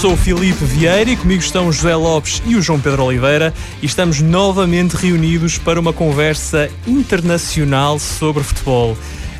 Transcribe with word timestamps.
sou 0.00 0.14
o 0.14 0.16
Filipe 0.16 0.64
Vieira 0.64 1.10
e 1.10 1.16
comigo 1.16 1.42
estão 1.42 1.68
o 1.68 1.72
José 1.72 1.94
Lopes 1.94 2.42
e 2.46 2.56
o 2.56 2.62
João 2.62 2.80
Pedro 2.80 3.04
Oliveira 3.04 3.52
e 3.82 3.86
estamos 3.86 4.22
novamente 4.22 4.94
reunidos 4.94 5.58
para 5.58 5.78
uma 5.78 5.92
conversa 5.92 6.70
internacional 6.86 7.98
sobre 7.98 8.42
futebol. 8.42 8.96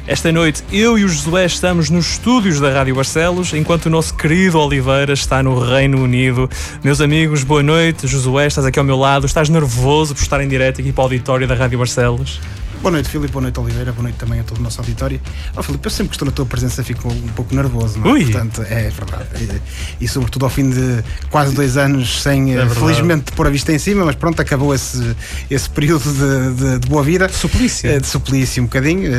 Esta 0.07 0.31
noite 0.31 0.63
eu 0.71 0.99
e 0.99 1.05
o 1.05 1.09
Josué 1.09 1.47
estamos 1.47 1.89
nos 1.89 2.11
estúdios 2.11 2.61
da 2.61 2.71
Rádio 2.71 2.95
Barcelos, 2.95 3.55
enquanto 3.55 3.87
o 3.87 3.91
nosso 3.91 4.15
querido 4.15 4.59
Oliveira 4.59 5.15
está 5.15 5.43
no 5.43 5.59
Reino 5.59 6.03
Unido. 6.03 6.51
Meus 6.85 7.01
amigos, 7.01 7.43
boa 7.43 7.63
noite. 7.63 8.07
Josué, 8.07 8.47
estás 8.47 8.67
aqui 8.67 8.79
ao 8.79 8.85
meu 8.85 8.99
lado. 8.99 9.25
Estás 9.25 9.49
nervoso 9.49 10.15
por 10.15 10.21
estar 10.21 10.43
em 10.43 10.49
direto 10.49 10.83
aqui 10.83 10.93
para 10.93 11.01
o 11.01 11.05
auditório 11.05 11.49
da 11.49 11.55
Rádio 11.55 11.79
Barcelos? 11.79 12.39
Boa 12.83 12.93
noite, 12.93 13.11
Filipe. 13.11 13.31
Boa 13.31 13.43
noite, 13.43 13.61
Oliveira. 13.61 13.93
Boa 13.93 14.05
noite 14.05 14.17
também 14.17 14.41
a 14.41 14.43
todo 14.43 14.57
o 14.59 14.63
nosso 14.63 14.81
auditório. 14.81 15.21
Oh, 15.55 15.63
Filipe, 15.63 15.87
eu 15.87 15.91
sempre 15.91 16.09
que 16.09 16.15
estou 16.15 16.25
na 16.25 16.33
tua 16.33 16.47
presença 16.47 16.83
fico 16.83 17.09
um 17.13 17.29
pouco 17.37 17.55
nervoso, 17.55 17.99
não 17.99 18.09
é? 18.09 18.13
Ui. 18.13 18.25
Portanto, 18.25 18.63
é 18.63 18.89
verdade. 18.89 19.27
E, 20.01 20.05
e 20.05 20.09
sobretudo 20.09 20.47
ao 20.47 20.51
fim 20.51 20.71
de 20.71 21.05
quase 21.31 21.55
dois 21.55 21.77
anos 21.77 22.23
sem, 22.23 22.55
É 22.57 22.63
eh, 22.63 22.69
felizmente, 22.71 23.33
pôr 23.33 23.47
a 23.47 23.51
vista 23.51 23.71
em 23.71 23.79
cima, 23.79 24.07
mas 24.07 24.15
pronto, 24.15 24.41
acabou 24.41 24.75
esse, 24.75 25.15
esse 25.51 25.69
período 25.69 26.11
de, 26.11 26.55
de- 26.55 26.79
de 26.79 26.89
boa 26.89 27.03
vida. 27.03 27.29
Suplício. 27.29 27.91
Eh, 27.91 28.01
De 28.01 28.07
suplício 28.07 28.63
um 28.63 28.67
bocadinho. 28.67 29.13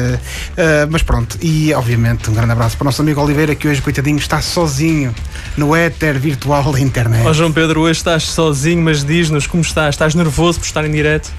eh, 0.58 0.88
mas 0.89 1.03
pronto. 1.03 1.38
E, 1.39 1.72
obviamente, 1.75 2.31
um 2.31 2.34
grande 2.34 2.53
abraço 2.53 2.75
para 2.75 2.86
o 2.86 2.88
nosso 2.88 3.03
amigo 3.03 3.22
Oliveira, 3.22 3.53
que 3.53 3.67
hoje, 3.67 3.80
coitadinho, 3.80 4.17
está 4.17 4.41
sozinho 4.41 5.14
no 5.55 5.75
éter 5.75 6.17
virtual 6.17 6.72
da 6.72 6.80
internet. 6.80 7.28
Ó 7.28 7.31
João 7.31 7.52
Pedro, 7.52 7.81
hoje 7.81 8.00
estás 8.00 8.23
sozinho, 8.23 8.81
mas 8.81 9.03
diz-nos 9.05 9.45
como 9.45 9.62
estás. 9.62 9.94
Estás 9.94 10.16
nervoso 10.16 10.58
por 10.59 10.66
estar 10.66 10.84
em 10.84 10.91
direto? 10.91 11.30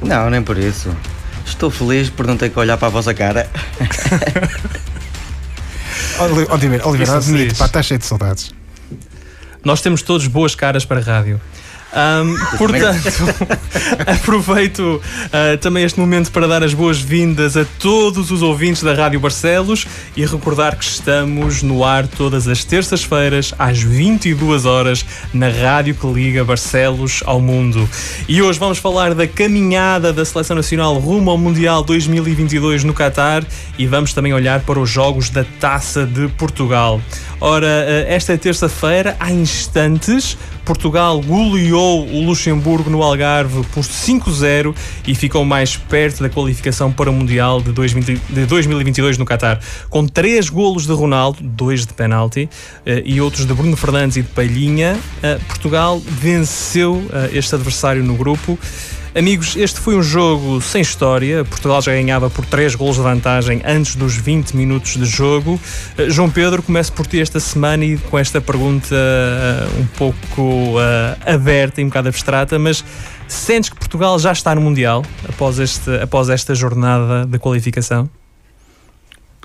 Não, 0.00 0.30
nem 0.30 0.40
por 0.40 0.56
isso. 0.56 0.88
Estou 1.46 1.70
feliz 1.70 2.08
por 2.10 2.26
não 2.26 2.36
ter 2.36 2.50
que 2.50 2.58
olhar 2.58 2.76
para 2.76 2.88
a 2.88 2.90
vossa 2.90 3.12
cara. 3.14 3.48
Oli- 6.18 6.46
Oliveira, 6.50 6.86
Oliveira, 6.88 7.16
admito, 7.16 7.54
pá, 7.56 7.66
estás 7.66 7.86
cheio 7.86 7.98
de 7.98 8.06
saudades. 8.06 8.52
Nós 9.64 9.80
temos 9.80 10.02
todos 10.02 10.26
boas 10.26 10.54
caras 10.54 10.84
para 10.84 11.00
a 11.00 11.02
rádio. 11.02 11.40
Ahm, 11.94 12.34
portanto, 12.56 13.10
aproveito 14.06 15.00
ah, 15.30 15.58
também 15.58 15.84
este 15.84 16.00
momento 16.00 16.32
para 16.32 16.48
dar 16.48 16.62
as 16.62 16.72
boas-vindas 16.72 17.54
a 17.54 17.66
todos 17.78 18.30
os 18.30 18.40
ouvintes 18.40 18.82
da 18.82 18.94
Rádio 18.94 19.20
Barcelos 19.20 19.86
e 20.16 20.24
recordar 20.24 20.76
que 20.76 20.84
estamos 20.84 21.62
no 21.62 21.84
ar 21.84 22.06
todas 22.06 22.48
as 22.48 22.64
terças-feiras 22.64 23.52
às 23.58 23.82
22 23.82 24.64
horas 24.64 25.04
na 25.34 25.48
rádio 25.48 25.94
que 25.94 26.06
liga 26.06 26.42
Barcelos 26.44 27.22
ao 27.26 27.40
mundo. 27.40 27.86
E 28.26 28.40
hoje 28.40 28.58
vamos 28.58 28.78
falar 28.78 29.14
da 29.14 29.26
caminhada 29.26 30.14
da 30.14 30.24
Seleção 30.24 30.56
Nacional 30.56 30.98
rumo 30.98 31.30
ao 31.30 31.36
Mundial 31.36 31.82
2022 31.84 32.84
no 32.84 32.94
Qatar 32.94 33.44
e 33.78 33.86
vamos 33.86 34.14
também 34.14 34.32
olhar 34.32 34.60
para 34.60 34.80
os 34.80 34.88
jogos 34.88 35.28
da 35.28 35.44
Taça 35.60 36.06
de 36.06 36.28
Portugal. 36.28 37.02
Ora, 37.38 37.66
eh, 37.66 38.06
esta 38.08 38.38
terça-feira, 38.38 39.16
há 39.18 39.32
instantes, 39.32 40.38
Portugal 40.64 41.20
goleou 41.20 41.81
o 41.82 42.24
Luxemburgo 42.24 42.88
no 42.88 43.02
Algarve 43.02 43.64
por 43.72 43.82
5-0 43.82 44.74
e 45.06 45.14
ficou 45.14 45.44
mais 45.44 45.76
perto 45.76 46.22
da 46.22 46.28
qualificação 46.28 46.92
para 46.92 47.10
o 47.10 47.12
Mundial 47.12 47.60
de 47.60 47.72
2020 47.72 48.22
de 48.30 48.46
2022 48.46 49.18
no 49.18 49.24
Qatar. 49.24 49.60
Com 49.90 50.06
três 50.06 50.48
golos 50.48 50.86
de 50.86 50.92
Ronaldo, 50.92 51.38
dois 51.42 51.86
de 51.86 51.92
penalti, 51.92 52.48
eh, 52.86 53.02
e 53.04 53.20
outros 53.20 53.46
de 53.46 53.54
Bruno 53.54 53.76
Fernandes 53.76 54.16
e 54.16 54.22
de 54.22 54.28
Palhinha, 54.28 54.98
eh, 55.22 55.38
Portugal 55.46 56.00
venceu 56.00 57.04
eh, 57.12 57.30
este 57.32 57.54
adversário 57.54 58.02
no 58.02 58.14
grupo. 58.14 58.58
Amigos, 59.14 59.56
este 59.56 59.78
foi 59.78 59.94
um 59.94 60.02
jogo 60.02 60.58
sem 60.62 60.80
história. 60.80 61.44
Portugal 61.44 61.82
já 61.82 61.92
ganhava 61.92 62.30
por 62.30 62.46
3 62.46 62.74
golos 62.74 62.96
de 62.96 63.02
vantagem 63.02 63.60
antes 63.62 63.94
dos 63.94 64.16
20 64.16 64.56
minutos 64.56 64.96
de 64.96 65.04
jogo. 65.04 65.60
Eh, 65.98 66.08
João 66.08 66.30
Pedro, 66.30 66.62
começo 66.62 66.90
por 66.94 67.06
ti 67.06 67.20
esta 67.20 67.38
semana 67.38 67.84
e 67.84 67.98
com 67.98 68.18
esta 68.18 68.40
pergunta 68.40 68.94
eh, 68.94 69.68
um 69.78 69.86
pouco 69.98 70.80
eh, 70.80 71.30
aberta 71.30 71.82
e 71.82 71.84
um 71.84 71.88
bocado 71.88 72.08
abstrata, 72.08 72.58
mas 72.58 72.82
sentes 73.28 73.68
que 73.68 73.76
Portugal 73.76 74.18
já 74.18 74.32
está 74.32 74.54
no 74.54 74.62
Mundial 74.62 75.04
após, 75.28 75.58
este, 75.58 75.90
após 75.96 76.30
esta 76.30 76.54
jornada 76.54 77.26
de 77.26 77.38
qualificação? 77.38 78.08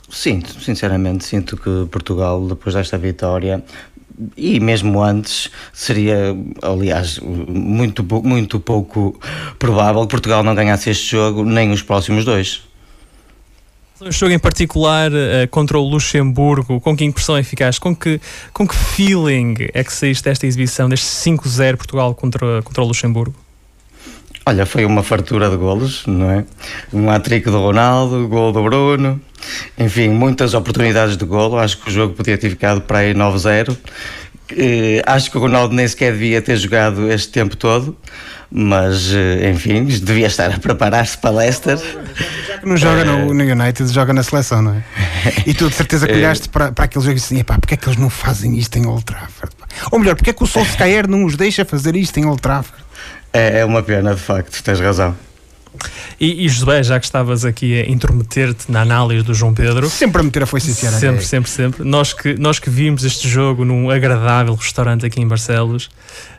Sinto, 0.09 0.61
sinceramente, 0.61 1.25
sinto 1.25 1.57
que 1.57 1.85
Portugal, 1.91 2.47
depois 2.47 2.73
desta 2.73 2.97
vitória, 2.97 3.61
e 4.35 4.59
mesmo 4.59 5.01
antes, 5.01 5.51
seria, 5.71 6.35
aliás, 6.61 7.19
muito, 7.19 8.05
muito 8.23 8.59
pouco 8.59 9.19
provável 9.59 10.01
que 10.01 10.09
Portugal 10.09 10.43
não 10.43 10.55
ganhasse 10.55 10.89
este 10.89 11.11
jogo, 11.11 11.43
nem 11.43 11.71
os 11.71 11.81
próximos 11.81 12.25
dois. 12.25 12.61
Um 13.99 14.11
jogo 14.11 14.31
em 14.31 14.39
particular 14.39 15.11
eh, 15.11 15.47
contra 15.47 15.77
o 15.77 15.81
Luxemburgo, 15.81 16.79
com 16.79 16.95
que 16.95 17.03
impressão 17.03 17.35
é 17.35 17.41
ficaste? 17.41 17.81
Com 17.81 17.95
que, 17.95 18.21
com 18.53 18.67
que 18.67 18.75
feeling 18.75 19.55
é 19.73 19.83
que 19.83 19.91
saíste 19.91 20.23
desta 20.23 20.45
exibição, 20.45 20.87
deste 20.87 21.07
5-0 21.07 21.77
Portugal 21.77 22.13
contra, 22.13 22.61
contra 22.61 22.83
o 22.83 22.87
Luxemburgo? 22.87 23.46
Olha, 24.47 24.65
foi 24.65 24.85
uma 24.85 25.03
fartura 25.03 25.49
de 25.49 25.57
golos, 25.57 26.05
não 26.07 26.31
é? 26.31 26.45
Um 26.93 27.09
hat-trick 27.11 27.49
do 27.49 27.57
Ronaldo, 27.59 28.29
gol 28.29 28.53
do 28.53 28.63
Bruno, 28.63 29.19
enfim, 29.77 30.07
muitas 30.07 30.53
oportunidades 30.53 31.17
de 31.17 31.25
golo. 31.25 31.57
Acho 31.57 31.77
que 31.77 31.89
o 31.89 31.91
jogo 31.91 32.13
podia 32.13 32.37
ter 32.37 32.49
ficado 32.49 32.79
para 32.79 32.99
aí 32.99 33.13
9-0. 33.13 33.75
Eh, 34.51 35.01
Acho 35.05 35.29
que 35.29 35.37
o 35.37 35.41
Ronaldo 35.41 35.75
nem 35.75 35.85
sequer 35.85 36.13
devia 36.13 36.41
ter 36.41 36.55
jogado 36.55 37.11
este 37.11 37.27
tempo 37.29 37.57
todo, 37.57 37.97
mas 38.49 39.13
eh, 39.13 39.49
enfim, 39.49 39.83
devia 39.83 40.27
estar 40.27 40.49
a 40.49 40.57
preparar-se 40.57 41.17
para 41.17 41.31
Leicester. 41.31 41.77
Já 42.47 42.57
que 42.59 42.65
não 42.65 42.77
joga 42.77 43.03
no, 43.03 43.33
no 43.33 43.43
United, 43.43 43.91
joga 43.91 44.13
na 44.13 44.23
seleção, 44.23 44.61
não 44.61 44.75
é? 44.75 44.83
E 45.45 45.53
tu 45.53 45.67
de 45.67 45.75
certeza 45.75 46.07
que 46.07 46.13
olhaste 46.15 46.47
para, 46.47 46.71
para 46.71 46.85
aquele 46.85 47.03
jogo 47.03 47.17
e 47.17 47.19
disse 47.19 47.33
assim: 47.33 47.41
"Epá, 47.41 47.57
porque 47.59 47.73
é 47.73 47.77
que 47.77 47.85
eles 47.85 47.99
não 47.99 48.09
fazem 48.09 48.57
isto 48.57 48.77
em 48.79 48.85
Old 48.87 49.03
Trafford? 49.03 49.53
pá?" 49.57 49.67
Ou 49.91 49.99
melhor, 49.99 50.15
porque 50.15 50.29
é 50.29 50.33
que 50.33 50.41
o 50.41 50.47
Solskjaer 50.47 51.05
não 51.05 51.25
os 51.25 51.35
deixa 51.35 51.65
fazer 51.65 51.97
isto 51.97 52.17
em 52.17 52.25
Old 52.25 52.41
Trafford? 52.41 52.86
É, 53.33 53.59
é 53.59 53.65
uma 53.65 53.83
pena, 53.83 54.15
de 54.15 54.21
facto, 54.21 54.61
tens 54.63 54.79
razão. 54.79 55.15
E, 56.19 56.45
e 56.45 56.49
José, 56.49 56.81
já 56.81 56.99
que 56.99 57.05
estavas 57.05 57.45
aqui 57.45 57.79
a 57.79 57.89
intrometer-te 57.89 58.71
na 58.71 58.81
análise 58.81 59.23
do 59.23 59.33
João 59.33 59.53
Pedro, 59.53 59.87
Sempre 59.89 60.21
a 60.21 60.23
meter 60.23 60.43
a 60.43 60.45
foice 60.47 60.67
sincera. 60.67 60.97
sempre, 60.97 61.23
sempre, 61.23 61.49
sempre, 61.49 61.83
nós 61.83 62.13
que, 62.13 62.33
nós 62.35 62.57
que 62.57 62.69
vimos 62.69 63.03
este 63.03 63.27
jogo 63.27 63.63
num 63.63 63.89
agradável 63.91 64.55
restaurante 64.55 65.05
aqui 65.05 65.21
em 65.21 65.27
Barcelos, 65.27 65.89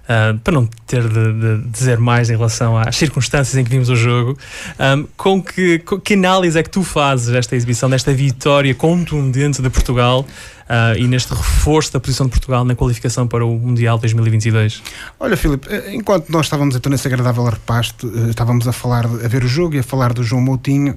ah, 0.09 0.35
para 0.43 0.55
não 0.55 0.67
ter 0.87 1.07
de, 1.07 1.33
de 1.33 1.69
dizer 1.69 1.99
mais 1.99 2.31
em 2.31 2.37
relação 2.37 2.77
às 2.77 2.97
circunstâncias 2.97 3.57
em 3.57 3.63
que 3.63 3.71
vimos 3.71 3.89
o 3.89 3.97
jogo, 3.97 4.37
ah, 4.79 4.97
com 5.17 5.41
que, 5.41 5.79
com 5.81 6.01
que 6.01 6.15
análise 6.15 6.59
é 6.59 6.63
que 6.63 6.71
tu 6.71 6.83
fazes 6.83 7.29
desta 7.29 7.55
exibição, 7.55 7.89
desta 7.89 8.13
vitória 8.13 8.75
contundente 8.75 9.63
de 9.63 9.71
Portugal 9.71 10.27
ah, 10.69 10.95
e 10.97 11.09
neste 11.09 11.33
reforço 11.33 11.93
da 11.93 12.01
posição 12.01 12.27
de 12.27 12.33
Portugal 12.33 12.65
na 12.65 12.75
qualificação 12.75 13.27
para 13.27 13.45
o 13.45 13.59
Mundial 13.59 13.99
2022? 13.99 14.83
Olha, 15.19 15.37
Filipe, 15.37 15.67
eh, 15.71 15.95
enquanto 15.95 16.29
nós 16.29 16.47
estávamos 16.47 16.77
então 16.77 16.91
nesse 16.91 17.09
agradável 17.09 17.45
repasto, 17.45 18.13
eh, 18.15 18.31
estávamos 18.31 18.69
a 18.69 18.73
falar, 18.73 19.07
a 19.07 19.29
ver 19.29 19.45
o 19.45 19.49
jogo 19.49 19.77
e 19.77 19.79
a 19.79 19.83
falar 19.83 20.13
do 20.13 20.23
João 20.23 20.43
Moutinho 20.43 20.97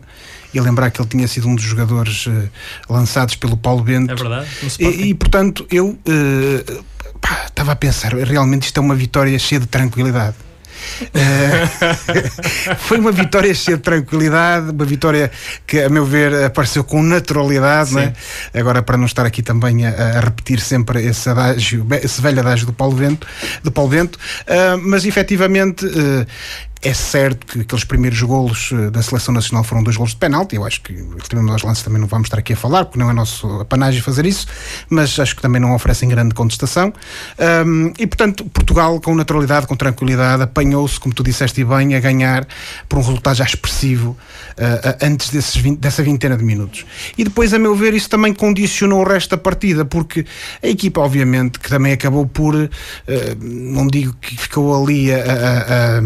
e 0.53 0.59
a 0.59 0.61
lembrar 0.61 0.91
que 0.91 1.01
ele 1.01 1.07
tinha 1.07 1.27
sido 1.27 1.47
um 1.47 1.55
dos 1.55 1.63
jogadores 1.63 2.27
eh, 2.27 2.49
lançados 2.89 3.35
pelo 3.35 3.55
Paulo 3.55 3.83
Bento. 3.83 4.11
É 4.11 4.15
verdade? 4.15 4.47
E, 4.79 5.09
e, 5.09 5.13
portanto, 5.13 5.65
eu 5.71 5.97
eh, 6.05 6.81
pá, 7.21 7.45
estava 7.47 7.71
a 7.71 7.75
pensar, 7.75 8.13
realmente 8.13 8.63
isto 8.63 8.77
é 8.77 8.81
uma 8.81 8.95
vitória 8.95 9.37
cheia 9.39 9.61
de 9.61 9.67
tranquilidade. 9.67 10.35
Eh, 11.13 11.67
foi 12.79 12.99
uma 12.99 13.11
vitória 13.11 13.53
cheia 13.53 13.77
de 13.77 13.83
tranquilidade, 13.83 14.71
uma 14.71 14.85
vitória 14.85 15.31
que, 15.65 15.79
a 15.79 15.89
meu 15.89 16.05
ver, 16.05 16.33
apareceu 16.45 16.83
com 16.83 17.01
naturalidade. 17.03 17.93
não 17.93 18.01
é? 18.01 18.13
Agora, 18.53 18.81
para 18.81 18.97
não 18.97 19.05
estar 19.05 19.25
aqui 19.25 19.41
também 19.41 19.85
a, 19.85 19.89
a 20.17 20.19
repetir 20.19 20.59
sempre 20.59 21.05
esse 21.05 21.29
adágio, 21.29 21.85
esse 22.03 22.21
velho 22.21 22.39
adágio 22.39 22.65
do 22.65 22.73
Paulo 22.73 22.95
Bento, 22.95 23.27
do 23.63 23.71
Paulo 23.71 23.89
Bento 23.89 24.19
eh, 24.47 24.75
mas 24.77 25.05
efetivamente. 25.05 25.85
eh, 25.85 26.25
é 26.83 26.93
certo 26.93 27.45
que 27.45 27.61
aqueles 27.61 27.83
primeiros 27.83 28.19
golos 28.21 28.71
eh, 28.73 28.89
da 28.89 29.01
seleção 29.03 29.33
nacional 29.33 29.63
foram 29.63 29.83
dois 29.83 29.95
golos 29.95 30.11
de 30.11 30.17
penalti. 30.17 30.55
Eu 30.55 30.65
acho 30.65 30.81
que 30.81 30.93
relativamente 30.93 31.51
aos 31.51 31.61
lances 31.63 31.83
também 31.83 31.99
não 32.01 32.07
vamos 32.07 32.25
estar 32.25 32.39
aqui 32.39 32.53
a 32.53 32.55
falar, 32.55 32.85
porque 32.85 32.97
não 32.99 33.09
é 33.09 33.13
nosso 33.13 33.47
apanágio 33.61 34.01
fazer 34.01 34.25
isso, 34.25 34.47
mas 34.89 35.19
acho 35.19 35.35
que 35.35 35.41
também 35.41 35.61
não 35.61 35.75
oferecem 35.75 36.09
grande 36.09 36.33
contestação. 36.33 36.91
Ahm, 37.37 37.93
e 37.99 38.07
portanto, 38.07 38.43
Portugal, 38.45 38.99
com 38.99 39.13
naturalidade, 39.13 39.67
com 39.67 39.75
tranquilidade, 39.75 40.41
apanhou-se, 40.43 40.99
como 40.99 41.13
tu 41.13 41.23
disseste 41.23 41.63
bem, 41.63 41.93
a 41.95 41.99
ganhar 41.99 42.47
por 42.89 42.97
um 42.97 43.01
resultado 43.01 43.35
já 43.35 43.45
expressivo 43.45 44.17
ah, 44.57 44.97
antes 45.05 45.29
desses 45.29 45.55
20 45.55 45.79
dessa 45.79 46.01
vintena 46.01 46.35
de 46.35 46.43
minutos. 46.43 46.85
E 47.17 47.23
depois, 47.23 47.53
a 47.53 47.59
meu 47.59 47.75
ver, 47.75 47.93
isso 47.93 48.09
também 48.09 48.33
condicionou 48.33 49.01
o 49.01 49.07
resto 49.07 49.29
da 49.31 49.37
partida, 49.37 49.85
porque 49.85 50.25
a 50.63 50.67
equipa, 50.67 50.99
obviamente, 51.01 51.59
que 51.59 51.69
também 51.69 51.93
acabou 51.93 52.25
por, 52.25 52.55
ah, 52.55 52.69
não 53.39 53.85
digo 53.87 54.15
que 54.19 54.35
ficou 54.35 54.83
ali 54.83 55.13
a- 55.13 55.17
a- 55.17 55.99
a- 55.99 56.01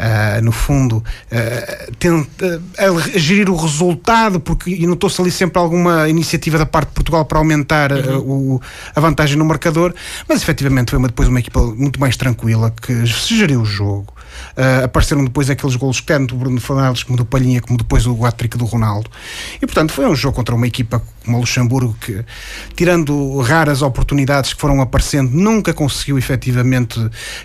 ah, 0.00 0.40
no 0.42 0.50
fundo, 0.50 1.04
ah, 1.30 1.90
tenta, 1.98 2.62
a, 2.78 3.18
gerir 3.18 3.50
o 3.50 3.54
resultado, 3.56 4.40
porque 4.40 4.70
e 4.70 4.86
notou-se 4.86 5.20
ali 5.20 5.30
sempre 5.30 5.58
alguma 5.60 6.08
iniciativa 6.08 6.56
da 6.58 6.64
parte 6.66 6.88
de 6.88 6.94
Portugal 6.94 7.24
para 7.26 7.38
aumentar 7.38 7.92
ah, 7.92 8.18
o- 8.18 8.60
a 8.96 9.00
vantagem 9.00 9.36
no 9.36 9.44
marcador, 9.44 9.94
mas 10.28 10.40
efetivamente 10.42 10.90
foi 10.90 10.98
uma, 10.98 11.08
depois 11.08 11.28
uma 11.28 11.38
equipa 11.40 11.60
muito 11.60 12.00
mais 12.00 12.16
tranquila 12.16 12.72
que 12.82 13.06
se 13.06 13.36
geriu 13.36 13.60
o 13.60 13.64
jogo. 13.64 14.14
Uh, 14.56 14.84
apareceram 14.84 15.24
depois 15.24 15.50
aqueles 15.50 15.76
golos 15.76 16.00
tanto 16.00 16.34
do 16.34 16.40
Bruno 16.40 16.60
Fernandes 16.60 17.02
como 17.02 17.16
do 17.16 17.24
Palhinha, 17.24 17.60
como 17.60 17.78
depois 17.78 18.06
o 18.06 18.24
hat 18.24 18.40
do 18.48 18.64
Ronaldo. 18.64 19.10
E 19.56 19.66
portanto 19.66 19.92
foi 19.92 20.06
um 20.06 20.14
jogo 20.14 20.36
contra 20.36 20.54
uma 20.54 20.66
equipa 20.66 21.02
como 21.24 21.36
o 21.36 21.40
Luxemburgo 21.40 21.96
que, 22.00 22.24
tirando 22.74 23.40
raras 23.40 23.82
oportunidades 23.82 24.52
que 24.54 24.60
foram 24.60 24.80
aparecendo, 24.80 25.30
nunca 25.32 25.72
conseguiu 25.72 26.18
efetivamente 26.18 26.98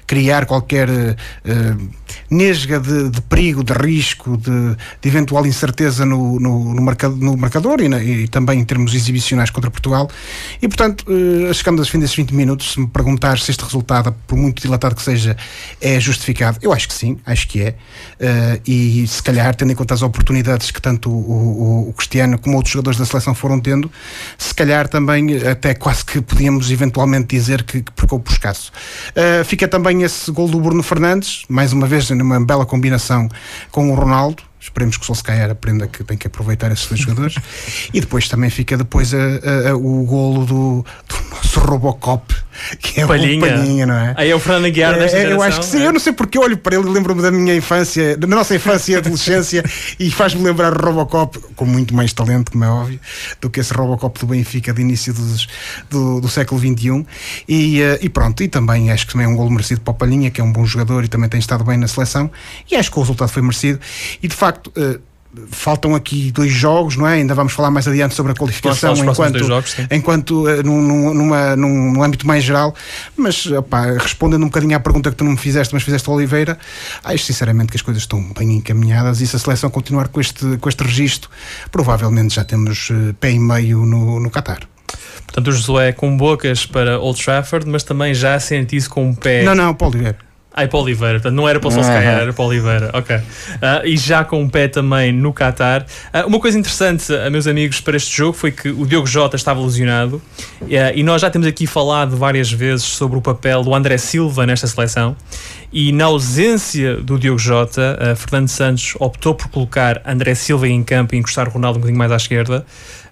criar 0.07 0.45
qualquer 0.45 0.89
uh, 0.89 1.89
nesga 2.29 2.79
de, 2.79 3.09
de, 3.09 3.21
perigo, 3.21 3.63
de 3.63 3.73
risco, 3.73 4.37
de, 4.37 4.75
de 5.01 5.09
eventual 5.09 5.45
incerteza 5.45 6.05
no, 6.05 6.39
no, 6.39 6.73
no, 6.73 6.81
marcador, 6.81 7.17
no 7.17 7.37
marcador 7.37 7.81
e, 7.81 7.89
na, 7.89 8.01
e, 8.01 8.27
também 8.27 8.59
em 8.59 8.65
termos 8.65 8.93
exibicionais 8.93 9.49
contra 9.49 9.69
Portugal. 9.69 10.09
E 10.61 10.67
portanto, 10.67 11.05
uh, 11.07 11.53
chegando 11.53 11.79
aos 11.79 11.89
fim 11.89 11.99
desses 11.99 12.15
20 12.15 12.33
minutos, 12.33 12.73
se 12.73 12.79
me 12.79 12.87
perguntar 12.87 13.39
se 13.39 13.51
este 13.51 13.63
resultado, 13.63 14.15
por 14.25 14.37
muito 14.37 14.61
dilatado 14.61 14.95
que 14.95 15.01
seja, 15.01 15.35
é 15.81 15.99
justificado, 15.99 16.57
eu 16.61 16.71
acho 16.73 16.84
que 16.87 16.93
sim, 16.93 17.17
acho 17.25 17.47
que 17.47 17.61
é. 17.61 17.69
Uh, 17.69 18.61
e 18.65 19.07
se 19.07 19.21
calhar, 19.21 19.55
tendo 19.55 19.71
em 19.71 19.75
conta 19.75 19.93
as 19.93 20.01
oportunidades 20.01 20.71
que 20.71 20.81
tanto 20.81 21.09
o, 21.09 21.13
o, 21.13 21.89
o 21.89 21.93
Cristiano 21.93 22.37
como 22.37 22.55
outros 22.55 22.73
jogadores 22.73 22.99
da 22.99 23.05
seleção 23.05 23.33
foram 23.33 23.59
tendo, 23.59 23.91
se 24.37 24.53
calhar 24.53 24.87
também 24.87 25.37
até 25.47 25.73
quase 25.73 26.05
que 26.05 26.21
podíamos 26.21 26.71
eventualmente 26.71 27.27
dizer 27.27 27.63
que, 27.63 27.81
que 27.81 27.91
percou 27.91 28.19
por 28.19 28.31
escasso. 28.31 28.71
Uh, 29.11 29.43
fica 29.45 29.67
também 29.67 30.03
esse 30.03 30.31
gol 30.31 30.47
do 30.47 30.59
Bruno 30.59 30.83
Fernandes, 30.83 31.43
mais 31.49 31.73
uma 31.73 31.87
vez 31.87 32.09
numa 32.09 32.43
bela 32.43 32.65
combinação 32.65 33.29
com 33.71 33.91
o 33.91 33.95
Ronaldo. 33.95 34.43
Esperemos 34.65 34.97
que 34.97 35.03
o 35.03 35.05
Solskjaer 35.05 35.51
aprenda 35.51 35.87
que 35.87 36.03
tem 36.03 36.17
que 36.17 36.25
aproveitar 36.25 36.71
esses 36.71 36.87
dois 36.87 36.99
jogadores. 36.99 37.35
e 37.93 38.01
depois 38.01 38.27
também 38.27 38.49
fica 38.49 38.75
depois 38.75 39.13
a, 39.13 39.17
a, 39.17 39.69
a, 39.69 39.75
o 39.75 40.03
golo 40.03 40.43
do, 40.43 40.85
do 41.07 41.29
nosso 41.29 41.59
Robocop 41.59 42.33
que 42.79 43.01
é 43.01 43.05
Palhinha. 43.05 43.37
o 43.37 43.47
Palhinha, 43.47 43.85
não 43.85 43.95
é? 43.95 44.13
Aí 44.17 44.29
é 44.29 44.35
o 44.35 44.39
Fernando 44.39 44.65
Aguiar 44.65 44.97
desta 44.97 45.17
é, 45.17 45.31
Eu 45.31 45.41
acho 45.41 45.59
que 45.59 45.65
sim, 45.65 45.81
é? 45.81 45.87
eu 45.87 45.93
não 45.93 45.99
sei 45.99 46.13
porque 46.13 46.37
eu 46.37 46.41
olho 46.41 46.57
para 46.57 46.75
ele 46.75 46.87
e 46.87 46.91
lembro-me 46.91 47.21
da 47.21 47.29
minha 47.29 47.55
infância, 47.55 48.17
da 48.17 48.27
nossa 48.27 48.55
infância 48.55 48.93
e 48.93 48.95
adolescência 48.95 49.63
e 49.99 50.09
faz-me 50.09 50.41
lembrar 50.41 50.73
o 50.73 50.85
Robocop, 50.85 51.37
com 51.55 51.65
muito 51.65 51.93
mais 51.93 52.13
talento, 52.13 52.51
como 52.51 52.63
é 52.63 52.69
óbvio, 52.69 52.99
do 53.41 53.49
que 53.49 53.59
esse 53.59 53.73
Robocop 53.73 54.19
do 54.19 54.27
Benfica 54.27 54.73
de 54.73 54.81
início 54.81 55.13
dos, 55.13 55.47
do, 55.89 56.21
do 56.21 56.29
século 56.29 56.59
XXI. 56.59 57.05
E, 57.47 57.81
uh, 57.81 57.97
e 58.01 58.09
pronto, 58.09 58.41
e 58.41 58.47
também 58.47 58.91
acho 58.91 59.05
que 59.05 59.13
também 59.13 59.27
é 59.27 59.29
um 59.29 59.35
gol 59.35 59.49
merecido 59.49 59.81
para 59.81 59.91
o 59.91 59.95
Palhinha, 59.95 60.31
que 60.31 60.39
é 60.39 60.43
um 60.43 60.51
bom 60.51 60.65
jogador 60.65 61.03
e 61.03 61.07
também 61.07 61.29
tem 61.29 61.39
estado 61.39 61.63
bem 61.63 61.77
na 61.77 61.87
seleção, 61.87 62.31
e 62.71 62.75
acho 62.75 62.91
que 62.91 62.97
o 62.97 63.01
resultado 63.01 63.29
foi 63.29 63.41
merecido. 63.41 63.79
E 64.21 64.27
de 64.27 64.35
facto. 64.35 64.54
Uh, 64.77 64.99
faltam 65.49 65.95
aqui 65.95 66.31
dois 66.31 66.51
jogos, 66.51 66.95
não 66.95 67.07
é? 67.07 67.15
Ainda 67.15 67.33
vamos 67.33 67.53
falar 67.53 67.69
mais 67.69 67.87
adiante 67.87 68.15
sobre 68.15 68.31
a 68.31 68.35
qualificação 68.35 68.95
enquanto, 68.95 69.43
jogos, 69.43 69.75
enquanto 69.91 70.47
uh, 70.47 70.63
num, 70.63 71.13
numa, 71.13 71.55
num, 71.55 71.93
num, 71.93 72.03
âmbito 72.03 72.25
mais 72.25 72.43
geral, 72.43 72.73
mas 73.17 73.45
opa, 73.47 73.97
respondendo 73.99 74.43
um 74.43 74.47
bocadinho 74.47 74.75
à 74.75 74.79
pergunta 74.79 75.09
que 75.11 75.17
tu 75.17 75.23
não 75.23 75.31
me 75.31 75.37
fizeste, 75.37 75.73
mas 75.73 75.83
fizeste 75.83 76.09
Oliveira, 76.09 76.57
acho 77.03 77.23
sinceramente 77.25 77.71
que 77.71 77.77
as 77.77 77.81
coisas 77.81 78.03
estão 78.03 78.21
bem 78.37 78.53
encaminhadas 78.53 79.21
e 79.21 79.27
se 79.27 79.35
a 79.35 79.39
seleção 79.39 79.69
continuar 79.69 80.07
com 80.07 80.19
este, 80.19 80.57
com 80.57 80.69
este 80.69 80.83
registro, 80.83 81.29
provavelmente 81.71 82.35
já 82.35 82.43
temos 82.43 82.89
uh, 82.89 83.13
pé 83.19 83.31
e 83.31 83.39
meio 83.39 83.85
no, 83.85 84.19
no 84.19 84.29
Qatar. 84.29 84.61
Portanto, 85.25 85.47
o 85.47 85.51
Josué 85.51 85.91
com 85.91 86.15
bocas 86.15 86.65
para 86.65 86.99
Old 86.99 87.21
Trafford, 87.21 87.67
mas 87.67 87.83
também 87.83 88.13
já 88.13 88.39
sente 88.39 88.75
isso 88.75 88.89
com 88.89 89.09
o 89.09 89.15
pé. 89.15 89.43
Não, 89.43 89.55
não, 89.55 89.73
Paulo 89.73 89.95
Oliveira. 89.95 90.17
Ai, 90.57 90.69
para 90.69 90.79
Oliveira, 90.79 91.15
portanto, 91.15 91.35
não 91.35 91.49
era 91.49 91.59
para 91.59 91.67
o 91.67 91.71
Solskjaer, 91.71 92.19
era 92.21 92.31
para 92.31 92.45
Oliveira, 92.45 92.89
ok. 92.93 93.17
Uh, 93.17 93.21
e 93.83 93.97
já 93.97 94.23
com 94.23 94.41
um 94.41 94.47
pé 94.47 94.69
também 94.69 95.11
no 95.11 95.33
Qatar. 95.33 95.85
Uh, 96.13 96.27
uma 96.27 96.39
coisa 96.39 96.57
interessante, 96.57 97.11
uh, 97.11 97.29
meus 97.29 97.45
amigos, 97.45 97.81
para 97.81 97.97
este 97.97 98.15
jogo 98.15 98.31
foi 98.31 98.53
que 98.53 98.69
o 98.69 98.85
Diogo 98.85 99.05
Jota 99.05 99.35
estava 99.35 99.59
lesionado 99.59 100.21
e 100.95 101.03
nós 101.03 101.21
já 101.21 101.29
temos 101.29 101.45
aqui 101.45 101.67
falado 101.67 102.15
várias 102.15 102.49
vezes 102.49 102.85
sobre 102.85 103.17
o 103.17 103.21
papel 103.21 103.63
do 103.63 103.75
André 103.75 103.97
Silva 103.97 104.45
nesta 104.45 104.65
seleção. 104.65 105.13
E 105.73 105.91
na 105.91 106.05
ausência 106.05 106.95
do 107.01 107.19
Diogo 107.19 107.37
Jota, 107.37 108.15
Fernando 108.15 108.47
Santos 108.47 108.93
optou 108.97 109.35
por 109.35 109.49
colocar 109.49 110.01
André 110.05 110.35
Silva 110.35 110.69
em 110.69 110.81
campo 110.83 111.15
e 111.15 111.17
encostar 111.17 111.49
o 111.49 111.51
Ronaldo 111.51 111.79
um 111.79 111.81
bocadinho 111.81 111.99
mais 111.99 112.13
à 112.13 112.15
esquerda. 112.15 112.65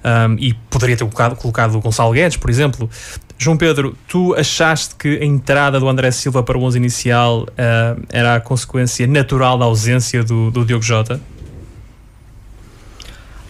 Um, 0.04 0.36
e 0.38 0.54
poderia 0.70 0.98
ter 0.98 1.06
colocado, 1.06 1.36
colocado 1.38 1.76
o 1.76 1.80
Gonçalo 1.80 2.12
Guedes, 2.12 2.36
por 2.36 2.50
exemplo. 2.50 2.90
João 3.38 3.58
Pedro, 3.58 3.96
tu 4.08 4.34
achaste 4.36 4.96
que 4.96 5.18
a 5.18 5.26
entrada 5.26 5.80
do 5.80 5.90
André 5.90 6.12
Silva 6.12 6.42
para 6.44 6.58
o 6.58 6.64
11 6.64 6.78
inicial 6.78 7.42
uh, 7.44 8.02
era 8.10 8.36
a 8.36 8.40
consequência 8.40 9.06
natural 9.06 9.58
da 9.58 9.66
ausência 9.66 10.24
do, 10.24 10.50
do 10.50 10.64
Diogo 10.64 10.84
Jota? 10.84 11.20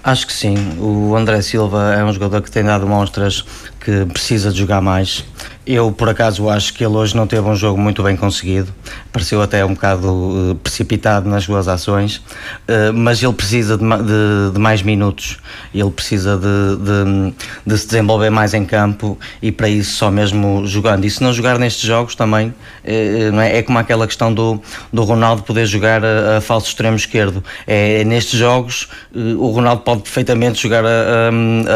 Acho 0.03 0.27
que 0.27 0.33
sim. 0.33 0.55
O 0.79 1.15
André 1.15 1.41
Silva 1.41 1.93
é 1.93 2.03
um 2.03 2.11
jogador 2.11 2.41
que 2.41 2.51
tem 2.51 2.63
dado 2.63 2.85
mostras 2.85 3.45
que 3.79 4.05
precisa 4.07 4.51
de 4.51 4.59
jogar 4.59 4.81
mais. 4.81 5.23
Eu, 5.65 5.93
por 5.93 6.09
acaso, 6.09 6.49
acho 6.49 6.73
que 6.73 6.83
ele 6.83 6.95
hoje 6.95 7.15
não 7.15 7.25
teve 7.25 7.47
um 7.47 7.55
jogo 7.55 7.79
muito 7.79 8.03
bem 8.03 8.17
conseguido. 8.17 8.73
Pareceu 9.13 9.43
até 9.43 9.63
um 9.63 9.75
bocado 9.75 10.07
uh, 10.07 10.55
precipitado 10.55 11.29
nas 11.29 11.43
suas 11.43 11.67
ações, 11.67 12.15
uh, 12.17 12.91
mas 12.93 13.21
ele 13.21 13.31
precisa 13.33 13.77
de, 13.77 13.83
de, 13.83 14.53
de, 14.53 14.59
mais 14.59 14.81
minutos. 14.81 15.37
Ele 15.73 15.91
precisa 15.91 16.35
de, 16.35 17.31
de, 17.63 17.77
se 17.77 17.85
desenvolver 17.85 18.31
mais 18.31 18.55
em 18.55 18.65
campo 18.65 19.17
e, 19.39 19.51
para 19.51 19.69
isso, 19.69 19.97
só 19.97 20.09
mesmo 20.09 20.65
jogando. 20.65 21.05
E 21.05 21.11
se 21.11 21.21
não 21.21 21.31
jogar 21.31 21.59
nestes 21.59 21.83
jogos 21.83 22.15
também, 22.15 22.53
não 23.31 23.41
é? 23.41 23.59
é 23.59 23.61
como 23.61 23.77
aquela 23.77 24.07
questão 24.07 24.33
do, 24.33 24.59
do 24.91 25.03
Ronaldo 25.03 25.43
poder 25.43 25.67
jogar 25.67 26.03
a, 26.03 26.37
a 26.37 26.41
falso 26.41 26.67
extremo 26.67 26.95
esquerdo. 26.95 27.43
É, 27.67 28.01
é 28.01 28.03
nestes 28.03 28.39
jogos, 28.39 28.89
o 29.13 29.51
Ronaldo 29.51 29.83
pode 29.83 30.01
perfeitamente 30.01 30.61
jogar 30.61 30.83
a, 30.83 31.29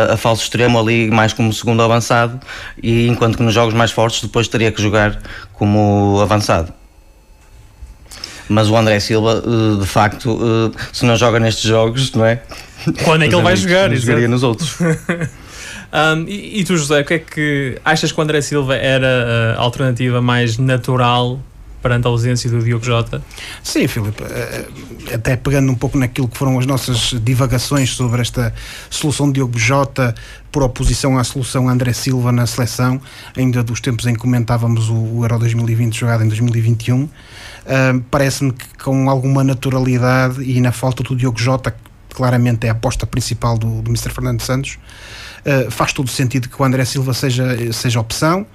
a, 0.10 0.14
a 0.14 0.18
falso 0.18 0.42
extremo 0.42 0.80
ali, 0.80 1.12
mais 1.12 1.34
como 1.34 1.54
segundo 1.54 1.84
avançado, 1.84 2.40
e 2.82 3.08
enquanto 3.08 3.38
que 3.38 3.44
nos 3.44 3.54
jogos 3.54 3.76
mais 3.76 3.92
fortes, 3.92 4.22
depois 4.22 4.48
teria 4.48 4.72
que 4.72 4.82
jogar 4.82 5.20
como 5.54 6.20
avançado. 6.22 6.77
Mas 8.50 8.70
o 8.70 8.78
André 8.78 9.00
Silva, 9.00 9.44
eh, 9.46 9.80
de 9.80 9.88
facto, 9.88 10.40
eh, 10.42 10.80
se 10.94 11.06
não 11.06 11.16
joga 11.16 11.40
nestes 11.40 11.64
jogos, 11.64 12.12
não 12.14 12.26
é? 12.26 12.42
Quando 13.04 13.24
é 13.24 13.28
que 13.28 13.36
ele 13.36 13.44
vai 13.44 13.56
jogar? 13.56 13.94
Jogaria 13.96 14.28
nos 14.28 14.44
outros. 14.44 14.78
um, 15.92 16.24
e, 16.28 16.60
e, 16.60 16.64
tu, 16.64 16.78
José, 16.78 17.02
o 17.02 17.06
que 17.06 17.14
é 17.16 17.20
que 17.20 17.78
achas 17.84 18.12
que 18.12 18.20
o 18.20 18.24
André 18.24 18.42
Silva 18.42 18.76
era 18.76 19.56
a 19.58 19.62
alternativa 19.62 20.22
mais 20.22 20.58
natural 20.58 21.40
perante 21.82 22.08
a 22.08 22.10
ausência 22.10 22.50
do 22.50 22.62
Diogo 22.62 22.84
Jota? 22.84 23.22
Sim, 23.64 23.88
Filipe, 23.88 24.24
eh, 24.24 24.66
até 25.14 25.36
pegando 25.36 25.72
um 25.72 25.76
pouco 25.76 25.98
naquilo 25.98 26.28
que 26.28 26.38
foram 26.38 26.58
as 26.60 26.66
nossas 26.66 27.16
divagações 27.22 27.92
sobre 27.92 28.22
esta 28.22 28.54
solução 28.90 29.28
de 29.28 29.34
Diogo 29.34 29.58
Jota 29.58 30.16
por 30.52 30.64
oposição 30.64 31.18
à 31.18 31.24
solução 31.24 31.70
André 31.70 31.94
Silva 31.94 32.32
na 32.32 32.46
seleção, 32.46 33.00
ainda 33.38 33.64
dos 33.64 33.80
tempos 33.80 34.06
em 34.06 34.14
que 34.14 34.20
comentávamos 34.20 34.90
o 34.90 35.24
Euro 35.24 35.40
2020 35.40 36.00
jogado 36.00 36.24
em 36.24 36.28
2021, 36.28 37.08
parece-me 38.10 38.54
que 38.54 38.66
com 38.84 39.10
alguma 39.10 39.44
naturalidade 39.44 40.42
e 40.42 40.60
na 40.62 40.72
falta 40.72 41.04
do 41.04 41.16
Diogo 41.16 41.38
Jota, 41.38 41.72
que 41.72 42.16
claramente 42.16 42.66
é 42.66 42.70
a 42.70 42.74
aposta 42.74 43.06
principal 43.06 43.58
do, 43.58 43.82
do 43.82 43.90
Mr. 43.90 44.10
Fernando 44.10 44.42
Santos, 44.42 44.78
uh, 45.46 45.70
faz 45.70 45.94
todo 45.94 46.08
o 46.08 46.12
sentido 46.12 46.50
que 46.50 46.62
o 46.62 46.66
André 46.66 46.86
Silva 46.86 47.14
seja, 47.14 47.74
seja 47.74 48.00
opção 48.00 48.46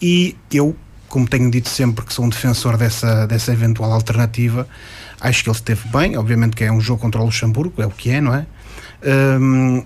e 0.00 0.36
eu 0.52 0.76
como 1.08 1.26
tenho 1.26 1.50
dito 1.50 1.68
sempre 1.68 2.04
que 2.04 2.12
sou 2.12 2.24
um 2.24 2.28
defensor 2.28 2.76
dessa, 2.76 3.26
dessa 3.26 3.52
eventual 3.52 3.92
alternativa, 3.92 4.68
acho 5.20 5.42
que 5.42 5.48
ele 5.48 5.56
esteve 5.56 5.88
bem, 5.88 6.16
obviamente 6.16 6.54
que 6.54 6.64
é 6.64 6.70
um 6.70 6.80
jogo 6.80 7.00
contra 7.00 7.20
o 7.20 7.24
Luxemburgo, 7.24 7.80
é 7.80 7.86
o 7.86 7.90
que 7.90 8.10
é, 8.10 8.20
não 8.20 8.34
é? 8.34 8.46
Um, 9.40 9.82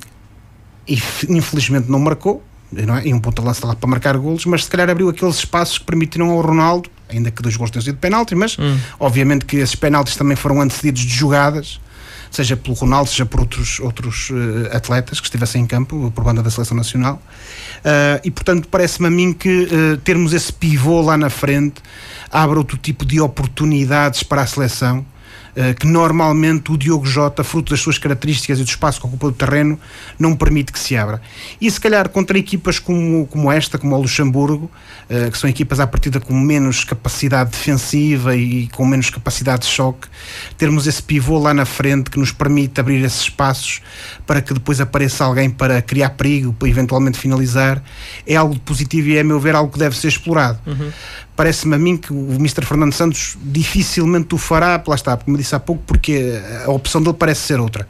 e 0.86 1.00
infelizmente 1.28 1.90
não 1.90 2.00
marcou, 2.00 2.42
não 2.72 2.96
é? 2.96 3.06
e 3.06 3.14
um 3.14 3.20
ponto 3.20 3.40
de 3.40 3.64
lá 3.64 3.76
para 3.76 3.88
marcar 3.88 4.16
golos, 4.16 4.44
mas 4.46 4.64
se 4.64 4.70
calhar 4.70 4.90
abriu 4.90 5.08
aqueles 5.08 5.36
espaços 5.36 5.78
que 5.78 5.84
permitiram 5.84 6.30
ao 6.30 6.40
Ronaldo, 6.40 6.90
ainda 7.16 7.30
que 7.30 7.42
dois 7.42 7.56
gols 7.56 7.70
tenham 7.70 7.82
sido 7.82 7.94
de 7.94 8.00
penalti, 8.00 8.34
mas 8.34 8.56
hum. 8.58 8.78
obviamente 8.98 9.44
que 9.44 9.56
esses 9.56 9.74
penaltis 9.74 10.16
também 10.16 10.36
foram 10.36 10.60
antecedidos 10.60 11.02
de 11.02 11.14
jogadas 11.14 11.80
seja 12.32 12.56
pelo 12.56 12.74
Ronaldo, 12.74 13.10
seja 13.10 13.26
por 13.26 13.40
outros, 13.40 13.78
outros 13.78 14.30
uh, 14.30 14.74
atletas 14.74 15.20
que 15.20 15.26
estivessem 15.26 15.62
em 15.62 15.66
campo, 15.66 16.10
por 16.14 16.24
banda 16.24 16.42
da 16.42 16.50
Seleção 16.50 16.76
Nacional. 16.76 17.22
Uh, 17.78 18.20
e, 18.24 18.30
portanto, 18.30 18.68
parece-me 18.68 19.06
a 19.06 19.10
mim 19.10 19.34
que 19.34 19.68
uh, 19.70 19.96
termos 19.98 20.32
esse 20.32 20.50
pivô 20.50 21.02
lá 21.02 21.16
na 21.16 21.28
frente 21.28 21.82
abre 22.30 22.56
outro 22.56 22.78
tipo 22.78 23.04
de 23.04 23.20
oportunidades 23.20 24.22
para 24.22 24.40
a 24.40 24.46
seleção 24.46 25.04
que 25.78 25.86
normalmente 25.86 26.72
o 26.72 26.78
Diogo 26.78 27.04
Jota, 27.04 27.44
fruto 27.44 27.70
das 27.70 27.80
suas 27.80 27.98
características 27.98 28.58
e 28.58 28.64
do 28.64 28.68
espaço 28.68 29.00
que 29.00 29.06
ocupa 29.06 29.26
o 29.26 29.32
terreno, 29.32 29.78
não 30.18 30.34
permite 30.34 30.72
que 30.72 30.78
se 30.78 30.96
abra. 30.96 31.20
E 31.60 31.70
se 31.70 31.80
calhar 31.80 32.08
contra 32.08 32.38
equipas 32.38 32.78
como, 32.78 33.26
como 33.26 33.52
esta, 33.52 33.76
como 33.76 33.94
o 33.94 34.00
Luxemburgo, 34.00 34.70
uh, 35.10 35.30
que 35.30 35.36
são 35.36 35.48
equipas 35.48 35.78
à 35.80 35.86
partida 35.86 36.20
com 36.20 36.32
menos 36.32 36.84
capacidade 36.84 37.50
defensiva 37.50 38.34
e 38.34 38.68
com 38.68 38.86
menos 38.86 39.10
capacidade 39.10 39.62
de 39.62 39.68
choque, 39.68 40.08
termos 40.56 40.86
esse 40.86 41.02
pivô 41.02 41.38
lá 41.38 41.52
na 41.52 41.66
frente 41.66 42.10
que 42.10 42.18
nos 42.18 42.32
permite 42.32 42.80
abrir 42.80 43.04
esses 43.04 43.22
espaços 43.22 43.82
para 44.26 44.40
que 44.40 44.54
depois 44.54 44.80
apareça 44.80 45.24
alguém 45.24 45.50
para 45.50 45.82
criar 45.82 46.10
perigo, 46.10 46.52
para 46.52 46.68
eventualmente 46.68 47.18
finalizar, 47.18 47.82
é 48.26 48.36
algo 48.36 48.58
positivo 48.60 49.08
e 49.08 49.16
é, 49.16 49.20
a 49.20 49.24
meu 49.24 49.38
ver, 49.38 49.54
algo 49.54 49.72
que 49.72 49.78
deve 49.78 49.96
ser 49.96 50.08
explorado. 50.08 50.58
Uhum 50.66 50.90
parece-me 51.36 51.74
a 51.74 51.78
mim 51.78 51.96
que 51.96 52.12
o 52.12 52.34
Mr. 52.34 52.64
Fernando 52.64 52.92
Santos 52.92 53.36
dificilmente 53.42 54.34
o 54.34 54.38
fará, 54.38 54.82
lá 54.86 54.94
está, 54.94 55.16
como 55.16 55.36
disse 55.36 55.54
há 55.54 55.60
pouco, 55.60 55.82
porque 55.86 56.40
a 56.64 56.70
opção 56.70 57.02
dele 57.02 57.16
parece 57.18 57.40
ser 57.40 57.60
outra 57.60 57.86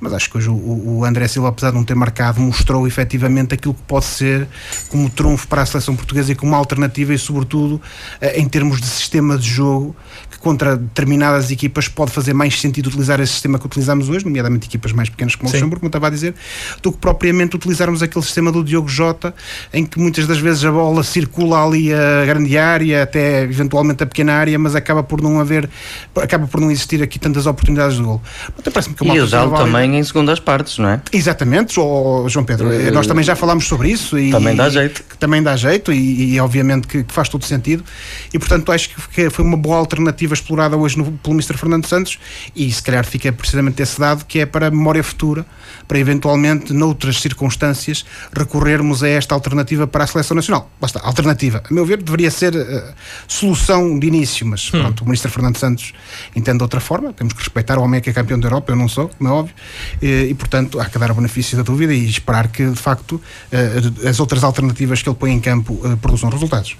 mas 0.00 0.14
acho 0.14 0.30
que 0.30 0.38
hoje 0.38 0.48
o, 0.48 0.98
o 0.98 1.04
André 1.04 1.28
Silva, 1.28 1.48
apesar 1.48 1.70
de 1.70 1.76
não 1.76 1.84
ter 1.84 1.94
marcado, 1.94 2.40
mostrou 2.40 2.86
efetivamente 2.86 3.54
aquilo 3.54 3.74
que 3.74 3.82
pode 3.82 4.06
ser 4.06 4.48
como 4.88 5.08
trunfo 5.10 5.46
para 5.46 5.62
a 5.62 5.66
seleção 5.66 5.94
portuguesa 5.94 6.32
e 6.32 6.34
como 6.34 6.54
alternativa 6.54 7.12
e, 7.12 7.18
sobretudo, 7.18 7.80
eh, 8.20 8.40
em 8.40 8.48
termos 8.48 8.80
de 8.80 8.86
sistema 8.86 9.36
de 9.36 9.48
jogo, 9.48 9.94
que 10.30 10.38
contra 10.38 10.76
determinadas 10.76 11.50
equipas 11.50 11.86
pode 11.86 12.10
fazer 12.10 12.32
mais 12.32 12.58
sentido 12.58 12.86
utilizar 12.86 13.20
esse 13.20 13.32
sistema 13.32 13.58
que 13.58 13.66
utilizamos 13.66 14.08
hoje, 14.08 14.24
nomeadamente 14.24 14.66
equipas 14.66 14.92
mais 14.92 15.10
pequenas 15.10 15.34
como 15.34 15.50
o 15.50 15.52
Luxemburgo, 15.52 15.80
como 15.80 15.88
estava 15.88 16.06
a 16.06 16.10
dizer, 16.10 16.34
do 16.82 16.90
que 16.92 16.98
propriamente 16.98 17.56
utilizarmos 17.56 18.02
aquele 18.02 18.24
sistema 18.24 18.50
do 18.50 18.64
Diogo 18.64 18.88
Jota, 18.88 19.34
em 19.72 19.84
que 19.84 19.98
muitas 19.98 20.26
das 20.26 20.38
vezes 20.38 20.64
a 20.64 20.72
bola 20.72 21.02
circula 21.02 21.62
ali 21.62 21.92
a 21.92 22.24
grande 22.24 22.56
área, 22.56 23.02
até 23.02 23.42
eventualmente 23.42 24.02
a 24.02 24.06
pequena 24.06 24.32
área, 24.34 24.58
mas 24.58 24.74
acaba 24.74 25.02
por 25.02 25.20
não 25.20 25.38
haver, 25.38 25.68
acaba 26.16 26.46
por 26.46 26.60
não 26.60 26.70
existir 26.70 27.02
aqui 27.02 27.18
tantas 27.18 27.46
oportunidades 27.46 27.96
de 27.96 28.02
gol. 28.02 28.22
Até 28.58 28.70
parece-me 28.70 28.94
que 28.94 29.10
é 29.10 29.14
e 29.14 29.20
usá-lo 29.20 29.54
também 29.56 29.89
também 29.90 29.98
em 29.98 30.04
segundas 30.04 30.38
partes, 30.38 30.78
não 30.78 30.88
é? 30.88 31.02
Exatamente, 31.12 31.78
oh, 31.78 32.26
João 32.28 32.44
Pedro. 32.44 32.68
Uh, 32.68 32.92
nós 32.92 33.06
também 33.06 33.24
já 33.24 33.34
falámos 33.34 33.66
sobre 33.66 33.90
isso. 33.90 34.18
E, 34.18 34.30
também 34.30 34.54
dá 34.54 34.68
jeito. 34.68 35.02
Que 35.02 35.18
também 35.18 35.42
dá 35.42 35.56
jeito 35.56 35.92
e, 35.92 36.34
e 36.34 36.40
obviamente 36.40 36.86
que, 36.86 37.02
que, 37.02 37.12
faz 37.12 37.28
todo 37.28 37.44
sentido. 37.44 37.84
E 38.32 38.38
portanto 38.38 38.70
acho 38.72 38.90
que 38.90 39.30
foi 39.30 39.44
uma 39.44 39.56
boa 39.56 39.76
alternativa 39.76 40.32
explorada 40.32 40.76
hoje 40.76 40.96
no, 40.96 41.10
pelo 41.12 41.34
Mr. 41.34 41.56
Fernando 41.56 41.86
Santos 41.86 42.18
e 42.54 42.70
se 42.70 42.82
calhar 42.82 43.04
fica 43.04 43.32
precisamente 43.32 43.82
esse 43.82 43.98
dado 43.98 44.24
que 44.24 44.38
é 44.38 44.46
para 44.46 44.68
a 44.68 44.70
memória 44.70 45.02
futura, 45.02 45.44
para 45.88 45.98
eventualmente, 45.98 46.72
noutras 46.72 47.20
circunstâncias, 47.20 48.04
recorrermos 48.32 49.02
a 49.02 49.08
esta 49.08 49.34
alternativa 49.34 49.86
para 49.86 50.04
a 50.04 50.06
seleção 50.06 50.34
nacional. 50.34 50.70
Basta, 50.80 51.00
alternativa. 51.00 51.62
A 51.68 51.74
meu 51.74 51.84
ver, 51.84 52.02
deveria 52.02 52.30
ser 52.30 52.54
uh, 52.54 52.82
solução 53.26 53.98
de 53.98 54.06
início, 54.06 54.46
mas 54.46 54.68
hum. 54.72 54.80
pronto, 54.80 55.00
o 55.02 55.04
Ministro 55.04 55.30
Fernando 55.30 55.56
Santos 55.56 55.92
entende 56.34 56.58
de 56.58 56.64
outra 56.64 56.80
forma. 56.80 57.12
Temos 57.12 57.32
que 57.32 57.40
respeitar 57.40 57.78
o 57.78 57.82
homem 57.82 58.00
que 58.00 58.10
é 58.10 58.12
campeão 58.12 58.38
da 58.38 58.46
Europa, 58.46 58.72
eu 58.72 58.76
não 58.76 58.88
sou, 58.88 59.08
como 59.08 59.28
é 59.28 59.32
óbvio. 59.32 59.54
E, 60.00 60.28
e, 60.30 60.34
portanto, 60.34 60.80
há 60.80 60.86
que 60.86 60.98
dar 60.98 61.10
o 61.10 61.14
benefício 61.14 61.56
da 61.56 61.62
dúvida 61.62 61.92
e 61.92 62.08
esperar 62.08 62.48
que, 62.48 62.64
de 62.68 62.76
facto, 62.76 63.20
eh, 63.52 64.08
as 64.08 64.20
outras 64.20 64.44
alternativas 64.44 65.02
que 65.02 65.08
ele 65.08 65.16
põe 65.16 65.32
em 65.32 65.40
campo 65.40 65.80
eh, 65.84 65.96
produzam 66.00 66.30
resultados. 66.30 66.76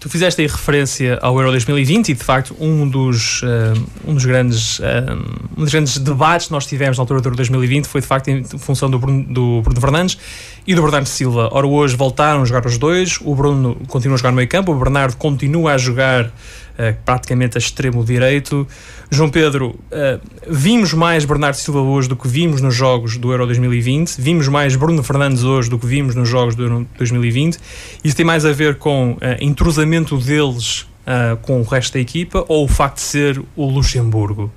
Tu 0.00 0.10
fizeste 0.10 0.42
aí 0.42 0.46
referência 0.46 1.18
ao 1.22 1.34
Euro 1.38 1.50
2020 1.50 2.10
e, 2.10 2.14
de 2.14 2.22
facto, 2.22 2.54
um 2.60 2.86
dos, 2.86 3.40
um 4.06 4.12
dos, 4.12 4.26
grandes, 4.26 4.78
um 5.56 5.62
dos 5.62 5.72
grandes 5.72 5.96
debates 5.96 6.48
que 6.48 6.52
nós 6.52 6.66
tivemos 6.66 6.98
na 6.98 7.02
altura 7.02 7.22
do 7.22 7.28
Euro 7.28 7.36
2020 7.36 7.86
foi, 7.86 8.02
de 8.02 8.06
facto, 8.06 8.28
em 8.28 8.44
função 8.44 8.90
do 8.90 8.98
Bruno, 8.98 9.24
do 9.24 9.62
Bruno 9.62 9.80
Fernandes 9.80 10.18
e 10.66 10.74
do 10.74 10.82
Bernardo 10.82 11.06
Silva. 11.06 11.48
Ora, 11.50 11.66
hoje 11.66 11.96
voltaram 11.96 12.42
a 12.42 12.44
jogar 12.44 12.66
os 12.66 12.76
dois, 12.76 13.18
o 13.22 13.34
Bruno 13.34 13.76
continua 13.88 14.16
a 14.16 14.18
jogar 14.18 14.30
no 14.30 14.36
meio 14.36 14.48
campo, 14.48 14.72
o 14.72 14.78
Bernardo 14.78 15.16
continua 15.16 15.72
a 15.72 15.78
jogar 15.78 16.30
uh, 16.78 16.96
praticamente 17.04 17.56
a 17.56 17.60
extremo 17.60 18.04
direito. 18.04 18.66
João 19.10 19.30
Pedro, 19.30 19.70
uh, 19.70 20.20
vimos 20.48 20.92
mais 20.92 21.24
Bernardo 21.24 21.56
Silva 21.56 21.80
hoje 21.80 22.08
do 22.08 22.16
que 22.16 22.28
vimos 22.28 22.60
nos 22.60 22.74
jogos 22.74 23.16
do 23.16 23.30
Euro 23.32 23.46
2020, 23.46 24.20
vimos 24.20 24.48
mais 24.48 24.76
Bruno 24.76 25.02
Fernandes 25.02 25.44
hoje 25.44 25.70
do 25.70 25.78
que 25.78 25.86
vimos 25.86 26.14
nos 26.14 26.28
jogos 26.28 26.54
do 26.54 26.62
Euro 26.62 26.86
2020. 26.98 27.58
Isso 28.02 28.16
tem 28.16 28.24
mais 28.24 28.44
a 28.44 28.52
ver 28.52 28.76
com 28.76 29.12
uh, 29.12 29.18
entrosamento 29.40 30.16
deles 30.18 30.86
com 31.42 31.60
o 31.60 31.64
resto 31.64 31.92
da 31.92 32.00
equipa 32.00 32.46
ou 32.48 32.64
o 32.64 32.68
facto 32.68 32.94
de 32.94 33.02
ser 33.02 33.42
o 33.54 33.66
Luxemburgo? 33.66 34.50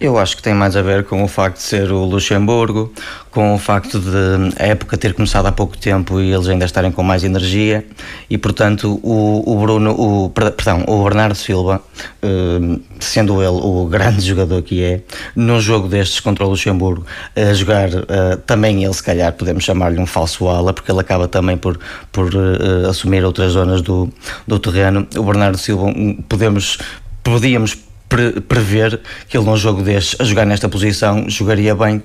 Eu 0.00 0.18
acho 0.18 0.36
que 0.36 0.42
tem 0.42 0.54
mais 0.54 0.76
a 0.76 0.82
ver 0.82 1.04
com 1.04 1.22
o 1.22 1.28
facto 1.28 1.56
de 1.56 1.62
ser 1.62 1.92
o 1.92 2.04
Luxemburgo, 2.04 2.92
com 3.30 3.54
o 3.54 3.58
facto 3.58 4.00
de 4.00 4.54
a 4.58 4.66
época 4.66 4.96
ter 4.96 5.14
começado 5.14 5.46
há 5.46 5.52
pouco 5.52 5.78
tempo 5.78 6.20
e 6.20 6.32
eles 6.32 6.48
ainda 6.48 6.64
estarem 6.64 6.90
com 6.90 7.02
mais 7.02 7.22
energia 7.22 7.84
e, 8.28 8.36
portanto, 8.36 9.00
o, 9.02 9.42
o 9.46 9.60
Bruno, 9.60 9.92
o, 9.92 10.30
perdão, 10.30 10.84
o 10.86 11.04
Bernardo 11.04 11.36
Silva, 11.36 11.80
eh, 12.22 12.78
sendo 12.98 13.40
ele 13.40 13.60
o 13.62 13.86
grande 13.86 14.20
jogador 14.26 14.62
que 14.62 14.82
é, 14.82 15.00
num 15.36 15.60
jogo 15.60 15.88
destes 15.88 16.20
contra 16.20 16.44
o 16.44 16.50
Luxemburgo, 16.50 17.06
a 17.36 17.54
jogar 17.54 17.88
eh, 17.88 18.36
também 18.46 18.84
ele, 18.84 18.94
se 18.94 19.02
calhar, 19.02 19.32
podemos 19.32 19.64
chamar-lhe 19.64 20.00
um 20.00 20.06
falso 20.06 20.48
ala, 20.48 20.72
porque 20.72 20.90
ele 20.90 21.00
acaba 21.00 21.28
também 21.28 21.56
por, 21.56 21.78
por 22.10 22.30
eh, 22.34 22.88
assumir 22.88 23.24
outras 23.24 23.52
zonas 23.52 23.80
do, 23.80 24.12
do 24.46 24.58
terreno. 24.58 25.06
O 25.16 25.22
Bernardo 25.22 25.56
Silva, 25.56 25.86
podemos 26.28 26.78
podíamos 27.24 27.78
pre 28.14 28.40
prever 28.40 29.00
que 29.28 29.36
ele 29.36 29.44
num 29.44 29.56
jogo 29.56 29.82
destes, 29.82 30.20
a 30.20 30.24
jogar 30.24 30.46
nesta 30.46 30.68
posição, 30.68 31.28
jogaria 31.28 31.74
bem, 31.74 32.00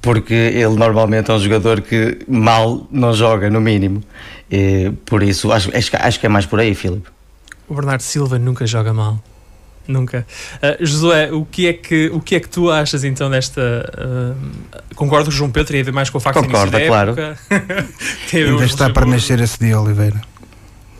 porque 0.00 0.32
ele 0.32 0.74
normalmente 0.76 1.30
é 1.30 1.34
um 1.34 1.38
jogador 1.38 1.82
que 1.82 2.18
mal 2.26 2.88
não 2.90 3.12
joga, 3.12 3.50
no 3.50 3.60
mínimo. 3.60 4.02
E, 4.50 4.90
por 5.04 5.22
isso, 5.22 5.52
acho, 5.52 5.70
acho 5.74 6.20
que 6.20 6.26
é 6.26 6.28
mais 6.28 6.46
por 6.46 6.60
aí, 6.60 6.74
Filipe. 6.74 7.08
O 7.68 7.74
Bernardo 7.74 8.02
Silva 8.02 8.38
nunca 8.38 8.66
joga 8.66 8.94
mal. 8.94 9.22
Nunca. 9.86 10.26
Uh, 10.56 10.84
Josué, 10.86 11.32
o 11.32 11.44
que, 11.44 11.66
é 11.66 11.72
que, 11.72 12.08
o 12.12 12.20
que 12.20 12.36
é 12.36 12.40
que 12.40 12.48
tu 12.48 12.70
achas 12.70 13.04
então 13.04 13.28
desta. 13.28 13.60
Uh, 13.98 14.94
concordo 14.94 15.26
com 15.26 15.30
o 15.30 15.34
João 15.34 15.50
Pedro 15.50 15.74
e 15.74 15.78
ainda 15.78 15.92
mais 15.92 16.08
com 16.08 16.18
o 16.18 16.20
facto 16.20 16.40
Concorda, 16.40 16.78
de 16.78 16.86
claro. 16.86 17.14
Ainda 18.32 18.64
está 18.64 18.90
para 18.90 19.04
nascer 19.04 19.40
esse 19.40 19.58
dia, 19.58 19.80
Oliveira. 19.80 20.20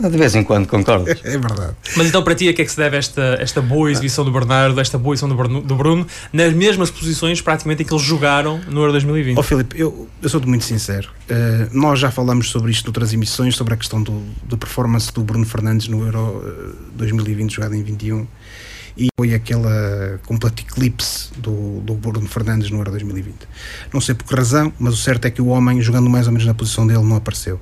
De 0.08 0.16
vez 0.16 0.34
em 0.34 0.42
quando 0.42 0.66
concordo. 0.66 1.10
É 1.22 1.38
verdade. 1.38 1.74
Mas 1.96 2.06
então 2.08 2.22
para 2.22 2.34
ti 2.34 2.48
a 2.48 2.52
que 2.52 2.62
é 2.62 2.64
que 2.64 2.70
se 2.70 2.76
deve 2.76 2.96
esta, 2.96 3.36
esta 3.40 3.60
boa 3.60 3.90
exibição 3.90 4.24
do 4.24 4.30
Bernardo, 4.30 4.80
esta 4.80 4.98
boa 4.98 5.14
exibição 5.14 5.28
do 5.28 5.34
Bruno, 5.34 5.60
do 5.60 5.74
Bruno, 5.74 6.06
nas 6.32 6.52
mesmas 6.52 6.90
posições 6.90 7.40
praticamente 7.40 7.82
em 7.82 7.86
que 7.86 7.92
eles 7.92 8.04
jogaram 8.04 8.60
no 8.68 8.80
Euro 8.80 8.92
2020? 8.92 9.36
Ó 9.36 9.40
oh, 9.40 9.42
Filipe, 9.42 9.78
eu, 9.78 10.08
eu 10.22 10.28
sou 10.28 10.40
muito 10.46 10.64
sincero. 10.64 11.10
Uh, 11.30 11.68
nós 11.72 11.98
já 11.98 12.10
falamos 12.10 12.50
sobre 12.50 12.70
isto 12.70 12.86
noutras 12.86 13.12
emissões, 13.12 13.56
sobre 13.56 13.74
a 13.74 13.76
questão 13.76 14.02
do, 14.02 14.22
do 14.44 14.56
performance 14.56 15.12
do 15.12 15.22
Bruno 15.22 15.46
Fernandes 15.46 15.88
no 15.88 16.04
Euro 16.04 16.84
2020 16.94 17.50
eh, 17.50 17.54
jogado 17.54 17.74
em 17.74 17.82
21 17.82 18.26
e 18.96 19.08
foi 19.18 19.34
aquele 19.34 20.18
completo 20.26 20.62
eclipse 20.62 21.30
do, 21.36 21.80
do 21.80 21.94
Bruno 21.94 22.28
Fernandes 22.28 22.70
no 22.70 22.78
Euro 22.78 22.90
2020. 22.90 23.34
Não 23.92 24.00
sei 24.00 24.14
por 24.14 24.26
que 24.26 24.34
razão, 24.34 24.72
mas 24.78 24.94
o 24.94 24.96
certo 24.96 25.24
é 25.26 25.30
que 25.30 25.40
o 25.40 25.46
homem, 25.46 25.80
jogando 25.80 26.10
mais 26.10 26.26
ou 26.26 26.32
menos 26.32 26.46
na 26.46 26.54
posição 26.54 26.86
dele, 26.86 27.02
não 27.02 27.16
apareceu. 27.16 27.60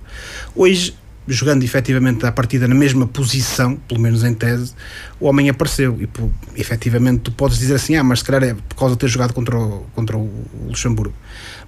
Hoje 0.55 0.95
jogando 1.29 1.63
efetivamente 1.63 2.25
à 2.25 2.33
partida 2.33 2.67
na 2.67 2.75
mesma 2.75 3.07
posição, 3.07 3.77
pelo 3.89 4.01
menos 4.01 4.25
em 4.25 4.35
tese, 4.35 4.73
o 5.21 5.27
homem 5.27 5.49
apareceu. 5.49 5.97
E 6.01 6.07
por, 6.07 6.31
efetivamente 6.57 7.21
tu 7.21 7.33
podes 7.33 7.59
dizer 7.59 7.75
assim, 7.75 7.97
ah, 7.97 8.05
mas 8.05 8.21
se 8.21 8.25
calhar 8.25 8.43
é 8.43 8.55
por 8.55 8.77
causa 8.77 8.95
de 8.95 9.01
ter 9.01 9.09
jogado 9.09 9.33
contra 9.33 9.59
o, 9.59 9.87
contra 9.95 10.17
o 10.17 10.31
Luxemburgo. 10.67 11.15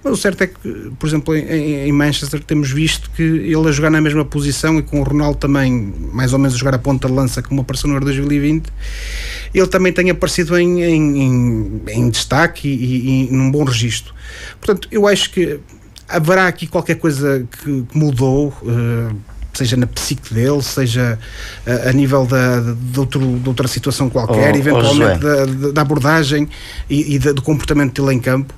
Mas 0.03 0.13
o 0.13 0.17
certo 0.17 0.41
é 0.41 0.47
que, 0.47 0.91
por 0.97 1.07
exemplo, 1.07 1.35
em, 1.35 1.87
em, 1.87 1.91
Manchester 1.91 2.43
temos 2.43 2.71
visto 2.71 3.11
que 3.11 3.21
ele 3.21 3.67
a 3.67 3.71
jogar 3.71 3.91
na 3.91 4.01
mesma 4.01 4.25
posição 4.25 4.79
e 4.79 4.81
com 4.81 4.99
o 4.99 5.03
Ronaldo 5.03 5.37
também 5.37 5.93
mais 6.11 6.33
ou 6.33 6.39
menos 6.39 6.55
a 6.55 6.57
jogar 6.57 6.73
a 6.73 6.79
ponta 6.79 7.07
de 7.07 7.13
lança 7.13 7.41
como 7.43 7.61
apareceu 7.61 7.87
no 7.87 7.95
Euro 7.95 8.05
2020, 8.05 8.67
ele 9.53 9.67
também 9.67 9.93
tem 9.93 10.09
aparecido 10.09 10.57
em, 10.57 10.81
em, 10.81 11.81
em 11.87 12.09
destaque 12.09 12.67
e, 12.67 12.73
e, 12.73 13.27
e 13.29 13.31
num 13.31 13.51
bom 13.51 13.63
registro. 13.63 14.13
Portanto, 14.59 14.87
eu 14.91 15.07
acho 15.07 15.29
que 15.31 15.59
haverá 16.09 16.47
aqui 16.47 16.67
qualquer 16.67 16.95
coisa 16.95 17.47
que, 17.51 17.83
que 17.83 17.97
mudou. 17.97 18.49
Uh, 18.61 19.15
seja 19.61 19.77
na 19.77 19.87
psique 19.87 20.33
dele, 20.33 20.61
seja 20.61 21.19
a, 21.65 21.69
eh, 21.69 21.89
a 21.89 21.93
nível 21.93 22.25
da, 22.25 22.59
de, 22.59 22.99
outro, 22.99 23.39
de 23.39 23.47
outra 23.47 23.67
situação 23.67 24.09
qualquer, 24.09 24.53
oh, 24.53 24.57
eventualmente 24.57 25.25
oh 25.25 25.45
da, 25.45 25.71
da, 25.71 25.81
abordagem 25.81 26.49
e, 26.89 27.15
e 27.15 27.19
do 27.19 27.41
comportamento 27.41 28.01
dele 28.01 28.15
em 28.15 28.19
campo. 28.19 28.53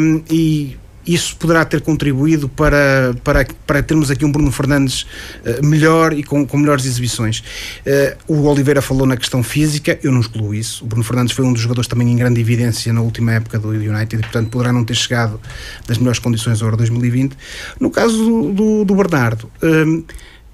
Um, 0.00 0.22
e 0.30 0.76
isso 1.06 1.36
poderá 1.36 1.64
ter 1.64 1.80
contribuído 1.80 2.48
para, 2.48 3.14
para, 3.24 3.46
para 3.66 3.82
termos 3.82 4.10
aqui 4.10 4.24
um 4.24 4.32
Bruno 4.32 4.50
Fernandes 4.52 5.02
uh, 5.44 5.64
melhor 5.64 6.12
e 6.12 6.22
com, 6.22 6.46
com 6.46 6.58
melhores 6.58 6.84
exibições. 6.84 7.40
Uh, 8.28 8.34
o 8.34 8.46
Oliveira 8.46 8.82
falou 8.82 9.06
na 9.06 9.16
questão 9.16 9.42
física, 9.42 9.98
eu 10.02 10.12
não 10.12 10.20
excluo 10.20 10.54
isso. 10.54 10.84
O 10.84 10.86
Bruno 10.86 11.04
Fernandes 11.04 11.34
foi 11.34 11.44
um 11.44 11.52
dos 11.52 11.62
jogadores 11.62 11.88
também 11.88 12.10
em 12.10 12.16
grande 12.16 12.40
evidência 12.40 12.92
na 12.92 13.00
última 13.00 13.32
época 13.32 13.58
do 13.58 13.68
United 13.68 14.22
portanto, 14.22 14.50
poderá 14.50 14.72
não 14.72 14.84
ter 14.84 14.94
chegado 14.94 15.40
das 15.86 15.98
melhores 15.98 16.18
condições 16.18 16.60
ao 16.60 16.68
Euro 16.68 16.76
2020. 16.76 17.36
No 17.78 17.90
caso 17.90 18.16
do, 18.16 18.52
do, 18.52 18.84
do 18.84 18.94
Bernardo. 18.94 19.50
Uh, 19.62 20.04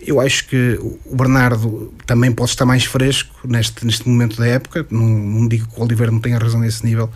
eu 0.07 0.21
acho 0.21 0.47
que 0.47 0.79
o 1.05 1.17
Bernardo 1.17 1.93
também 2.07 2.31
pode 2.31 2.51
estar 2.51 2.65
mais 2.65 2.85
fresco 2.85 3.35
neste, 3.45 3.85
neste 3.85 4.09
momento 4.09 4.37
da 4.37 4.47
época. 4.47 4.87
Não, 4.91 5.07
não 5.07 5.49
digo 5.49 5.67
que 5.67 5.81
o 5.81 5.83
Oliveira 5.83 6.13
não 6.13 6.21
tenha 6.21 6.39
razão 6.39 6.61
nesse 6.61 6.85
nível, 6.87 7.11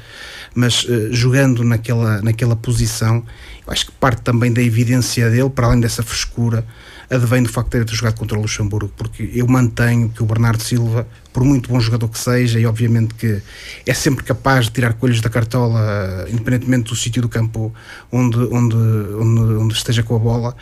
mas 0.54 0.84
uh, 0.84 1.12
jogando 1.12 1.62
naquela, 1.62 2.20
naquela 2.20 2.56
posição, 2.56 3.24
eu 3.66 3.72
acho 3.72 3.86
que 3.86 3.92
parte 3.92 4.22
também 4.22 4.52
da 4.52 4.60
evidência 4.60 5.30
dele, 5.30 5.48
para 5.50 5.68
além 5.68 5.80
dessa 5.80 6.02
frescura, 6.02 6.66
advém 7.10 7.42
do 7.42 7.48
facto 7.48 7.76
de 7.76 7.84
ter 7.84 7.94
jogado 7.94 8.16
contra 8.16 8.38
o 8.38 8.40
Luxemburgo, 8.40 8.92
porque 8.96 9.28
eu 9.34 9.46
mantenho 9.48 10.08
que 10.10 10.22
o 10.22 10.26
Bernardo 10.26 10.62
Silva, 10.62 11.06
por 11.32 11.42
muito 11.42 11.68
bom 11.68 11.80
jogador 11.80 12.08
que 12.08 12.18
seja, 12.18 12.60
e 12.60 12.66
obviamente 12.66 13.14
que 13.14 13.42
é 13.84 13.92
sempre 13.92 14.24
capaz 14.24 14.66
de 14.66 14.72
tirar 14.72 14.92
coelhos 14.94 15.20
da 15.20 15.28
cartola, 15.28 16.26
independentemente 16.30 16.90
do 16.90 16.96
sítio 16.96 17.20
do 17.20 17.28
campo 17.28 17.74
onde, 18.12 18.38
onde, 18.38 18.76
onde, 18.76 19.54
onde, 19.54 19.74
esteja 19.74 20.04
com 20.04 20.14
a 20.14 20.18
bola, 20.20 20.56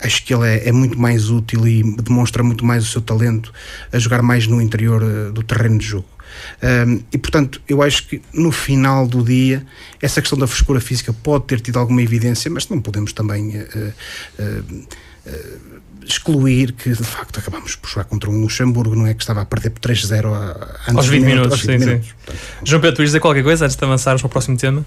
acho 0.00 0.24
que 0.24 0.34
ele 0.34 0.48
é, 0.48 0.68
é, 0.68 0.72
muito 0.72 0.98
mais 0.98 1.30
útil 1.30 1.66
e 1.66 1.82
demonstra 2.02 2.42
muito 2.42 2.64
mais 2.64 2.84
o 2.84 2.88
seu 2.88 3.00
talento 3.00 3.52
a 3.92 3.98
jogar 3.98 4.20
mais 4.20 4.48
no 4.48 4.60
interior 4.60 5.02
eh, 5.02 5.30
do 5.30 5.42
terreno 5.42 5.78
de 5.78 5.86
jogo. 5.86 6.13
Um, 6.62 7.02
e, 7.12 7.18
portanto, 7.18 7.60
eu 7.68 7.82
acho 7.82 8.06
que 8.06 8.22
no 8.32 8.50
final 8.50 9.06
do 9.06 9.22
dia, 9.22 9.64
essa 10.00 10.20
questão 10.20 10.38
da 10.38 10.46
frescura 10.46 10.80
física 10.80 11.12
pode 11.12 11.44
ter 11.44 11.60
tido 11.60 11.78
alguma 11.78 12.02
evidência, 12.02 12.50
mas 12.50 12.68
não 12.68 12.80
podemos 12.80 13.12
também. 13.12 13.58
Uh, 13.58 13.92
uh, 14.38 15.04
excluir 16.06 16.72
que 16.72 16.90
de 16.90 17.02
facto 17.02 17.38
acabamos 17.38 17.76
por 17.76 17.88
jogar 17.88 18.04
contra 18.04 18.30
um 18.30 18.40
Luxemburgo, 18.40 18.94
não 18.94 19.06
é? 19.06 19.14
Que 19.14 19.22
estava 19.22 19.40
a 19.40 19.44
perder 19.44 19.70
por 19.70 19.80
3-0 19.80 20.26
aos 20.94 21.06
20 21.06 21.24
minutos. 21.24 21.52
Aos 21.52 21.62
20 21.62 21.80
sim, 21.80 21.86
minutos. 21.86 22.08
Sim. 22.08 22.14
Portanto, 22.24 22.40
João 22.64 22.80
Pedro, 22.82 22.96
tu 22.96 23.04
dizer 23.04 23.20
qualquer 23.20 23.42
coisa 23.42 23.64
antes 23.64 23.76
de 23.76 23.84
avançarmos 23.84 24.20
para 24.20 24.26
o 24.26 24.30
próximo 24.30 24.56
tema? 24.56 24.84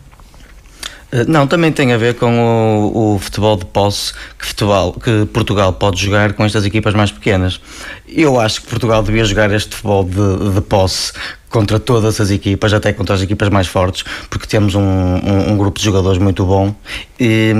Não, 1.25 1.47
também 1.47 1.71
tem 1.71 1.93
a 1.93 1.97
ver 1.97 2.15
com 2.15 2.37
o, 2.37 3.15
o, 3.15 3.19
futebol 3.19 3.55
de 3.55 3.65
posse 3.65 4.11
que, 4.37 4.45
futebol, 4.45 4.91
que 4.91 5.25
Portugal 5.27 5.71
pode 5.71 6.03
jogar 6.03 6.33
com 6.33 6.43
estas 6.43 6.65
equipas 6.65 6.93
mais 6.93 7.11
pequenas. 7.11 7.61
Eu 8.05 8.37
acho 8.37 8.61
que 8.61 8.67
Portugal 8.67 9.01
devia 9.01 9.23
jogar 9.23 9.49
este 9.53 9.73
futebol 9.73 10.03
de, 10.03 10.53
de 10.53 10.61
posse 10.61 11.13
contra 11.49 11.79
todas 11.79 12.19
as 12.19 12.29
equipas, 12.29 12.73
até 12.73 12.91
contra 12.93 13.15
as 13.15 13.21
equipas 13.21 13.49
mais 13.49 13.67
fortes, 13.67 14.03
porque 14.29 14.45
temos 14.47 14.75
um, 14.75 14.81
um, 14.81 15.51
um 15.51 15.57
grupo 15.57 15.79
de 15.79 15.85
jogadores 15.85 16.21
muito 16.21 16.45
bom 16.45 16.75
e, 17.19 17.53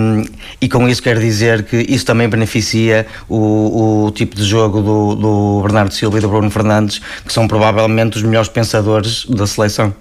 e, 0.62 0.70
com 0.70 0.88
isso 0.88 1.02
quero 1.02 1.20
dizer 1.20 1.64
que 1.64 1.78
isso 1.78 2.06
também 2.06 2.28
beneficia 2.28 3.08
o, 3.30 4.06
o 4.06 4.12
tipo 4.12 4.36
de 4.36 4.44
jogo 4.44 4.82
do, 4.82 5.16
do 5.16 5.62
Bernardo 5.64 5.94
Silva 5.94 6.18
e 6.18 6.22
do 6.22 6.28
Bruno 6.28 6.50
Fernandes, 6.52 7.00
que 7.26 7.34
são 7.34 7.48
provavelmente 7.48 8.18
os 8.18 8.24
melhores 8.24 8.50
pensadores 8.50 9.26
da 9.26 9.48
seleção. 9.48 9.94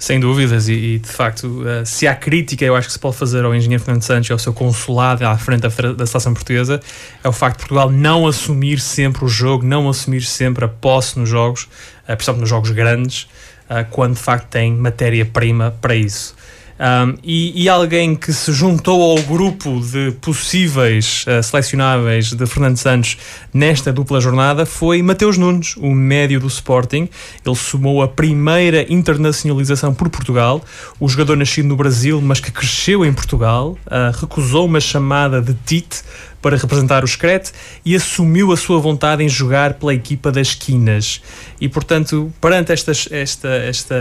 Sem 0.00 0.18
dúvidas, 0.18 0.66
e, 0.66 0.72
e 0.72 0.98
de 0.98 1.10
facto, 1.10 1.44
uh, 1.44 1.84
se 1.84 2.06
há 2.06 2.14
crítica, 2.14 2.64
eu 2.64 2.74
acho 2.74 2.88
que 2.88 2.92
se 2.94 2.98
pode 2.98 3.16
fazer 3.18 3.44
ao 3.44 3.54
engenheiro 3.54 3.84
Fernando 3.84 4.02
Santos 4.02 4.30
e 4.30 4.32
ao 4.32 4.38
seu 4.38 4.50
consulado 4.50 5.26
à 5.26 5.36
frente 5.36 5.60
da, 5.60 5.92
da 5.92 6.06
seleção 6.06 6.32
portuguesa, 6.32 6.80
é 7.22 7.28
o 7.28 7.32
facto 7.32 7.56
de 7.56 7.66
Portugal 7.66 7.90
não 7.90 8.26
assumir 8.26 8.80
sempre 8.80 9.26
o 9.26 9.28
jogo, 9.28 9.62
não 9.66 9.90
assumir 9.90 10.22
sempre 10.22 10.64
a 10.64 10.68
posse 10.68 11.18
nos 11.18 11.28
jogos, 11.28 11.68
principalmente 12.14 12.40
nos 12.40 12.50
jogos 12.50 12.70
grandes, 12.70 13.22
uh, 13.68 13.84
quando 13.90 14.14
de 14.14 14.20
facto 14.20 14.48
tem 14.48 14.74
matéria-prima 14.74 15.74
para 15.80 15.94
isso. 15.94 16.34
Um, 16.80 17.14
e, 17.22 17.64
e, 17.64 17.68
alguém 17.68 18.16
que 18.16 18.32
se 18.32 18.50
juntou 18.54 19.02
ao 19.02 19.22
grupo 19.24 19.80
de 19.80 20.12
possíveis 20.12 21.26
uh, 21.28 21.42
selecionáveis 21.42 22.32
de 22.32 22.46
Fernando 22.46 22.78
Santos 22.78 23.18
nesta 23.52 23.92
dupla 23.92 24.18
jornada 24.18 24.64
foi 24.64 25.02
Mateus 25.02 25.36
Nunes, 25.36 25.76
o 25.76 25.90
médio 25.90 26.40
do 26.40 26.46
Sporting. 26.46 27.06
Ele 27.44 27.54
somou 27.54 28.00
a 28.00 28.08
primeira 28.08 28.90
internacionalização 28.90 29.92
por 29.92 30.08
Portugal. 30.08 30.64
O 30.98 31.06
jogador 31.06 31.36
nascido 31.36 31.68
no 31.68 31.76
Brasil, 31.76 32.18
mas 32.22 32.40
que 32.40 32.50
cresceu 32.50 33.04
em 33.04 33.12
Portugal, 33.12 33.76
uh, 33.84 34.18
recusou 34.18 34.64
uma 34.64 34.80
chamada 34.80 35.42
de 35.42 35.52
Tite 35.66 36.00
para 36.40 36.56
representar 36.56 37.04
o 37.04 37.06
Screte 37.06 37.52
e 37.84 37.94
assumiu 37.94 38.52
a 38.52 38.56
sua 38.56 38.78
vontade 38.78 39.22
em 39.22 39.28
jogar 39.28 39.74
pela 39.74 39.94
equipa 39.94 40.32
das 40.32 40.54
Quinas. 40.54 41.20
E, 41.60 41.68
portanto, 41.68 42.32
perante 42.40 42.72
esta, 42.72 42.92
esta, 42.92 43.48
esta, 43.48 43.96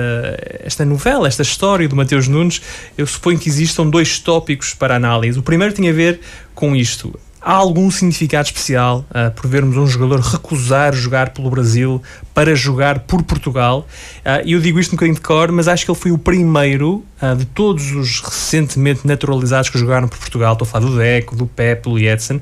esta 0.63 0.85
novela, 0.85 1.27
esta 1.27 1.41
história 1.41 1.87
do 1.87 1.95
Mateus 1.95 2.27
Nunes, 2.27 2.61
eu 2.97 3.05
suponho 3.05 3.37
que 3.37 3.49
existam 3.49 3.87
dois 3.87 4.19
tópicos 4.19 4.73
para 4.73 4.95
análise. 4.95 5.37
O 5.37 5.43
primeiro 5.43 5.73
tinha 5.73 5.91
a 5.91 5.95
ver 5.95 6.19
com 6.55 6.75
isto 6.75 7.17
há 7.41 7.53
algum 7.53 7.89
significado 7.89 8.45
especial 8.45 9.05
uh, 9.09 9.31
por 9.31 9.47
vermos 9.47 9.77
um 9.77 9.87
jogador 9.87 10.19
recusar 10.19 10.93
jogar 10.93 11.29
pelo 11.31 11.49
Brasil 11.49 12.01
para 12.33 12.55
jogar 12.55 12.99
por 12.99 13.23
Portugal. 13.23 13.87
Uh, 14.19 14.47
eu 14.47 14.59
digo 14.59 14.79
isto 14.79 14.91
um 14.91 14.95
bocadinho 14.95 15.15
de 15.15 15.21
cor, 15.21 15.51
mas 15.51 15.67
acho 15.67 15.85
que 15.85 15.91
ele 15.91 15.97
foi 15.97 16.11
o 16.11 16.17
primeiro 16.17 17.03
uh, 17.21 17.35
de 17.35 17.45
todos 17.45 17.91
os 17.91 18.21
recentemente 18.21 19.07
naturalizados 19.07 19.69
que 19.69 19.77
jogaram 19.77 20.07
por 20.07 20.17
Portugal. 20.17 20.53
Estou 20.53 20.65
a 20.65 20.69
falar 20.69 20.85
do 20.85 20.97
Deco, 20.97 21.35
do 21.35 21.45
Pepe, 21.45 21.89
do 21.89 21.97
Edson 21.97 22.39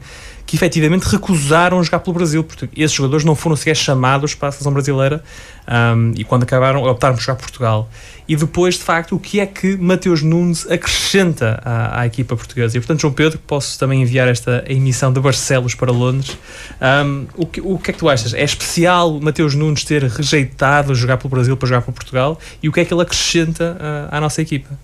que 0.47 0.55
efetivamente 0.55 1.03
recusaram 1.03 1.83
jogar 1.83 1.99
pelo 1.99 2.13
Brasil, 2.13 2.41
porque 2.41 2.69
esses 2.81 2.95
jogadores 2.95 3.25
não 3.25 3.35
foram 3.35 3.57
sequer 3.57 3.75
chamados 3.75 4.33
para 4.33 4.47
a 4.47 4.51
seleção 4.53 4.71
brasileira 4.71 5.21
um, 5.67 6.13
e 6.15 6.23
quando 6.23 6.43
acabaram 6.43 6.81
optaram 6.83 7.15
por 7.15 7.21
jogar 7.21 7.35
Portugal. 7.35 7.89
E 8.25 8.33
depois, 8.33 8.75
de 8.75 8.83
facto, 8.83 9.13
o 9.13 9.19
que 9.19 9.41
é 9.41 9.45
que 9.45 9.75
Mateus 9.75 10.23
Nunes 10.23 10.65
acrescenta 10.71 11.61
à, 11.65 11.99
à 11.99 12.07
equipa 12.07 12.33
portuguesa? 12.37 12.77
E 12.77 12.79
portanto, 12.79 13.01
João 13.01 13.13
Pedro, 13.13 13.37
posso 13.45 13.77
também 13.77 14.01
enviar 14.01 14.29
esta 14.29 14.63
emissão 14.69 15.11
de 15.11 15.19
Barcelos 15.19 15.75
para 15.75 15.91
Londres. 15.91 16.37
Um, 16.81 17.27
o, 17.35 17.45
que, 17.45 17.59
o 17.59 17.77
que 17.77 17.91
é 17.91 17.93
que 17.93 17.99
tu 17.99 18.07
achas? 18.07 18.33
É 18.33 18.43
especial 18.43 19.19
Mateus 19.19 19.53
Nunes 19.53 19.83
ter 19.83 20.03
rejeitado 20.03 20.95
jogar 20.95 21.17
pelo 21.17 21.29
Brasil 21.29 21.57
para 21.57 21.67
jogar 21.67 21.81
para 21.81 21.91
Portugal? 21.91 22.39
E 22.63 22.69
o 22.69 22.71
que 22.71 22.79
é 22.79 22.85
que 22.85 22.93
ele 22.93 23.01
acrescenta 23.01 23.77
uh, 23.77 24.15
à 24.15 24.21
nossa 24.21 24.41
equipa? 24.41 24.79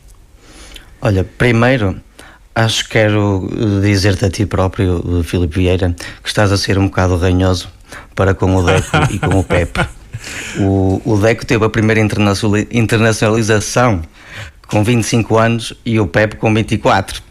Olha, 1.02 1.24
primeiro 1.24 2.02
Acho 2.56 2.84
que 2.84 2.92
quero 2.92 3.50
eh, 3.52 3.82
dizer-te 3.82 4.26
a 4.26 4.30
ti 4.30 4.46
próprio, 4.46 5.04
eh, 5.20 5.24
Filipe 5.24 5.60
Vieira, 5.60 5.96
que 6.22 6.30
estás 6.30 6.52
a 6.52 6.58
ser 6.58 6.78
um 6.78 6.86
bocado 6.86 7.18
ranhoso 7.18 7.68
para 8.16 8.34
com 8.34 8.56
o 8.56 8.64
Deco 8.64 8.90
e 9.12 9.20
com 9.20 9.40
o 9.40 9.44
Pepe. 9.44 9.80
O, 10.60 11.02
o 11.04 11.18
Deco 11.18 11.46
teve 11.46 11.66
a 11.66 11.70
primeira 11.70 12.00
internacionalização 12.72 14.02
com 14.68 14.84
25 14.84 15.38
anos 15.38 15.74
e 15.86 16.00
o 16.00 16.08
Pepe 16.08 16.36
com 16.36 16.54
24. 16.54 17.22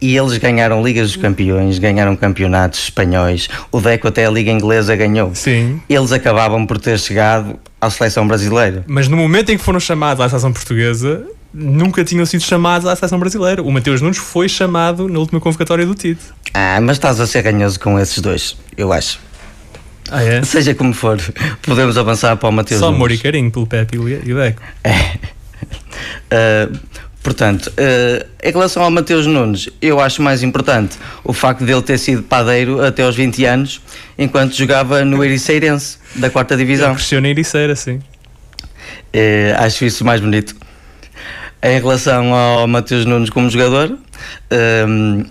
E 0.00 0.16
eles 0.16 0.36
ganharam 0.36 0.82
Ligas 0.82 1.12
dos 1.12 1.16
Campeões, 1.16 1.78
ganharam 1.78 2.14
campeonatos 2.16 2.84
espanhóis. 2.84 3.48
O 3.72 3.80
Deco 3.80 4.08
até 4.08 4.26
a 4.26 4.30
Liga 4.30 4.50
Inglesa 4.50 4.94
ganhou. 4.96 5.34
Sim. 5.34 5.80
Eles 5.88 6.12
acabavam 6.12 6.66
por 6.66 6.78
ter 6.78 6.98
chegado 6.98 7.58
à 7.80 7.88
seleção 7.88 8.26
brasileira. 8.26 8.84
Mas 8.86 9.08
no 9.08 9.16
momento 9.16 9.50
em 9.50 9.56
que 9.56 9.64
foram 9.64 9.80
chamados 9.80 10.22
à 10.22 10.28
seleção 10.28 10.52
portuguesa, 10.52 11.26
nunca 11.54 12.04
tinham 12.04 12.26
sido 12.26 12.42
chamados 12.42 12.86
à 12.86 12.96
seleção 12.96 13.18
brasileira. 13.18 13.62
O 13.62 13.70
Mateus 13.70 14.00
Nunes 14.00 14.18
foi 14.18 14.48
chamado 14.48 15.08
na 15.08 15.20
última 15.20 15.40
convocatória 15.40 15.86
do 15.86 15.94
Tite. 15.94 16.24
Ah, 16.52 16.80
mas 16.82 16.96
estás 16.96 17.20
a 17.20 17.26
ser 17.26 17.42
ganhoso 17.42 17.78
com 17.78 17.98
esses 17.98 18.20
dois, 18.20 18.56
eu 18.76 18.92
acho. 18.92 19.20
Ah, 20.10 20.22
é? 20.22 20.42
Seja 20.42 20.74
como 20.74 20.92
for, 20.92 21.18
podemos 21.62 21.96
avançar 21.96 22.36
para 22.36 22.48
o 22.48 22.52
Mateus 22.52 22.80
Só 22.80 22.86
Nunes. 22.86 22.96
amor 22.96 23.12
e 23.12 23.18
carinho 23.18 23.50
pelo 23.50 23.66
Pepe 23.66 23.96
e 23.96 24.32
o 24.32 24.36
Deco. 24.36 24.62
É. 24.82 24.90
Uh, 26.70 26.78
portanto, 27.22 27.68
uh, 27.68 28.26
em 28.42 28.52
relação 28.52 28.82
ao 28.82 28.90
Mateus 28.90 29.26
Nunes, 29.26 29.68
eu 29.80 30.00
acho 30.00 30.20
mais 30.20 30.42
importante 30.42 30.98
o 31.22 31.32
facto 31.32 31.64
dele 31.64 31.80
ter 31.80 31.98
sido 31.98 32.22
padeiro 32.22 32.84
até 32.84 33.02
aos 33.02 33.16
20 33.16 33.44
anos, 33.44 33.80
enquanto 34.18 34.54
jogava 34.54 35.04
no 35.04 35.24
Ericeirense, 35.24 35.98
da 36.16 36.28
quarta 36.28 36.56
divisão. 36.56 36.88
Ele 36.88 36.96
cresceu 36.96 37.20
na 37.20 37.28
Ericeira, 37.28 37.74
sim. 37.74 38.00
Uh, 39.14 39.54
acho 39.58 39.84
isso 39.84 40.04
mais 40.04 40.20
bonito. 40.20 40.54
Em 41.64 41.80
relação 41.80 42.34
ao 42.34 42.68
Matheus 42.68 43.06
Nunes 43.06 43.30
como 43.30 43.48
jogador, 43.48 43.96
um, 44.86 45.24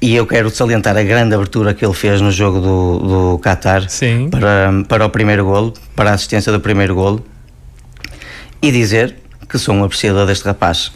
e 0.00 0.14
eu 0.14 0.24
quero 0.24 0.48
salientar 0.48 0.96
a 0.96 1.02
grande 1.02 1.34
abertura 1.34 1.74
que 1.74 1.84
ele 1.84 1.92
fez 1.92 2.20
no 2.20 2.30
jogo 2.30 2.60
do, 2.60 2.98
do 2.98 3.38
Qatar 3.40 3.88
para, 4.30 4.70
para 4.86 5.06
o 5.06 5.10
primeiro 5.10 5.44
golo, 5.44 5.74
para 5.96 6.10
a 6.10 6.14
assistência 6.14 6.52
do 6.52 6.60
primeiro 6.60 6.94
golo, 6.94 7.26
e 8.62 8.70
dizer 8.70 9.16
que 9.48 9.58
sou 9.58 9.74
um 9.74 9.82
apreciador 9.82 10.24
deste 10.24 10.44
rapaz. 10.44 10.92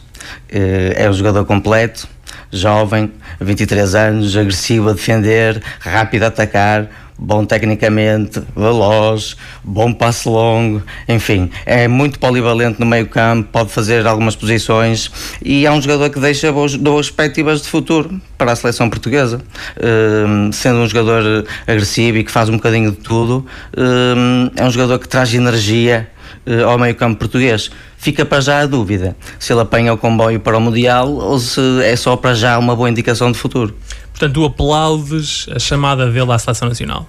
Eh, 0.49 0.95
é 0.95 1.11
um 1.11 1.13
jogador 1.13 1.45
completo, 1.45 2.07
jovem, 2.53 3.11
23 3.41 3.93
anos, 3.97 4.37
agressivo 4.37 4.91
a 4.91 4.93
defender, 4.93 5.61
rápido 5.81 6.23
a 6.23 6.29
atacar, 6.29 6.89
bom 7.19 7.45
tecnicamente, 7.45 8.43
veloz, 8.55 9.37
bom 9.65 9.93
passe 9.93 10.29
longo, 10.29 10.83
enfim, 11.09 11.51
é 11.65 11.89
muito 11.89 12.19
polivalente 12.19 12.79
no 12.79 12.87
meio 12.87 13.07
campo, 13.07 13.49
pode 13.51 13.71
fazer 13.71 14.07
algumas 14.07 14.37
posições 14.37 15.11
e 15.43 15.65
é 15.65 15.71
um 15.71 15.81
jogador 15.81 16.11
que 16.11 16.21
deixa 16.21 16.53
boas, 16.53 16.75
boas 16.77 17.11
perspectivas 17.11 17.63
de 17.63 17.69
futuro 17.69 18.21
para 18.37 18.53
a 18.53 18.57
seleção 18.57 18.91
portuguesa. 18.91 19.41
Uh, 19.77 20.53
sendo 20.53 20.79
um 20.79 20.89
jogador 20.89 21.47
agressivo 21.67 22.19
e 22.19 22.25
que 22.25 22.31
faz 22.31 22.49
um 22.49 22.57
bocadinho 22.57 22.91
de 22.91 22.99
tudo, 22.99 23.47
uh, 23.77 24.53
é 24.57 24.65
um 24.65 24.71
jogador 24.71 24.99
que 24.99 25.09
traz 25.09 25.33
energia 25.35 26.09
uh, 26.47 26.69
ao 26.69 26.79
meio 26.79 26.95
campo 26.95 27.19
português. 27.19 27.71
Fica 27.99 28.25
para 28.25 28.41
já 28.41 28.61
a 28.61 28.67
dúvida 28.67 29.17
se 29.39 29.53
ele 29.53 29.61
apanha 29.61 29.93
o 29.93 29.99
comboio 29.99 30.39
para 30.39 30.57
o 30.57 30.61
Mundial 30.61 31.11
ou 31.11 31.39
se 31.39 31.61
é 31.83 31.97
só 31.97 32.17
para 32.17 32.35
já 32.35 32.59
uma 32.59 32.77
boa 32.77 32.91
indicação 32.91 33.33
de 33.33 33.39
futuro. 33.39 33.75
Portanto, 34.17 34.33
tu 34.33 34.45
aplaudes 34.47 35.47
a 35.55 35.59
chamada 35.59 36.11
dele 36.11 36.33
à 36.33 36.39
seleção 36.39 36.69
nacional? 36.69 37.07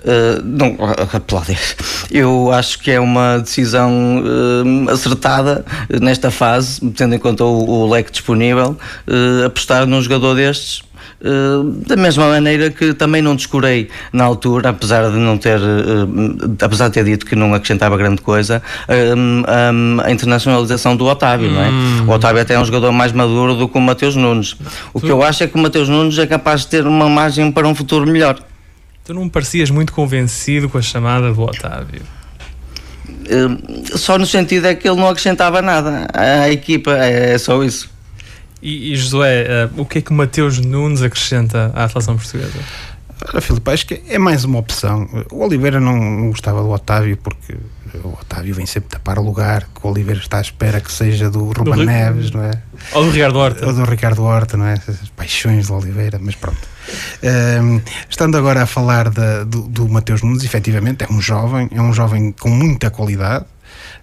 Uh, 0.00 0.42
não 0.42 0.76
aplaudir. 1.12 1.60
Eu 2.10 2.50
acho 2.50 2.80
que 2.80 2.90
é 2.90 2.98
uma 2.98 3.38
decisão 3.38 4.20
uh, 4.20 4.90
acertada 4.90 5.64
nesta 6.00 6.28
fase, 6.28 6.80
tendo 6.90 7.14
em 7.14 7.20
conta 7.20 7.44
o, 7.44 7.84
o 7.84 7.88
leque 7.88 8.10
disponível, 8.10 8.76
uh, 9.06 9.46
apostar 9.46 9.86
num 9.86 10.02
jogador 10.02 10.34
destes 10.34 10.82
Uh, 10.91 10.91
da 11.86 11.96
mesma 11.96 12.28
maneira 12.28 12.70
que 12.70 12.92
também 12.94 13.22
não 13.22 13.36
descurei 13.36 13.88
na 14.12 14.24
altura, 14.24 14.70
apesar 14.70 15.08
de 15.10 15.16
não 15.16 15.38
ter, 15.38 15.58
uh, 15.58 16.56
apesar 16.60 16.88
de 16.88 16.94
ter 16.94 17.04
dito 17.04 17.24
que 17.24 17.36
não 17.36 17.54
acrescentava 17.54 17.96
grande 17.96 18.20
coisa, 18.20 18.60
uh, 18.88 20.02
a 20.04 20.10
internacionalização 20.10 20.96
do 20.96 21.06
Otávio, 21.06 21.48
hum. 21.48 21.52
não 21.52 21.62
é? 21.62 21.68
Hum. 21.68 22.08
O 22.08 22.10
Otávio 22.12 22.42
até 22.42 22.54
é 22.54 22.58
um 22.58 22.64
jogador 22.64 22.90
mais 22.90 23.12
maduro 23.12 23.54
do 23.54 23.68
que 23.68 23.78
o 23.78 23.80
Mateus 23.80 24.16
Nunes. 24.16 24.56
O 24.92 25.00
tu... 25.00 25.06
que 25.06 25.12
eu 25.12 25.22
acho 25.22 25.44
é 25.44 25.46
que 25.46 25.54
o 25.54 25.58
Mateus 25.58 25.88
Nunes 25.88 26.18
é 26.18 26.26
capaz 26.26 26.62
de 26.62 26.68
ter 26.68 26.86
uma 26.86 27.08
margem 27.08 27.52
para 27.52 27.68
um 27.68 27.74
futuro 27.74 28.06
melhor. 28.06 28.38
Tu 29.04 29.14
não 29.14 29.24
me 29.24 29.30
parecias 29.30 29.70
muito 29.70 29.92
convencido 29.92 30.68
com 30.68 30.78
a 30.78 30.82
chamada 30.82 31.32
do 31.32 31.42
Otávio? 31.42 32.02
só 33.96 34.18
no 34.18 34.26
sentido 34.26 34.66
é 34.66 34.74
que 34.74 34.88
ele 34.88 34.98
não 34.98 35.08
acrescentava 35.08 35.62
nada 35.62 36.08
à 36.12 36.50
equipa, 36.50 36.92
é, 36.92 37.34
é 37.34 37.38
só 37.38 37.62
isso. 37.62 37.91
E, 38.62 38.92
e 38.92 38.96
Josué, 38.96 39.66
uh, 39.66 39.80
o 39.80 39.84
que 39.84 39.98
é 39.98 40.00
que 40.02 40.12
Mateus 40.12 40.58
Nunes 40.58 41.02
acrescenta 41.02 41.72
à 41.74 41.88
seleção 41.88 42.16
portuguesa? 42.16 42.58
Ora, 43.28 43.40
Filipe, 43.40 43.70
acho 43.70 43.86
que 43.86 44.02
é 44.08 44.18
mais 44.18 44.44
uma 44.44 44.58
opção. 44.58 45.08
O 45.30 45.44
Oliveira 45.44 45.78
não, 45.78 45.96
não 45.96 46.30
gostava 46.30 46.62
do 46.62 46.70
Otávio 46.70 47.16
porque 47.16 47.56
O 48.04 48.08
Otávio 48.20 48.54
vem 48.54 48.66
sempre 48.66 48.88
tapar 48.88 49.18
o 49.18 49.22
lugar, 49.22 49.62
que 49.62 49.86
o 49.86 49.90
Oliveira 49.90 50.20
está 50.20 50.38
à 50.38 50.40
espera 50.40 50.80
que 50.80 50.90
seja 50.90 51.28
do 51.30 51.44
Ruben 51.44 51.74
do 51.74 51.84
Neves, 51.84 52.30
não 52.30 52.42
é? 52.42 52.50
Ou 52.92 53.04
do 53.04 53.10
Ricardo 53.10 53.38
Horta. 53.38 53.66
Ou 53.66 53.72
do 53.72 53.84
Ricardo 53.84 54.22
Horta, 54.22 54.56
não 54.56 54.66
é? 54.66 54.74
As 54.74 55.08
paixões 55.14 55.66
do 55.66 55.74
Oliveira, 55.74 56.18
mas 56.20 56.34
pronto. 56.34 56.60
Um, 57.22 57.80
estando 58.08 58.36
agora 58.36 58.62
a 58.62 58.66
falar 58.66 59.10
da, 59.10 59.44
do, 59.44 59.62
do 59.68 59.88
Mateus 59.88 60.22
Nunes, 60.22 60.42
efetivamente 60.42 61.04
é 61.04 61.12
um 61.12 61.20
jovem, 61.20 61.68
é 61.70 61.80
um 61.80 61.92
jovem 61.92 62.32
com 62.32 62.48
muita 62.48 62.90
qualidade, 62.90 63.44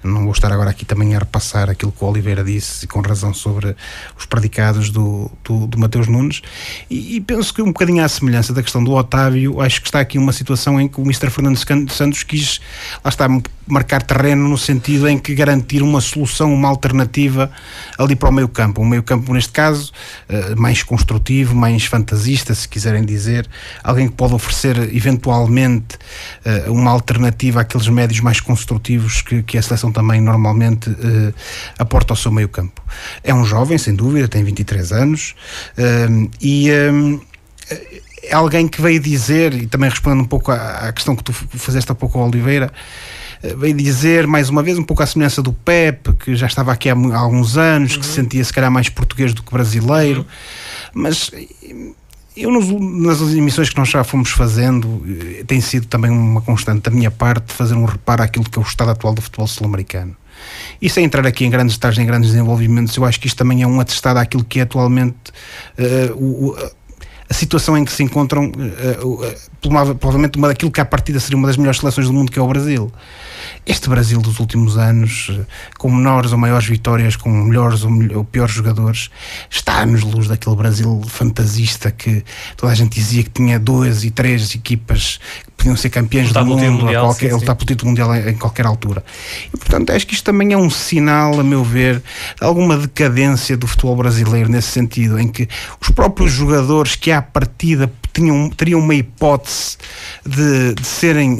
não 0.03 0.23
vou 0.23 0.31
estar 0.31 0.51
agora 0.51 0.69
aqui 0.69 0.85
também 0.85 1.15
a 1.15 1.19
repassar 1.19 1.69
aquilo 1.69 1.91
que 1.91 2.03
o 2.03 2.07
Oliveira 2.07 2.43
disse, 2.43 2.87
com 2.87 3.01
razão 3.01 3.33
sobre 3.33 3.75
os 4.17 4.25
predicados 4.25 4.89
do, 4.89 5.29
do, 5.43 5.67
do 5.67 5.79
Mateus 5.79 6.07
Nunes, 6.07 6.41
e, 6.89 7.17
e, 7.17 7.21
penso 7.21 7.53
que 7.53 7.61
um 7.61 7.67
bocadinho 7.67 8.03
à 8.03 8.07
semelhança 8.07 8.53
da 8.53 8.63
questão 8.63 8.83
do 8.83 8.93
Otávio, 8.93 9.61
acho 9.61 9.81
que 9.81 9.87
está 9.87 9.99
aqui 9.99 10.17
uma 10.17 10.31
situação 10.31 10.79
em 10.79 10.87
que 10.87 10.99
o 10.99 11.03
Mr. 11.03 11.29
Fernando 11.29 11.57
Santos 11.89 12.23
quis, 12.23 12.61
lá 13.03 13.09
está, 13.09 13.27
marcar 13.69 14.01
terreno 14.01 14.49
no 14.49 14.57
sentido 14.57 15.07
em 15.07 15.17
que 15.17 15.35
garantir 15.35 15.81
uma 15.81 16.01
solução, 16.01 16.53
uma 16.53 16.67
alternativa 16.67 17.51
ali 17.97 18.15
para 18.15 18.29
o 18.29 18.31
meio 18.31 18.49
campo. 18.49 18.81
Um 18.81 18.85
meio 18.85 19.03
campo, 19.03 19.33
neste 19.33 19.51
caso, 19.51 19.91
eh, 20.27 20.55
mais 20.55 20.81
construtivo, 20.81 21.55
mais 21.55 21.85
fantasista, 21.85 22.53
se 22.55 22.67
quiserem 22.67 23.05
dizer, 23.05 23.47
alguém 23.83 24.07
que 24.07 24.15
pode 24.15 24.33
oferecer 24.33 24.77
eventualmente 24.95 25.97
eh, 26.43 26.65
uma 26.67 26.89
alternativa 26.89 27.61
àqueles 27.61 27.87
médios 27.87 28.19
mais 28.21 28.39
construtivos 28.39 29.21
que, 29.21 29.43
que 29.43 29.57
a 29.57 29.61
seleção 29.61 29.88
também 29.91 30.21
normalmente 30.21 30.89
uh, 30.89 31.33
aporta 31.77 32.13
ao 32.13 32.17
seu 32.17 32.31
meio 32.31 32.49
campo. 32.49 32.81
É 33.23 33.33
um 33.33 33.43
jovem, 33.43 33.77
sem 33.77 33.95
dúvida, 33.95 34.27
tem 34.27 34.43
23 34.43 34.91
anos 34.91 35.35
uh, 35.77 36.29
e 36.41 36.69
um, 36.71 37.19
é 38.23 38.33
alguém 38.33 38.67
que 38.67 38.81
veio 38.81 38.99
dizer, 38.99 39.53
e 39.53 39.67
também 39.67 39.89
respondendo 39.89 40.21
um 40.21 40.27
pouco 40.27 40.51
à, 40.51 40.87
à 40.89 40.93
questão 40.93 41.15
que 41.15 41.23
tu 41.23 41.33
fizeste 41.33 41.91
há 41.91 41.95
pouco 41.95 42.19
ao 42.19 42.27
Oliveira, 42.27 42.71
eh, 43.41 43.55
veio 43.55 43.73
dizer, 43.73 44.27
mais 44.27 44.49
uma 44.49 44.61
vez, 44.61 44.77
um 44.77 44.83
pouco 44.83 45.01
à 45.01 45.05
semelhança 45.05 45.41
do 45.41 45.53
Pep, 45.53 46.13
que 46.13 46.35
já 46.35 46.47
estava 46.47 46.71
aqui 46.71 46.89
há, 46.89 46.93
há 46.93 47.17
alguns 47.17 47.57
anos, 47.57 47.93
uhum. 47.93 47.99
que 47.99 48.05
se 48.05 48.13
sentia 48.13 48.43
se 48.43 48.53
calhar 48.53 48.71
mais 48.71 48.89
português 48.89 49.33
do 49.33 49.41
que 49.41 49.51
brasileiro, 49.51 50.25
mas 50.93 51.31
eu, 52.41 52.51
nos, 52.51 52.69
nas 52.69 53.33
emissões 53.33 53.69
que 53.69 53.77
nós 53.77 53.89
já 53.89 54.03
fomos 54.03 54.31
fazendo, 54.31 55.03
eh, 55.07 55.43
tem 55.45 55.59
sido 55.61 55.87
também 55.87 56.11
uma 56.11 56.41
constante 56.41 56.83
da 56.83 56.91
minha 56.91 57.11
parte 57.11 57.53
fazer 57.53 57.75
um 57.75 57.85
reparo 57.85 58.23
àquilo 58.23 58.45
que 58.45 58.57
é 58.57 58.61
o 58.61 58.65
estado 58.65 58.91
atual 58.91 59.13
do 59.13 59.21
futebol 59.21 59.47
sul-americano. 59.47 60.15
E 60.81 60.89
sem 60.89 61.03
entrar 61.03 61.25
aqui 61.27 61.45
em 61.45 61.49
grandes 61.49 61.75
detalhes, 61.75 61.97
em 61.97 62.05
grandes 62.05 62.31
desenvolvimentos, 62.31 62.95
eu 62.95 63.03
acho 63.05 63.19
que 63.19 63.27
isto 63.27 63.37
também 63.37 63.61
é 63.61 63.67
um 63.67 63.79
atestado 63.79 64.19
àquilo 64.19 64.43
que 64.43 64.59
é 64.59 64.63
atualmente 64.63 65.31
uh, 65.77 66.13
o, 66.15 66.55
a 67.29 67.33
situação 67.33 67.77
em 67.77 67.85
que 67.85 67.91
se 67.91 68.01
encontram, 68.01 68.51
uh, 68.51 69.07
uh, 69.07 69.95
provavelmente 69.99 70.37
uma 70.37 70.47
daquilo 70.47 70.71
que 70.71 70.81
à 70.81 70.85
partida 70.85 71.19
seria 71.19 71.37
uma 71.37 71.47
das 71.47 71.57
melhores 71.57 71.79
seleções 71.79 72.07
do 72.07 72.13
mundo, 72.13 72.31
que 72.31 72.39
é 72.39 72.41
o 72.41 72.47
Brasil. 72.47 72.91
Este 73.65 73.87
Brasil 73.87 74.19
dos 74.19 74.39
últimos 74.39 74.77
anos, 74.77 75.31
com 75.77 75.91
menores 75.91 76.31
ou 76.31 76.39
maiores 76.39 76.65
vitórias, 76.65 77.15
com 77.15 77.29
melhores 77.29 77.83
ou, 77.83 77.91
ou 78.15 78.25
piores 78.25 78.53
jogadores, 78.55 79.11
está 79.49 79.85
nos 79.85 80.01
luz 80.01 80.27
daquele 80.27 80.55
Brasil 80.55 81.01
fantasista 81.07 81.91
que 81.91 82.23
toda 82.57 82.71
a 82.71 82.75
gente 82.75 82.95
dizia 82.95 83.23
que 83.23 83.29
tinha 83.29 83.59
duas 83.59 84.03
e 84.03 84.09
três 84.09 84.55
equipas 84.55 85.19
podiam 85.59 85.75
ser 85.75 85.89
campeões 85.89 86.31
do 86.31 86.45
mundo, 86.45 86.83
mundial, 86.83 87.07
qualquer, 87.07 87.19
sim, 87.19 87.27
sim. 87.27 87.35
ele 87.35 87.43
está 87.43 87.53
pelo 87.53 87.67
título 87.67 87.89
mundial 87.89 88.15
em, 88.15 88.29
em, 88.29 88.33
qualquer 88.33 88.65
altura. 88.65 89.03
E 89.53 89.57
portanto 89.57 89.91
acho 89.91 90.07
que 90.07 90.13
isto 90.13 90.23
também 90.23 90.53
é 90.53 90.57
um 90.57 90.69
sinal, 90.69 91.39
a 91.39 91.43
meu 91.43 91.63
ver, 91.63 91.97
de 91.97 92.03
alguma 92.45 92.77
decadência 92.77 93.57
do 93.57 93.67
futebol 93.67 93.95
brasileiro 93.97 94.49
nesse 94.49 94.69
sentido, 94.69 95.19
em 95.19 95.27
que 95.27 95.47
os 95.81 95.89
próprios 95.89 96.31
jogadores 96.31 96.95
que 96.95 97.11
à 97.11 97.21
partida 97.21 97.91
tinham, 98.13 98.49
teriam 98.49 98.79
uma 98.79 98.95
hipótese 98.95 99.77
de, 100.25 100.73
de 100.73 100.87
serem 100.87 101.33
uh, 101.33 101.37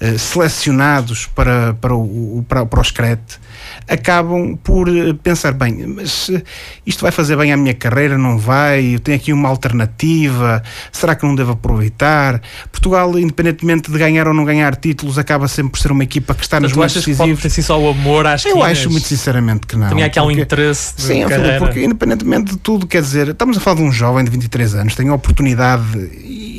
uh, 0.00 0.18
selecionados 0.18 1.26
para, 1.26 1.74
para, 1.74 1.94
o, 1.94 2.44
para, 2.48 2.66
para 2.66 2.80
o 2.80 2.84
Screte 2.84 3.38
acabam 3.88 4.56
por 4.56 4.88
eh, 4.88 5.12
pensar, 5.22 5.52
bem, 5.52 5.86
mas 5.86 6.30
isto 6.86 7.02
vai 7.02 7.10
fazer 7.10 7.36
bem 7.36 7.52
à 7.52 7.56
minha 7.56 7.74
carreira, 7.74 8.16
não 8.16 8.38
vai? 8.38 8.94
Eu 8.94 9.00
tenho 9.00 9.16
aqui 9.16 9.32
uma 9.32 9.48
alternativa, 9.48 10.62
será 10.90 11.14
que 11.14 11.24
não 11.24 11.34
devo 11.34 11.52
aproveitar? 11.52 12.40
Portugal, 12.70 13.18
independentemente 13.18 13.90
de 13.90 13.98
ganhar 13.98 14.26
ou 14.28 14.34
não 14.34 14.44
ganhar 14.44 14.74
títulos, 14.76 15.18
acaba 15.18 15.48
sempre 15.48 15.72
por 15.72 15.78
ser 15.78 15.92
uma 15.92 16.04
equipa 16.04 16.34
que 16.34 16.42
está 16.42 16.60
nos 16.60 16.72
momentos 16.72 16.94
decisivos. 16.94 17.24
Que 17.24 17.42
pode 17.42 17.54
ter 17.54 17.62
só 17.62 17.80
o 17.80 17.88
amor 17.88 18.26
às 18.26 18.44
Eu 18.44 18.62
acho 18.62 18.90
muito 18.90 19.06
sinceramente 19.06 19.66
que 19.66 19.76
não. 19.76 19.86
Há 19.86 20.06
aqui 20.06 20.20
porque, 20.20 20.20
um 20.20 20.30
interesse 20.30 20.96
de 20.96 21.02
Sim, 21.02 21.24
porque 21.58 21.84
independentemente 21.84 22.52
de 22.52 22.58
tudo, 22.58 22.86
quer 22.86 23.02
dizer, 23.02 23.28
estamos 23.28 23.56
a 23.56 23.60
falar 23.60 23.76
de 23.76 23.82
um 23.82 23.92
jovem 23.92 24.24
de 24.24 24.30
23 24.30 24.74
anos, 24.74 24.94
tem 24.94 25.08
a 25.08 25.14
oportunidade 25.14 25.82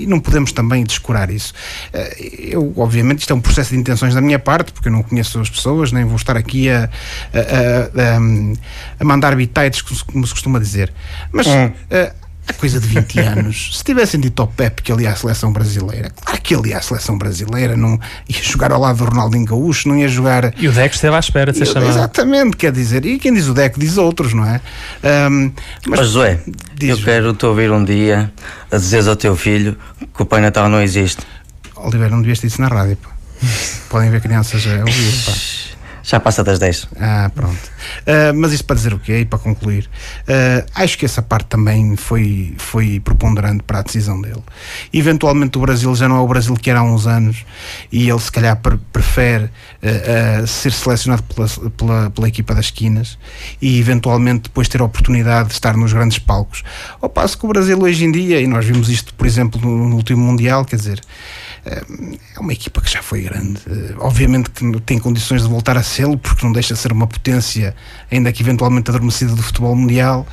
e 0.04 0.08
não 0.08 0.20
podemos 0.20 0.52
também 0.52 0.84
descurar 0.84 1.30
isso. 1.30 1.54
Eh, 1.94 2.50
eu, 2.52 2.74
obviamente, 2.78 3.20
isto 3.20 3.32
é 3.32 3.36
um 3.36 3.42
processo 3.42 3.72
de 3.72 3.78
intenções 3.78 4.14
da 4.14 4.22
minha 4.22 4.40
parte, 4.40 4.72
porque 4.72 4.90
eu 4.90 4.92
não 4.92 5.02
conheço 5.02 5.40
as 5.40 5.50
pessoas, 5.50 5.92
nem 5.92 6.06
vou 6.06 6.16
estar 6.16 6.36
aqui 6.36 6.70
a, 6.70 6.90
a, 7.34 7.40
a, 7.40 8.18
a 9.00 9.04
mandar 9.04 9.36
bitites, 9.36 9.82
como 9.82 10.26
se 10.28 10.34
costuma 10.34 10.60
dizer. 10.60 10.94
Mas. 11.32 11.48
Hum. 11.48 11.72
Há 12.48 12.54
coisa 12.54 12.80
de 12.80 12.88
20 12.88 13.20
anos, 13.22 13.78
se 13.78 13.84
tivessem 13.84 14.20
dito 14.20 14.42
ao 14.42 14.48
Pepe 14.48 14.82
que 14.82 14.92
ele 14.92 15.04
ia 15.04 15.12
à 15.12 15.16
seleção 15.16 15.52
brasileira, 15.54 16.10
claro 16.10 16.42
que 16.42 16.56
ele 16.56 16.70
ia 16.70 16.78
à 16.78 16.82
seleção 16.82 17.18
brasileira, 17.18 17.78
não 17.78 18.00
ia 18.28 18.44
jogar 18.44 18.72
ao 18.72 18.80
lado 18.80 18.98
do 18.98 19.06
Ronaldinho 19.06 19.46
Gaúcho, 19.46 19.88
não 19.88 19.98
ia 19.98 20.08
jogar. 20.08 20.54
E 20.58 20.68
o 20.68 20.72
Deco 20.72 20.94
esteve 20.94 21.16
à 21.16 21.20
espera 21.20 21.52
de 21.52 21.60
ser 21.60 21.68
chamado. 21.68 21.90
Exatamente, 21.90 22.58
quer 22.58 22.72
dizer, 22.72 23.06
e 23.06 23.18
quem 23.18 23.34
diz 23.34 23.48
o 23.48 23.54
Deco 23.54 23.80
diz 23.80 23.98
outros, 23.98 24.34
não 24.34 24.46
é? 24.46 24.62
Um, 25.30 25.52
mas, 25.88 26.00
mas 26.00 26.10
Joé, 26.10 26.40
eu 26.82 26.98
quero-te 26.98 27.46
ouvir 27.46 27.72
um 27.72 27.84
dia 27.84 28.32
a 28.72 28.78
dizeres 28.78 29.08
ao 29.08 29.16
teu 29.16 29.36
filho 29.36 29.78
que 30.16 30.22
o 30.22 30.26
Pai 30.26 30.42
Natal 30.42 30.68
não 30.70 30.82
existe. 30.82 31.22
Oliveira, 31.76 32.10
não 32.10 32.22
devias 32.22 32.40
ter 32.40 32.48
isso 32.48 32.62
na 32.62 32.68
rádio, 32.68 32.98
pá. 32.98 33.10
Podem 33.90 34.10
ver 34.10 34.22
crianças 34.22 34.66
a 34.68 34.80
ouvir, 34.80 35.24
pá. 35.26 35.34
Já 36.04 36.20
passa 36.20 36.44
das 36.44 36.60
10. 36.60 36.90
Ah, 37.00 37.32
pronto. 37.34 37.56
Uh, 37.56 38.34
mas 38.36 38.52
isso 38.52 38.66
para 38.66 38.76
dizer 38.76 38.94
o 38.94 39.00
quê? 39.00 39.20
E 39.20 39.26
para 39.26 39.40
concluir, 39.40 39.90
uh, 40.28 40.70
acho 40.76 40.98
que 40.98 41.06
essa 41.06 41.22
parte 41.22 41.48
também 41.48 41.96
foi, 41.96 42.54
foi 42.58 43.00
preponderante 43.00 43.64
para 43.64 43.80
a 43.80 43.82
decisão 43.82 44.22
dele. 44.22 44.44
Eventualmente 44.94 45.58
o 45.58 45.62
Brasil 45.62 45.96
já 45.96 46.10
não 46.10 46.18
é 46.18 46.20
o 46.20 46.28
Brasil 46.28 46.54
que 46.56 46.70
era 46.70 46.80
há 46.80 46.84
uns 46.84 47.08
anos 47.08 47.46
e 47.90 48.10
ele 48.10 48.20
se 48.20 48.32
calhar 48.32 48.58
pre 48.58 48.78
prefere 48.92 49.46
uh, 49.46 50.46
ser 50.46 50.74
selecionado 50.74 51.24
pela, 51.24 51.48
pela, 51.70 52.10
pela, 52.10 52.28
equipa 52.28 52.54
das 52.54 52.66
esquinas 52.66 53.18
e 53.62 53.80
eventualmente 53.80 54.44
depois 54.44 54.68
ter 54.68 54.82
a 54.82 54.84
oportunidade 54.84 55.50
de 55.50 55.54
estar 55.54 55.78
nos 55.78 55.94
grandes 55.94 56.20
palcos. 56.20 56.64
Ao 57.02 57.08
passo 57.08 57.38
que 57.38 57.46
o 57.46 57.50
Brasil 57.50 57.80
hoje 57.82 58.04
em 58.04 58.12
dia, 58.12 58.42
e 58.42 58.48
nós 58.48 58.66
vimos 58.66 58.90
isto 58.90 59.14
por 59.14 59.26
exemplo 59.26 59.62
no, 59.62 59.88
no 59.88 59.96
último 59.96 60.24
Mundial, 60.24 60.66
quer 60.66 60.76
dizer, 60.76 61.00
é 61.66 62.40
uma 62.40 62.52
equipa 62.52 62.82
que 62.82 62.92
já 62.92 63.02
foi 63.02 63.22
grande. 63.22 63.60
Obviamente 64.00 64.50
que 64.50 64.80
tem 64.82 65.00
condições 65.00 65.44
de 65.44 65.48
voltar 65.48 65.78
a 65.78 65.84
sê-lo, 65.84 66.18
porque 66.18 66.46
não 66.46 66.52
deixa 66.52 66.74
de 66.74 66.80
ser 66.80 66.92
uma 66.92 67.08
potência, 67.08 67.74
ainda 68.12 68.32
que 68.34 68.44
eventualmente 68.44 68.90
adormecida 68.90 69.34
do 69.34 69.42
futebol 69.42 69.74
mundial, 69.76 70.28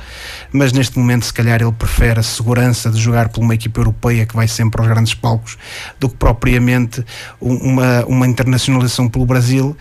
mas 0.51 0.73
neste 0.73 0.99
momento, 0.99 1.25
se 1.25 1.33
calhar, 1.33 1.61
ele 1.61 1.71
prefere 1.71 2.19
a 2.19 2.23
segurança 2.23 2.89
de 2.89 2.99
jogar 2.99 3.29
por 3.29 3.41
uma 3.41 3.55
equipa 3.55 3.79
europeia 3.79 4.25
que 4.25 4.35
vai 4.35 4.47
sempre 4.47 4.81
aos 4.81 4.89
grandes 4.89 5.13
palcos 5.13 5.57
do 5.99 6.09
que 6.09 6.15
propriamente 6.17 7.03
uma, 7.39 8.03
uma 8.05 8.27
internacionalização 8.27 9.07
pelo 9.07 9.25
Brasil, 9.25 9.75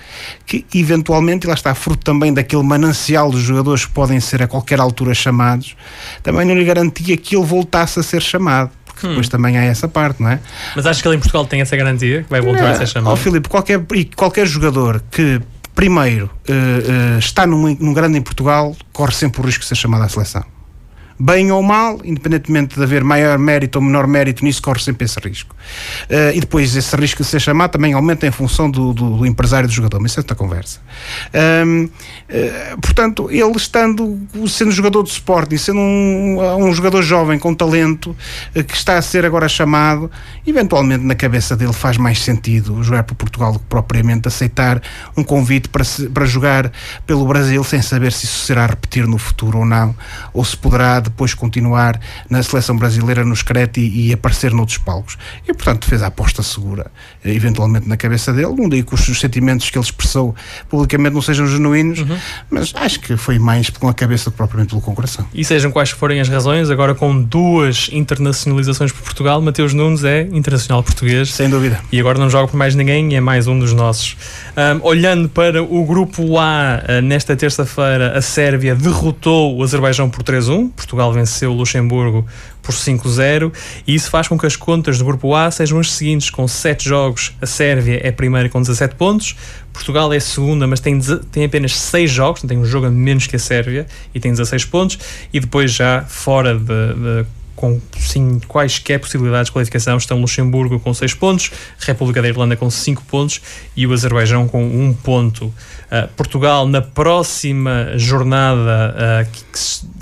que 0.47 0.65
eventualmente, 0.75 1.47
lá 1.47 1.55
está, 1.55 1.75
fruto 1.75 2.05
também 2.05 2.33
daquele 2.33 2.63
manancial 2.63 3.31
de 3.31 3.41
jogadores 3.41 3.85
que 3.87 3.93
podem 3.93 4.21
ser 4.21 4.43
a 4.43 4.47
qualquer 4.47 4.79
altura 4.79 5.15
chamados, 5.15 5.77
também 6.23 6.47
não 6.47 6.55
lhe 6.55 6.65
garantia 6.65 7.17
que 7.17 7.37
ele 7.37 7.45
voltasse 7.45 7.99
a 7.99 8.03
ser 8.03 8.23
chamado 8.23 8.71
hum. 9.07 9.11
depois 9.11 9.29
também 9.29 9.59
há 9.59 9.65
essa 9.65 9.89
parte, 9.89 10.23
não 10.23 10.31
é? 10.31 10.41
Mas 10.75 10.87
acho 10.87 11.03
que 11.03 11.09
ele 11.09 11.17
em 11.17 11.21
Portugal 11.21 11.47
tem 11.47 11.61
essa 11.61 11.77
garantia, 11.77 12.23
que 12.23 12.31
vai 12.31 12.41
voltar 12.41 12.63
não, 12.63 12.71
a 12.71 12.75
ser 12.75 12.87
chamado? 12.87 13.11
Ó 13.11 13.15
oh, 13.15 13.17
Filipe, 13.17 13.49
qualquer, 13.49 13.81
qualquer 14.17 14.47
jogador 14.47 15.03
que 15.11 15.41
primeiro 15.75 16.27
uh, 16.27 17.17
uh, 17.17 17.19
está 17.19 17.47
num, 17.47 17.77
num 17.81 17.95
grande 17.95 18.19
em 18.19 18.23
Portugal 18.23 18.77
corre 18.93 19.13
sempre 19.13 19.41
o 19.41 19.45
risco 19.45 19.63
de 19.63 19.69
ser 19.69 19.77
chamado 19.77 20.05
à 20.05 20.09
seleção 20.09 20.45
bem 21.21 21.53
ou 21.53 21.63
mal, 21.63 22.01
independentemente 22.03 22.77
de 22.77 22.83
haver 22.83 23.05
maior 23.05 23.39
mérito 23.39 23.79
ou 23.79 23.85
menor 23.85 24.07
mérito 24.07 24.43
nisso, 24.43 24.63
corre 24.63 24.81
sempre 24.81 25.05
esse 25.05 25.21
risco. 25.21 25.55
Uh, 26.09 26.35
e 26.35 26.41
depois 26.41 26.75
esse 26.75 26.97
risco 26.97 27.23
de 27.23 27.29
ser 27.29 27.41
chamado 27.41 27.73
também 27.73 27.93
aumenta 27.93 28.27
em 28.27 28.31
função 28.31 28.71
do, 28.71 28.95
do, 28.95 29.19
do 29.19 29.27
empresário 29.27 29.69
do 29.69 29.75
jogador, 29.75 30.01
mas 30.01 30.13
isso 30.13 30.21
é 30.21 30.23
outra 30.23 30.35
conversa. 30.35 30.81
Uh, 31.29 31.91
eh, 32.29 32.77
portanto, 32.81 33.29
ele 33.31 33.57
estando, 33.57 34.19
sendo 34.49 34.71
jogador 34.71 35.03
de 35.03 35.11
Sporting, 35.11 35.59
sendo 35.59 35.79
um, 35.79 36.69
um 36.69 36.73
jogador 36.73 37.03
jovem 37.03 37.39
com 37.39 37.55
talento, 37.55 38.17
uh, 38.57 38.65
que 38.65 38.75
está 38.75 38.97
a 38.97 39.03
ser 39.03 39.27
agora 39.27 39.47
chamado, 39.47 40.11
eventualmente 40.47 41.05
na 41.05 41.15
cabeça 41.15 41.55
dele 41.55 41.75
faz 41.75 41.99
mais 41.99 42.23
sentido 42.23 42.83
jogar 42.83 43.03
para 43.03 43.15
Portugal 43.15 43.53
do 43.53 43.59
que 43.59 43.67
propriamente 43.67 44.27
aceitar 44.27 44.81
um 45.15 45.23
convite 45.23 45.69
para, 45.69 45.85
se, 45.85 46.09
para 46.09 46.25
jogar 46.25 46.73
pelo 47.07 47.27
Brasil 47.27 47.63
sem 47.63 47.83
saber 47.83 48.11
se 48.13 48.25
isso 48.25 48.47
será 48.47 48.65
repetir 48.65 49.07
no 49.07 49.19
futuro 49.19 49.59
ou 49.59 49.67
não, 49.67 49.95
ou 50.33 50.43
se 50.45 50.57
poderá 50.57 51.03
depois 51.11 51.35
continuar 51.35 52.01
na 52.29 52.43
seleção 52.43 52.77
brasileira 52.77 53.25
no 53.25 53.35
Screte 53.35 53.81
e, 53.81 54.09
e 54.09 54.13
aparecer 54.13 54.53
noutros 54.53 54.79
palcos. 54.79 55.19
E, 55.47 55.53
portanto, 55.53 55.87
fez 55.87 56.03
a 56.03 56.07
aposta 56.07 56.43
segura, 56.43 56.91
eventualmente 57.25 57.89
na 57.89 57.97
cabeça 57.97 58.33
dele. 58.33 58.55
Não 58.57 58.69
digo 58.69 58.89
que 58.89 58.95
os 58.95 59.21
sentimentos 59.21 59.71
que 59.71 59.79
ele 59.79 59.85
expressou 59.85 60.35
publicamente 60.69 61.15
não 61.15 61.23
sejam 61.23 61.47
genuínos, 61.47 62.01
uhum. 62.01 62.17
mas 62.51 62.73
acho 62.75 63.01
que 63.01 63.17
foi 63.17 63.39
mais 63.39 63.71
com 63.71 63.89
a 63.89 63.95
cabeça 63.95 64.31
do 64.31 64.33
que 64.33 64.37
propriamente 64.37 64.71
pelo 64.71 64.81
coração. 64.81 65.27
E 65.35 65.45
sejam 65.45 65.71
quais 65.71 65.91
forem 65.91 66.21
as 66.21 66.29
razões, 66.29 66.71
agora 66.71 66.95
com 66.95 67.21
duas 67.23 67.89
internacionalizações 67.93 68.93
por 68.93 69.03
Portugal, 69.03 69.41
Mateus 69.41 69.73
Nunes 69.73 70.05
é 70.05 70.23
internacional 70.33 70.83
português. 70.83 71.33
Sem 71.33 71.49
dúvida. 71.49 71.81
E 71.91 71.99
agora 71.99 72.19
não 72.19 72.29
joga 72.29 72.49
por 72.49 72.57
mais 72.57 72.75
ninguém 72.75 73.13
e 73.13 73.15
é 73.15 73.21
mais 73.21 73.47
um 73.47 73.59
dos 73.59 73.73
nossos. 73.73 74.17
Um, 74.57 74.87
olhando 74.87 75.29
para 75.29 75.63
o 75.63 75.85
grupo 75.85 76.39
A, 76.39 76.83
uh, 76.83 77.03
nesta 77.03 77.37
terça-feira, 77.37 78.17
a 78.17 78.23
Sérvia 78.23 78.75
derrotou 78.75 79.57
o 79.57 79.63
Azerbaijão 79.63 80.11
por 80.11 80.23
3-1. 80.23 80.71
Portugal 80.71 81.00
venceu 81.09 81.53
o 81.53 81.55
Luxemburgo 81.55 82.27
por 82.63 82.75
5-0 82.75 83.53
e 83.87 83.95
isso 83.95 84.11
faz 84.11 84.29
com 84.29 84.39
que 84.39 84.47
as 84.47 84.57
contas 84.57 84.99
do 84.99 85.05
grupo 85.05 85.35
A 85.35 85.51
sejam 85.51 85.79
as 85.79 85.91
seguintes: 85.93 86.31
com 86.31 86.47
7 86.47 86.89
jogos, 86.89 87.33
a 87.41 87.47
Sérvia 87.47 88.01
é 88.03 88.11
primeira 88.11 88.49
com 88.49 88.61
17 88.61 88.95
pontos, 88.97 89.37
Portugal 89.73 90.13
é 90.13 90.21
segunda, 90.21 90.67
mas 90.67 90.81
tem, 90.81 90.99
tem 91.33 91.45
apenas 91.45 91.75
6 91.77 92.11
jogos, 92.11 92.43
tem 92.43 92.59
um 92.59 92.65
jogo 92.65 92.87
a 92.87 92.91
menos 92.91 93.27
que 93.27 93.37
a 93.37 93.39
Sérvia 93.39 93.87
e 94.15 94.21
tem 94.21 94.31
16 94.31 94.65
pontos, 94.67 94.99
e 95.33 95.41
depois 95.41 95.73
já 95.73 96.03
fora 96.03 96.55
de, 96.55 96.65
de 96.65 97.27
com 97.61 97.79
sim, 97.99 98.41
quaisquer 98.49 98.99
possibilidades 98.99 99.49
de 99.49 99.53
qualificação 99.53 99.99
estão 99.99 100.19
Luxemburgo 100.19 100.81
com 100.81 100.95
6 100.95 101.13
pontos, 101.15 101.51
República 101.79 102.23
da 102.23 102.29
Irlanda 102.29 102.57
com 102.57 102.71
5 102.71 103.05
pontos 103.05 103.43
e 103.77 103.87
o 103.87 103.93
Azerbaijão 103.93 104.49
com 104.49 104.65
1 104.65 104.83
um 104.83 104.95
ponto. 104.95 105.47
Uh, 105.47 106.09
Portugal, 106.17 106.67
na 106.67 106.81
próxima 106.81 107.93
jornada, 107.99 108.97
uh, 108.97 109.31
que, 109.31 109.45
que 109.45 109.59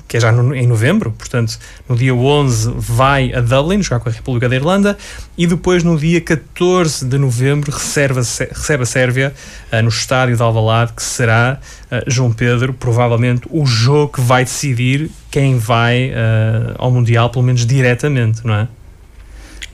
que 0.09 0.17
é 0.17 0.19
já 0.19 0.31
no, 0.31 0.55
em 0.55 0.65
novembro, 0.65 1.11
portanto, 1.11 1.59
no 1.87 1.95
dia 1.95 2.15
11 2.15 2.73
vai 2.75 3.31
a 3.31 3.41
Dublin 3.41 3.79
jogar 3.81 3.99
com 3.99 4.09
a 4.09 4.11
República 4.11 4.49
da 4.49 4.55
Irlanda 4.55 4.97
e 5.37 5.45
depois 5.45 5.83
no 5.83 5.95
dia 5.95 6.19
14 6.19 7.05
de 7.05 7.17
novembro 7.19 7.71
recebe 7.71 8.15
a, 8.15 8.15
recebe 8.15 8.83
a 8.83 8.85
Sérvia 8.87 9.33
uh, 9.71 9.81
no 9.83 9.89
estádio 9.89 10.35
de 10.35 10.41
Alvalade, 10.41 10.93
que 10.93 11.03
será, 11.03 11.59
uh, 11.91 12.03
João 12.07 12.33
Pedro, 12.33 12.73
provavelmente 12.73 13.43
o 13.51 13.67
jogo 13.67 14.13
que 14.13 14.21
vai 14.21 14.43
decidir 14.43 15.11
quem 15.29 15.59
vai 15.59 16.09
uh, 16.09 16.73
ao 16.79 16.89
Mundial, 16.89 17.29
pelo 17.29 17.45
menos 17.45 17.63
diretamente, 17.63 18.41
não 18.43 18.55
é? 18.55 18.67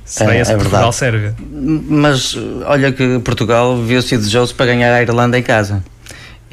Será 0.04 0.36
é, 0.36 0.42
esse 0.42 0.52
é 0.52 0.58
Portugal-Sérvia. 0.58 1.34
Mas 1.50 2.38
olha 2.66 2.92
que 2.92 3.20
Portugal 3.20 3.82
viu-se 3.82 4.18
desejoso 4.18 4.54
para 4.54 4.66
ganhar 4.68 4.94
a 4.94 5.02
Irlanda 5.02 5.40
em 5.40 5.42
casa 5.42 5.82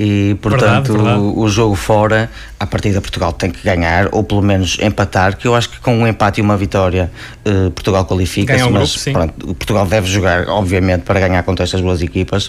e 0.05 0.35
portanto 0.35 0.89
verdade, 0.89 0.93
verdade. 0.93 1.21
O, 1.21 1.39
o, 1.43 1.49
jogo 1.49 1.77
fora 1.77 2.29
a 2.59 2.67
partir 2.67 2.93
da 2.93 3.01
Portugal 3.01 3.33
tem 3.33 3.53
que 3.53 3.63
ganhar 3.63 4.09
ou 4.11 4.25
pelo 4.25 4.43
menos 4.43 4.77
empatar 4.81 5.37
que 5.37 5.47
eu 5.47 5.55
acho 5.55 5.71
que 5.71 5.79
com 5.79 5.97
um 5.97 6.09
empate 6.09 6.41
e 6.41 6.43
uma 6.43 6.57
vitória 6.57 7.09
uh, 7.47 7.71
Portugal 7.71 8.05
qualifica-se 8.05 8.65
um 8.65 8.71
mas 8.71 8.97
grupo, 8.97 9.13
pronto, 9.13 9.55
Portugal 9.55 9.87
deve 9.87 10.09
jogar 10.09 10.49
obviamente 10.49 11.03
para 11.03 11.21
ganhar 11.21 11.45
contra 11.45 11.63
estas 11.63 11.81
duas 11.81 12.03
equipas. 12.03 12.47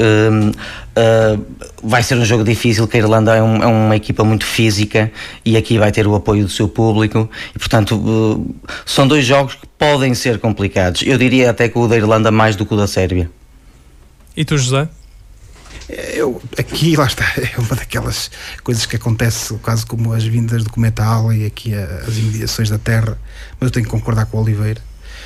Uh, 0.00 0.48
uh, 0.48 1.44
vai 1.82 2.02
ser 2.02 2.14
um 2.14 2.24
jogo 2.24 2.42
difícil 2.42 2.88
que 2.88 2.96
a 2.96 3.00
Irlanda 3.00 3.36
é, 3.36 3.42
um, 3.42 3.62
é, 3.62 3.66
uma 3.66 3.96
equipa 3.96 4.24
muito 4.24 4.46
física 4.46 5.12
e 5.44 5.58
aqui 5.58 5.76
vai 5.76 5.92
ter 5.92 6.06
o 6.06 6.14
apoio 6.14 6.44
do 6.44 6.50
seu 6.50 6.68
público. 6.70 7.28
E 7.54 7.58
portanto 7.58 8.46
são 8.86 9.06
dois 9.06 9.26
jogos 9.26 9.56
que 9.56 9.66
podem 9.78 10.14
ser 10.14 10.38
complicados. 10.38 11.02
Eu 11.02 11.18
diria 11.18 11.50
até 11.50 11.68
que 11.68 11.78
o 11.78 11.86
da 11.86 11.96
Irlanda 11.96 12.30
mais 12.30 12.56
do 12.56 12.64
que 12.64 12.72
o 12.72 12.76
da 12.78 12.86
Sérvia. 12.86 13.30
E 14.34 14.42
tu 14.42 14.56
José? 14.56 14.88
Eu, 15.88 16.40
aqui, 16.58 16.96
lá 16.96 17.06
está, 17.06 17.24
é 17.36 17.58
uma 17.58 17.76
daquelas 17.76 18.30
coisas 18.62 18.86
que 18.86 18.96
acontece 18.96 19.54
quase 19.58 19.84
como 19.84 20.12
as 20.12 20.24
vindas 20.24 20.64
do 20.64 20.70
cometa 20.70 21.04
e 21.34 21.44
aqui 21.44 21.74
as 21.74 22.16
imediações 22.16 22.70
da 22.70 22.78
Terra, 22.78 23.18
mas 23.60 23.68
eu 23.68 23.70
tenho 23.70 23.84
que 23.84 23.90
concordar 23.90 24.26
com 24.26 24.38
o 24.38 24.42
Oliveira. 24.42 24.80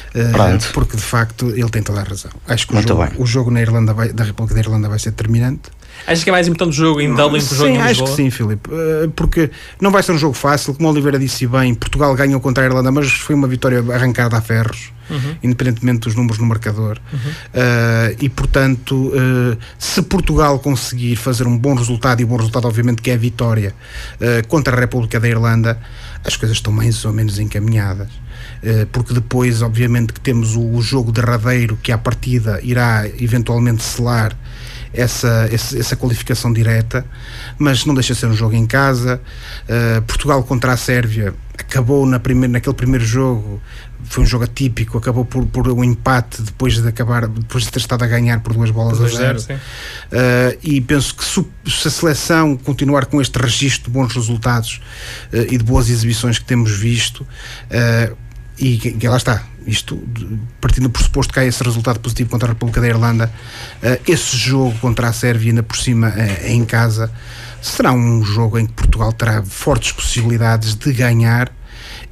Uh, 0.08 0.72
porque 0.72 0.96
de 0.96 1.02
facto 1.02 1.50
ele 1.50 1.68
tem 1.68 1.82
toda 1.82 2.00
a 2.00 2.02
razão. 2.02 2.30
Acho 2.46 2.66
que 2.66 2.74
o 2.74 2.80
jogo, 2.80 3.08
o 3.18 3.26
jogo, 3.26 3.50
na 3.50 3.60
Irlanda 3.60 3.92
vai, 3.92 4.10
da 4.10 4.24
República 4.24 4.54
da 4.54 4.60
Irlanda 4.60 4.88
vai 4.88 4.98
ser 4.98 5.10
determinante. 5.10 5.70
Achas 6.06 6.24
que 6.24 6.30
é 6.30 6.32
mais 6.32 6.46
importante 6.48 6.70
o 6.70 6.76
jogo 6.76 7.00
em 7.00 7.14
Dublin 7.14 7.40
que 7.40 7.52
o 7.52 7.56
jogo 7.56 7.70
sim, 7.70 7.78
em 7.78 7.86
Lisboa? 7.86 7.90
Acho 7.90 8.04
que 8.04 8.10
sim, 8.10 8.30
Filipe. 8.30 8.70
Uh, 8.70 9.10
porque 9.10 9.50
não 9.80 9.90
vai 9.90 10.02
ser 10.02 10.12
um 10.12 10.18
jogo 10.18 10.34
fácil, 10.34 10.74
como 10.74 10.88
o 10.88 10.92
Oliveira 10.92 11.18
disse 11.18 11.46
bem, 11.46 11.74
Portugal 11.74 12.14
ganhou 12.14 12.40
contra 12.40 12.64
a 12.64 12.66
Irlanda, 12.66 12.90
mas 12.90 13.10
foi 13.10 13.34
uma 13.34 13.48
vitória 13.48 13.84
arrancada 13.92 14.36
a 14.36 14.40
ferros 14.40 14.92
uhum. 15.10 15.36
independentemente 15.42 16.00
dos 16.00 16.14
números 16.14 16.38
no 16.38 16.46
marcador. 16.46 16.98
Uhum. 17.12 17.18
Uh, 17.18 18.16
e, 18.20 18.28
portanto, 18.28 19.08
uh, 19.08 19.58
se 19.78 20.02
Portugal 20.02 20.58
conseguir 20.58 21.16
fazer 21.16 21.46
um 21.46 21.56
bom 21.56 21.74
resultado, 21.74 22.20
e 22.20 22.24
bom 22.24 22.36
resultado, 22.36 22.66
obviamente, 22.66 23.02
que 23.02 23.10
é 23.10 23.14
a 23.14 23.18
vitória 23.18 23.74
uh, 24.14 24.46
contra 24.48 24.76
a 24.76 24.80
República 24.80 25.18
da 25.18 25.28
Irlanda, 25.28 25.78
as 26.24 26.36
coisas 26.36 26.56
estão 26.56 26.72
mais 26.72 27.04
ou 27.04 27.12
menos 27.12 27.38
encaminhadas. 27.38 28.08
Porque 28.90 29.14
depois, 29.14 29.62
obviamente, 29.62 30.12
que 30.12 30.20
temos 30.20 30.56
o, 30.56 30.60
o 30.60 30.82
jogo 30.82 31.12
derradeiro 31.12 31.78
que, 31.80 31.92
à 31.92 31.98
partida, 31.98 32.58
irá 32.62 33.06
eventualmente 33.20 33.84
selar 33.84 34.36
essa, 34.92 35.48
essa 35.52 35.96
qualificação 35.96 36.52
direta, 36.52 37.04
mas 37.58 37.84
não 37.84 37.94
deixa 37.94 38.14
de 38.14 38.20
ser 38.20 38.26
um 38.26 38.34
jogo 38.34 38.54
em 38.54 38.66
casa. 38.66 39.20
Uh, 39.68 40.02
Portugal 40.02 40.42
contra 40.42 40.72
a 40.72 40.76
Sérvia 40.76 41.34
acabou 41.56 42.06
na 42.06 42.20
primeira, 42.20 42.52
naquele 42.52 42.74
primeiro 42.74 43.04
jogo 43.04 43.60
foi 44.04 44.22
um 44.22 44.26
jogo 44.26 44.44
atípico, 44.44 44.96
acabou 44.96 45.24
por, 45.24 45.44
por 45.46 45.68
um 45.68 45.82
empate 45.82 46.40
depois 46.40 46.80
de 46.80 46.86
acabar, 46.86 47.26
depois 47.26 47.64
de 47.64 47.70
ter 47.70 47.80
estado 47.80 48.04
a 48.04 48.06
ganhar 48.06 48.40
por 48.40 48.54
duas 48.54 48.70
bolas 48.70 48.98
por 48.98 49.06
a 49.06 49.08
zero. 49.08 49.38
zero 49.38 49.58
uh, 49.58 50.58
e 50.62 50.80
penso 50.80 51.14
que 51.14 51.24
se, 51.24 51.44
se, 51.66 51.88
a 51.88 51.90
seleção 51.90 52.56
continuar 52.56 53.06
com 53.06 53.20
este 53.20 53.36
registro 53.38 53.90
de 53.90 53.98
bons 53.98 54.14
resultados 54.14 54.80
uh, 55.32 55.52
e 55.52 55.58
de 55.58 55.64
boas 55.64 55.90
exibições 55.90 56.38
que 56.38 56.44
temos 56.44 56.70
visto, 56.78 57.26
e 58.58 58.76
que, 58.76 58.92
que 58.92 59.08
lá 59.08 59.16
está, 59.16 59.44
isto 59.68 60.02
partindo 60.60 60.84
do 60.84 60.90
pressuposto 60.90 61.32
que 61.32 61.40
há 61.40 61.44
esse 61.44 61.62
resultado 61.62 62.00
positivo 62.00 62.30
contra 62.30 62.48
a 62.48 62.52
República 62.52 62.80
da 62.80 62.88
Irlanda, 62.88 63.32
esse 64.06 64.36
jogo 64.36 64.76
contra 64.78 65.08
a 65.08 65.12
Sérvia, 65.12 65.50
ainda 65.50 65.62
por 65.62 65.76
cima 65.76 66.12
em 66.44 66.64
casa, 66.64 67.12
será 67.60 67.92
um 67.92 68.24
jogo 68.24 68.58
em 68.58 68.66
que 68.66 68.72
Portugal 68.72 69.12
terá 69.12 69.42
fortes 69.42 69.92
possibilidades 69.92 70.74
de 70.74 70.92
ganhar 70.92 71.52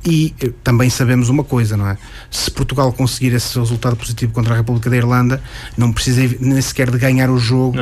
e 0.05 0.35
eh, 0.41 0.51
também 0.63 0.91
sabemos 0.91 1.29
uma 1.29 1.45
coisa, 1.45 1.77
não 1.77 1.89
é? 1.89 1.97
Se 2.31 2.51
Portugal 2.51 2.93
conseguir 2.93 3.35
esse 3.35 3.59
resultado 3.59 3.97
positivo 3.97 4.33
contra 4.33 4.55
a 4.55 4.57
República 4.57 4.89
da 4.91 4.97
Irlanda, 4.97 5.43
não 5.77 5.93
precisa 5.93 6.37
nem 6.41 6.61
sequer 6.61 6.91
de 6.91 6.99
ganhar 6.99 7.31
o 7.31 7.39
jogo 7.39 7.77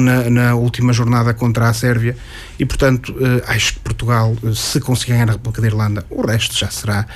na, 0.00 0.30
na, 0.30 0.54
última 0.54 0.92
jornada 0.92 1.34
contra 1.34 1.68
a 1.68 1.74
Sérvia. 1.74 2.16
E, 2.58 2.64
portanto, 2.64 3.14
eh, 3.20 3.42
acho 3.46 3.74
que 3.74 3.80
Portugal, 3.80 4.34
eh, 4.44 4.52
se 4.54 4.80
conseguir 4.80 5.12
ganhar 5.12 5.28
a 5.28 5.32
República 5.32 5.60
da 5.60 5.66
Irlanda, 5.66 6.06
o 6.08 6.24
resto 6.24 6.56
já 6.56 6.70
será, 6.70 7.06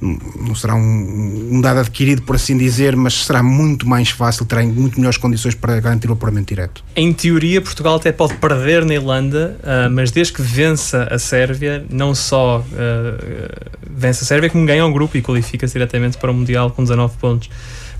não 0.00 0.54
será 0.54 0.74
um, 0.74 1.48
um 1.52 1.60
dado 1.60 1.80
adquirido, 1.80 2.22
por 2.22 2.36
assim 2.36 2.56
dizer, 2.56 2.96
mas 2.96 3.24
será 3.24 3.42
muito 3.42 3.88
mais 3.88 4.10
fácil, 4.10 4.44
terá 4.44 4.62
muito 4.62 4.98
melhores 4.98 5.16
condições 5.18 5.54
para 5.54 5.78
garantir 5.80 6.10
o 6.10 6.14
apuramento 6.14 6.48
direto. 6.48 6.84
Em 6.96 7.12
teoria, 7.12 7.60
Portugal 7.60 7.96
até 7.96 8.10
pode 8.10 8.34
perder 8.34 8.84
na 8.84 8.94
Irlanda, 8.94 9.56
uh, 9.60 9.90
mas 9.90 10.10
desde 10.10 10.32
que 10.32 10.42
vença 10.42 11.08
a 11.10 11.18
Sérvia, 11.18 11.84
não 11.90 12.14
só 12.14 12.60
uh, 12.60 12.64
vence 13.88 14.24
a 14.24 14.26
Sérvia, 14.26 14.50
como 14.50 14.64
ganha 14.66 14.84
o 14.84 14.92
grupo 14.92 15.16
e 15.16 15.22
qualifica-se 15.22 15.72
diretamente 15.72 16.18
para 16.18 16.30
o 16.30 16.34
Mundial 16.34 16.70
com 16.70 16.82
19 16.82 17.16
pontos. 17.18 17.50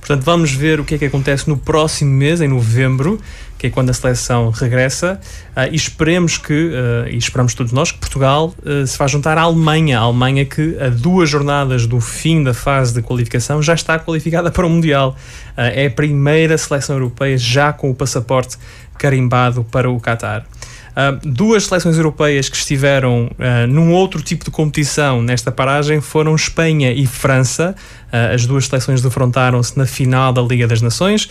Portanto, 0.00 0.24
vamos 0.24 0.50
ver 0.52 0.80
o 0.80 0.84
que 0.84 0.94
é 0.94 0.98
que 0.98 1.04
acontece 1.04 1.48
no 1.48 1.56
próximo 1.56 2.10
mês, 2.10 2.40
em 2.40 2.48
novembro, 2.48 3.20
que 3.58 3.66
é 3.66 3.70
quando 3.70 3.90
a 3.90 3.92
seleção 3.92 4.48
regressa, 4.50 5.20
uh, 5.54 5.70
e 5.70 5.76
esperemos 5.76 6.38
que, 6.38 6.52
uh, 6.52 7.06
e 7.08 7.18
esperamos 7.18 7.52
todos 7.52 7.70
nós, 7.70 7.92
que 7.92 7.98
Portugal 7.98 8.54
uh, 8.64 8.86
se 8.86 8.96
vá 8.96 9.06
juntar 9.06 9.36
à 9.36 9.42
Alemanha. 9.42 9.98
A 9.98 10.02
Alemanha 10.02 10.46
que, 10.46 10.76
a 10.80 10.88
duas 10.88 11.28
jornadas 11.28 11.86
do 11.86 12.00
fim 12.00 12.42
da 12.42 12.54
fase 12.54 12.94
de 12.94 13.02
qualificação, 13.02 13.62
já 13.62 13.74
está 13.74 13.98
qualificada 13.98 14.50
para 14.50 14.66
o 14.66 14.70
Mundial. 14.70 15.14
é 15.56 15.86
a 15.86 15.90
primeira 15.90 16.56
seleção 16.56 16.96
europeia 16.96 17.36
já 17.36 17.70
com 17.70 17.90
o 17.90 17.94
passaporte 17.94 18.56
carimbado 18.96 19.62
para 19.64 19.90
o 19.90 20.00
Qatar. 20.00 20.46
Uh, 20.90 21.28
duas 21.28 21.66
seleções 21.66 21.96
europeias 21.96 22.48
que 22.48 22.56
estiveram 22.56 23.26
uh, 23.26 23.66
num 23.68 23.92
outro 23.92 24.20
tipo 24.20 24.44
de 24.44 24.50
competição 24.50 25.22
nesta 25.22 25.52
paragem 25.52 26.00
foram 26.00 26.34
Espanha 26.34 26.92
e 26.92 27.06
França. 27.06 27.74
Uh, 28.12 28.34
as 28.34 28.44
duas 28.44 28.66
seleções 28.66 29.00
defrontaram-se 29.00 29.78
na 29.78 29.86
final 29.86 30.32
da 30.32 30.42
Liga 30.42 30.66
das 30.66 30.82
Nações 30.82 31.28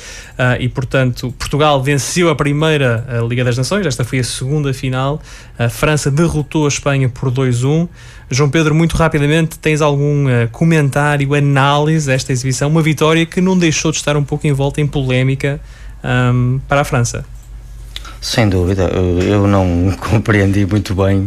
e, 0.60 0.70
portanto, 0.70 1.34
Portugal 1.38 1.84
venceu 1.84 2.30
a 2.30 2.36
primeira 2.36 3.06
Liga 3.28 3.44
das 3.44 3.58
Nações, 3.58 3.86
esta 3.86 4.06
foi 4.06 4.20
a 4.20 4.24
segunda 4.24 4.74
final. 4.74 5.22
A 5.58 5.68
França 5.68 6.10
derrotou 6.10 6.66
a 6.66 6.68
Espanha 6.70 7.10
por 7.10 7.30
2-1. 7.30 7.88
João 8.32 8.50
Pedro, 8.50 8.74
muito 8.74 8.96
rapidamente, 8.96 9.60
tens 9.60 9.82
algum 9.82 10.26
comentário, 10.52 11.34
análise 11.34 12.08
desta 12.08 12.32
exibição? 12.32 12.70
Uma 12.70 12.82
vitória 12.82 13.26
que 13.26 13.42
não 13.42 13.58
deixou 13.58 13.92
de 13.92 13.98
estar 13.98 14.16
um 14.16 14.24
pouco 14.24 14.48
envolta 14.48 14.80
em 14.80 14.88
polémica 14.88 15.60
um, 16.04 16.60
para 16.68 16.82
a 16.82 16.84
França. 16.86 17.26
Sem 18.22 18.50
dúvida, 18.50 18.84
eu 19.26 19.48
não 19.48 19.96
compreendi 20.10 20.66
muito 20.66 20.94
bem 20.94 21.20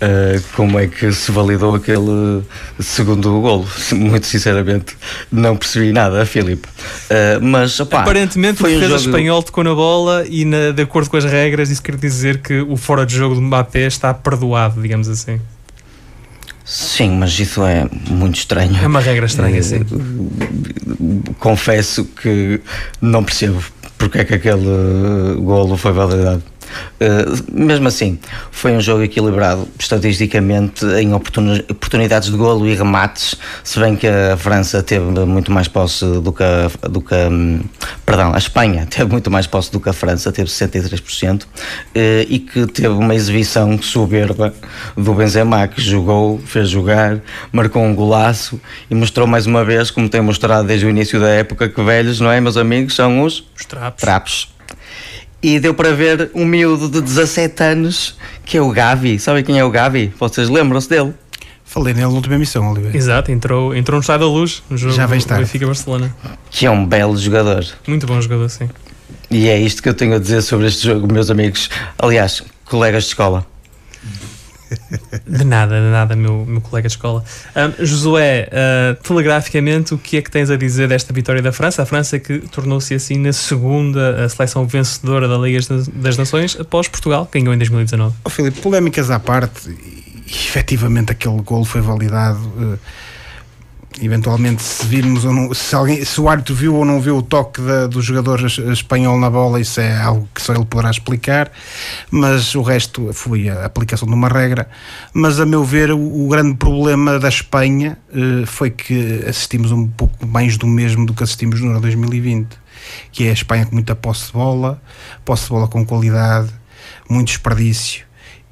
uh, 0.00 0.42
como 0.56 0.78
é 0.78 0.86
que 0.86 1.12
se 1.12 1.30
validou 1.30 1.74
aquele 1.74 2.42
segundo 2.80 3.40
golo. 3.40 3.68
Muito 3.92 4.26
sinceramente, 4.26 4.96
não 5.30 5.56
percebi 5.56 5.92
nada, 5.92 6.24
Filipe. 6.24 6.66
Uh, 6.66 7.42
mas, 7.42 7.78
opá, 7.80 8.00
Aparentemente, 8.00 8.60
foi 8.60 8.76
o 8.76 8.80
defesa 8.80 8.94
um 8.94 8.98
jogo... 8.98 9.10
espanhol 9.10 9.42
tocou 9.42 9.62
na 9.62 9.74
bola 9.74 10.24
e, 10.26 10.44
na, 10.46 10.70
de 10.70 10.82
acordo 10.82 11.10
com 11.10 11.18
as 11.18 11.24
regras, 11.24 11.68
isso 11.68 11.82
quer 11.82 11.96
dizer 11.96 12.38
que 12.38 12.60
o 12.60 12.76
fora 12.76 13.04
de 13.04 13.14
jogo 13.14 13.34
do 13.34 13.42
Mbappé 13.42 13.86
está 13.86 14.14
perdoado, 14.14 14.80
digamos 14.80 15.08
assim. 15.08 15.38
Sim, 16.64 17.12
mas 17.12 17.38
isso 17.38 17.64
é 17.64 17.88
muito 18.10 18.36
estranho. 18.36 18.76
É 18.76 18.86
uma 18.86 19.00
regra 19.00 19.24
estranha, 19.24 19.62
sim. 19.62 19.86
Confesso 21.38 22.04
que 22.04 22.60
não 23.00 23.24
percebo 23.24 23.62
porque 23.98 24.18
é 24.18 24.24
que 24.24 24.34
aquele 24.34 25.34
golo 25.40 25.76
foi 25.76 25.92
validado. 25.92 26.42
Uh, 27.00 27.44
mesmo 27.52 27.88
assim, 27.88 28.18
foi 28.50 28.72
um 28.72 28.80
jogo 28.80 29.02
equilibrado, 29.02 29.68
estatisticamente, 29.78 30.84
em 30.84 31.12
oportunidades 31.14 32.30
de 32.30 32.36
golo 32.36 32.66
e 32.66 32.74
remates, 32.74 33.36
se 33.62 33.78
bem 33.78 33.96
que 33.96 34.06
a 34.06 34.36
França 34.36 34.82
teve 34.82 35.04
muito 35.24 35.52
mais 35.52 35.68
posse 35.68 36.04
do 36.04 36.32
que 36.32 36.42
a, 36.42 36.70
do 36.88 37.00
que 37.00 37.14
a, 37.14 37.28
perdão, 38.04 38.34
a 38.34 38.38
Espanha 38.38 38.86
teve 38.90 39.10
muito 39.10 39.30
mais 39.30 39.46
posse 39.46 39.70
do 39.70 39.80
que 39.80 39.88
a 39.88 39.92
França, 39.92 40.32
teve 40.32 40.48
63%, 40.48 41.42
uh, 41.42 41.46
eh, 41.94 42.26
e 42.28 42.38
que 42.38 42.66
teve 42.66 42.88
uma 42.88 43.14
exibição 43.14 43.80
soberba 43.80 44.52
do 44.96 45.14
Benzema, 45.14 45.66
que 45.68 45.80
jogou, 45.80 46.38
fez 46.38 46.68
jogar, 46.68 47.20
marcou 47.52 47.82
um 47.82 47.94
golaço 47.94 48.60
e 48.90 48.94
mostrou 48.94 49.26
mais 49.26 49.46
uma 49.46 49.64
vez, 49.64 49.90
como 49.90 50.08
tem 50.08 50.20
mostrado 50.20 50.66
desde 50.66 50.86
o 50.86 50.90
início 50.90 51.20
da 51.20 51.28
época, 51.28 51.68
que 51.68 51.82
velhos, 51.82 52.20
não 52.20 52.30
é, 52.30 52.40
meus 52.40 52.56
amigos, 52.56 52.94
são 52.94 53.22
os, 53.22 53.44
os 53.56 53.64
trapos. 53.64 54.00
trapos 54.00 54.57
e 55.42 55.60
deu 55.60 55.74
para 55.74 55.92
ver 55.92 56.30
um 56.34 56.44
miúdo 56.44 56.88
de 56.88 57.00
17 57.00 57.62
anos 57.62 58.16
que 58.44 58.56
é 58.56 58.62
o 58.62 58.70
Gavi. 58.70 59.18
Sabem 59.18 59.44
quem 59.44 59.58
é 59.58 59.64
o 59.64 59.70
Gavi? 59.70 60.12
Vocês 60.18 60.48
lembram-se 60.48 60.88
dele? 60.88 61.14
Falei 61.64 61.92
nele 61.92 62.06
na 62.06 62.12
última 62.12 62.34
emissão, 62.34 62.70
Oliveira. 62.70 62.96
Exato, 62.96 63.30
entrou, 63.30 63.76
entrou 63.76 63.96
no 63.96 64.00
Estado 64.00 64.20
da 64.20 64.26
Luz, 64.26 64.62
no 64.70 64.78
jogo 64.78 64.94
Já 64.94 65.04
vem 65.04 65.18
estar. 65.18 65.38
Benfica 65.38 65.66
Barcelona. 65.66 66.14
Que 66.50 66.64
é 66.64 66.70
um 66.70 66.84
belo 66.84 67.16
jogador. 67.16 67.64
Muito 67.86 68.06
bom 68.06 68.18
jogador, 68.20 68.48
sim. 68.48 68.68
E 69.30 69.48
é 69.48 69.60
isto 69.60 69.82
que 69.82 69.88
eu 69.88 69.94
tenho 69.94 70.14
a 70.14 70.18
dizer 70.18 70.40
sobre 70.40 70.66
este 70.66 70.86
jogo, 70.86 71.12
meus 71.12 71.30
amigos. 71.30 71.68
Aliás, 71.98 72.42
colegas 72.64 73.04
de 73.04 73.10
escola. 73.10 73.46
De 75.26 75.44
nada, 75.44 75.80
de 75.80 75.90
nada, 75.90 76.16
meu, 76.16 76.44
meu 76.46 76.60
colega 76.60 76.88
de 76.88 76.94
escola. 76.94 77.24
Um, 77.54 77.84
Josué, 77.84 78.48
uh, 78.48 79.02
telegraficamente, 79.02 79.94
o 79.94 79.98
que 79.98 80.16
é 80.16 80.22
que 80.22 80.30
tens 80.30 80.50
a 80.50 80.56
dizer 80.56 80.88
desta 80.88 81.12
vitória 81.12 81.42
da 81.42 81.52
França? 81.52 81.82
A 81.82 81.86
França 81.86 82.18
que 82.18 82.38
tornou-se 82.38 82.94
assim 82.94 83.18
na 83.18 83.32
segunda 83.32 84.28
seleção 84.28 84.66
vencedora 84.66 85.28
da 85.28 85.36
Liga 85.36 85.60
das 85.94 86.16
Nações 86.16 86.56
após 86.58 86.88
Portugal, 86.88 87.26
que 87.26 87.38
ganhou 87.38 87.54
em 87.54 87.58
2019. 87.58 88.14
Oh, 88.24 88.30
Filipe, 88.30 88.60
polémicas 88.60 89.10
à 89.10 89.18
parte, 89.18 89.76
efetivamente 90.26 91.12
aquele 91.12 91.40
gol 91.42 91.64
foi 91.64 91.80
validado. 91.80 92.38
Uh, 92.38 92.78
eventualmente 94.02 94.62
se 94.62 94.86
virmos 94.86 95.24
ou 95.24 95.32
não, 95.32 95.54
se, 95.54 95.74
alguém, 95.74 96.04
se 96.04 96.20
o 96.20 96.28
árbitro 96.28 96.54
viu 96.54 96.74
ou 96.74 96.84
não 96.84 97.00
viu 97.00 97.16
o 97.18 97.22
toque 97.22 97.60
da, 97.60 97.86
do 97.86 98.00
jogador 98.00 98.44
espanhol 98.44 99.18
na 99.18 99.30
bola, 99.30 99.60
isso 99.60 99.80
é 99.80 99.96
algo 100.00 100.28
que 100.34 100.40
só 100.40 100.54
ele 100.54 100.64
poderá 100.64 100.90
explicar, 100.90 101.50
mas 102.10 102.54
o 102.54 102.62
resto 102.62 103.12
foi 103.12 103.48
a 103.48 103.64
aplicação 103.64 104.06
de 104.08 104.14
uma 104.14 104.28
regra. 104.28 104.68
Mas 105.12 105.40
a 105.40 105.46
meu 105.46 105.64
ver, 105.64 105.90
o, 105.90 106.26
o 106.26 106.28
grande 106.28 106.56
problema 106.56 107.18
da 107.18 107.28
Espanha 107.28 107.98
uh, 108.10 108.46
foi 108.46 108.70
que 108.70 109.24
assistimos 109.26 109.72
um 109.72 109.86
pouco 109.86 110.26
mais 110.26 110.56
do 110.56 110.66
mesmo 110.66 111.06
do 111.06 111.14
que 111.14 111.22
assistimos 111.22 111.60
no 111.60 111.68
Euro 111.68 111.80
2020, 111.80 112.48
que 113.12 113.24
é 113.24 113.30
a 113.30 113.32
Espanha 113.32 113.66
com 113.66 113.74
muita 113.74 113.94
posse 113.94 114.26
de 114.26 114.32
bola, 114.32 114.80
posse 115.24 115.44
de 115.44 115.50
bola 115.50 115.68
com 115.68 115.84
qualidade, 115.84 116.50
muito 117.08 117.28
desperdício 117.28 118.04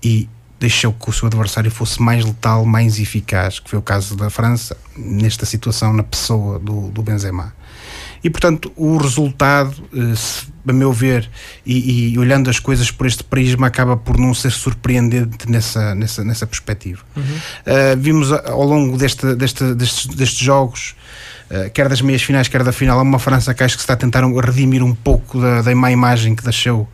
e 0.03 0.29
deixou 0.59 0.93
que 0.93 1.11
o 1.11 1.13
seu 1.13 1.27
adversário 1.27 1.71
fosse 1.71 2.01
mais 2.01 2.25
letal, 2.25 2.65
mais 2.65 2.99
eficaz, 2.99 3.59
que 3.59 3.69
foi 3.69 3.79
o 3.79 3.83
caso 3.83 4.17
da 4.17 4.31
França, 4.31 4.77
nesta 4.97 5.45
situação, 5.45 5.93
na 5.93 6.03
pessoa 6.03 6.59
do, 6.59 6.91
do 6.91 7.03
Benzema. 7.03 7.53
E, 8.25 8.31
portanto, 8.31 8.73
o 8.75 8.97
resultado, 8.97 9.75
eh, 9.95 10.15
a 10.69 10.73
meu 10.73 10.93
ver, 10.93 11.31
e, 11.65 12.13
e, 12.13 12.19
olhando 12.19 12.51
as 12.51 12.59
coisas 12.59 12.91
por 12.91 13.07
este 13.07 13.23
prisma, 13.23 13.69
acaba 13.69 13.97
por 13.97 14.19
não 14.19 14.35
ser 14.35 14.51
surpreendente 14.51 15.49
nessa, 15.49 15.95
nessa, 15.95 16.25
nessa 16.25 16.47
perspectiva. 16.47 17.03
Uhum. 17.15 17.23
Uh, 17.23 17.97
vimos 17.99 18.33
ao 18.33 18.65
longo 18.65 18.97
deste, 18.97 19.35
deste, 19.37 19.75
destes, 19.75 20.07
destes 20.07 20.39
jogos, 20.39 20.97
uh, 21.51 21.71
quer 21.71 21.89
das 21.89 22.01
meias 22.01 22.23
finais, 22.23 22.49
quer 22.49 22.65
da 22.65 22.73
final, 22.73 23.01
uma 23.01 23.21
França 23.21 23.55
que 23.55 23.63
acho 23.63 23.77
que 23.77 23.83
está 23.83 23.93
a 23.93 23.97
tentar 23.97 24.25
redimir 24.25 24.83
um 24.83 24.95
pouco 24.95 25.41
da, 25.41 25.63
da 25.63 25.75
má 25.75 25.93
imagem 25.93 26.35
que 26.35 26.43
deixou 26.43 26.89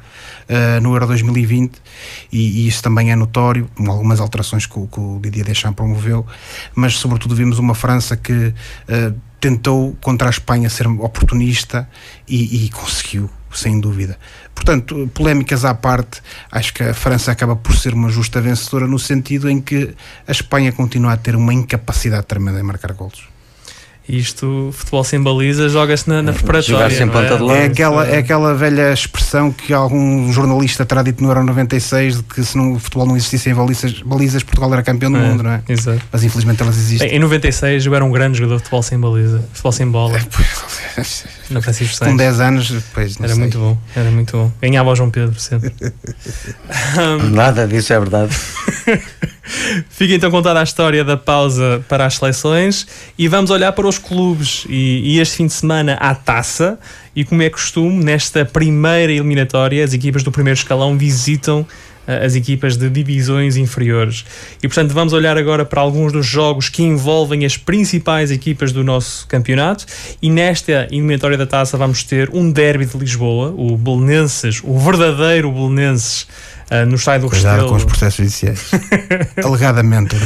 uh, 0.48 0.80
no 0.80 0.92
Euro 0.94 1.06
2020 1.06 1.80
e, 2.32 2.64
e, 2.64 2.68
isso 2.68 2.82
também 2.82 3.10
é 3.10 3.16
notório, 3.16 3.68
com 3.74 3.90
algumas 3.90 4.20
alterações 4.20 4.66
que, 4.66 4.74
que 4.86 5.00
o 5.00 5.18
Didier 5.20 5.46
Deschamps 5.46 5.76
promoveu, 5.76 6.26
mas 6.74 6.94
sobretudo 6.94 7.34
vimos 7.34 7.58
uma 7.58 7.74
França 7.74 8.16
que 8.16 8.32
uh, 8.32 9.14
tentou 9.40 9.96
contra 10.00 10.28
a 10.28 10.30
Espanha 10.30 10.70
ser 10.70 10.86
oportunista 10.86 11.88
e, 12.28 12.66
e 12.66 12.70
conseguiu 12.70 13.28
sem 13.52 13.80
dúvida. 13.80 14.18
Portanto, 14.54 15.10
polémicas 15.12 15.64
à 15.64 15.74
parte, 15.74 16.22
acho 16.50 16.72
que 16.72 16.82
a 16.82 16.94
França 16.94 17.32
acaba 17.32 17.56
por 17.56 17.76
ser 17.76 17.92
uma 17.92 18.08
justa 18.08 18.40
vencedora 18.40 18.86
no 18.86 18.98
sentido 18.98 19.50
em 19.50 19.60
que 19.60 19.94
a 20.26 20.32
Espanha 20.32 20.72
continua 20.72 21.12
a 21.12 21.16
ter 21.16 21.36
uma 21.36 21.52
incapacidade 21.52 22.26
tremenda 22.26 22.60
em 22.60 22.62
marcar 22.62 22.92
golos. 22.92 23.31
Isto, 24.08 24.70
futebol 24.72 25.04
sem 25.04 25.22
baliza, 25.22 25.68
joga-se 25.68 26.08
na, 26.08 26.22
na 26.22 26.32
preparatória. 26.32 26.96
sem 26.96 27.08
ponta 27.08 27.38
de 27.38 27.50
é, 27.50 27.64
aquela, 27.66 28.06
é 28.06 28.18
aquela 28.18 28.52
velha 28.52 28.92
expressão 28.92 29.52
que 29.52 29.72
algum 29.72 30.32
jornalista 30.32 30.84
terá 30.84 31.02
dito 31.04 31.22
no 31.22 31.30
Euro 31.30 31.44
96 31.44 32.16
de 32.16 32.22
que 32.24 32.42
se 32.42 32.56
não, 32.56 32.72
o 32.72 32.80
futebol 32.80 33.06
não 33.06 33.16
existisse 33.16 33.48
em 33.48 33.54
balizas, 33.54 34.02
balizas 34.02 34.42
Portugal 34.42 34.72
era 34.72 34.82
campeão 34.82 35.10
do 35.10 35.18
é, 35.18 35.20
mundo, 35.20 35.44
não 35.44 35.52
é? 35.52 35.62
Exato. 35.68 36.02
Mas 36.10 36.24
infelizmente 36.24 36.60
elas 36.60 36.76
existem. 36.76 37.14
Em 37.14 37.18
96 37.20 37.86
eu 37.86 37.94
era 37.94 38.04
um 38.04 38.10
grande 38.10 38.38
jogador 38.38 38.56
de 38.56 38.62
futebol 38.62 38.82
sem 38.82 38.98
baliza, 38.98 39.38
futebol 39.52 39.72
sem 39.72 39.86
bola. 39.88 40.18
É, 40.18 41.02
na 41.50 41.62
Francisco 41.62 42.04
Com 42.04 42.16
10 42.16 42.40
anos, 42.40 42.70
depois 42.70 43.16
Era 43.18 43.28
sei. 43.28 43.38
muito 43.38 43.58
bom, 43.58 43.78
era 43.94 44.10
muito 44.10 44.36
bom. 44.36 44.52
Ganhava 44.60 44.90
o 44.90 44.96
João 44.96 45.10
Pedro 45.10 45.38
sempre. 45.38 45.72
um, 46.98 47.30
Nada 47.30 47.68
disso 47.68 47.92
é 47.92 48.00
verdade. 48.00 48.36
Fica 49.90 50.14
então 50.14 50.30
contada 50.30 50.60
a 50.60 50.62
história 50.62 51.04
da 51.04 51.16
pausa 51.16 51.84
para 51.88 52.06
as 52.06 52.14
seleções 52.14 52.86
e 53.18 53.26
vamos 53.26 53.50
olhar 53.50 53.72
para 53.72 53.86
os 53.86 53.98
clubes 53.98 54.64
e, 54.68 55.02
e, 55.04 55.20
este 55.20 55.36
fim 55.36 55.46
de 55.46 55.52
semana 55.52 55.94
à 55.94 56.14
taça. 56.14 56.78
E 57.14 57.24
como 57.24 57.42
é 57.42 57.50
costume, 57.50 58.02
nesta 58.04 58.44
primeira 58.44 59.12
eliminatória, 59.12 59.84
as 59.84 59.92
equipas 59.92 60.22
do 60.22 60.30
primeiro 60.30 60.58
escalão 60.58 60.96
visitam 60.96 61.60
uh, 61.60 62.24
as 62.24 62.36
equipas 62.36 62.76
de 62.76 62.88
divisões 62.88 63.56
inferiores. 63.56 64.24
E 64.62 64.68
portanto, 64.68 64.92
vamos 64.92 65.12
olhar 65.12 65.36
agora 65.36 65.64
para 65.64 65.80
alguns 65.80 66.12
dos 66.12 66.24
jogos 66.24 66.68
que 66.68 66.82
envolvem 66.82 67.44
as 67.44 67.56
principais 67.56 68.30
equipas 68.30 68.72
do 68.72 68.84
nosso 68.84 69.26
campeonato. 69.26 69.84
E 70.22 70.30
nesta 70.30 70.86
eliminatória 70.90 71.36
da 71.36 71.46
taça, 71.46 71.76
vamos 71.76 72.04
ter 72.04 72.30
um 72.32 72.50
derby 72.50 72.86
de 72.86 72.96
Lisboa, 72.96 73.52
o 73.56 73.76
Belenenses, 73.76 74.60
o 74.62 74.78
verdadeiro 74.78 75.50
Belenenses 75.50 76.26
uh, 76.72 76.86
no 76.86 76.96
estádio 76.96 77.28
do 77.28 77.30
Cuidado 77.30 77.52
Restelo. 77.52 77.68
com 77.68 77.76
os 77.76 77.84
processos 77.84 78.16
judiciais. 78.16 78.70
Alegadamente, 79.44 80.16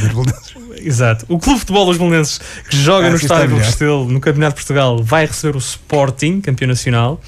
Exato. 0.86 1.24
O 1.28 1.38
Clube 1.38 1.54
de 1.54 1.60
Futebol 1.60 1.86
dos 1.86 1.96
Belenenses, 1.96 2.40
que 2.70 2.76
joga 2.76 3.08
ah, 3.08 3.10
no 3.10 3.16
estádio 3.16 3.48
do 3.50 3.56
Restelo, 3.56 4.08
no 4.08 4.20
Campeonato 4.20 4.52
de 4.52 4.62
Portugal, 4.62 5.02
vai 5.02 5.26
receber 5.26 5.56
o 5.56 5.58
Sporting, 5.58 6.40
campeão 6.40 6.68
nacional. 6.68 7.20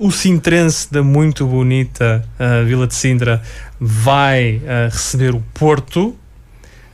Um, 0.00 0.06
o 0.06 0.10
Sintrense, 0.10 0.90
da 0.90 1.02
muito 1.02 1.46
bonita 1.46 2.26
uh, 2.40 2.64
Vila 2.64 2.86
de 2.86 2.94
Sintra, 2.94 3.42
vai 3.78 4.56
uh, 4.56 4.90
receber 4.90 5.34
o 5.34 5.42
Porto. 5.52 6.16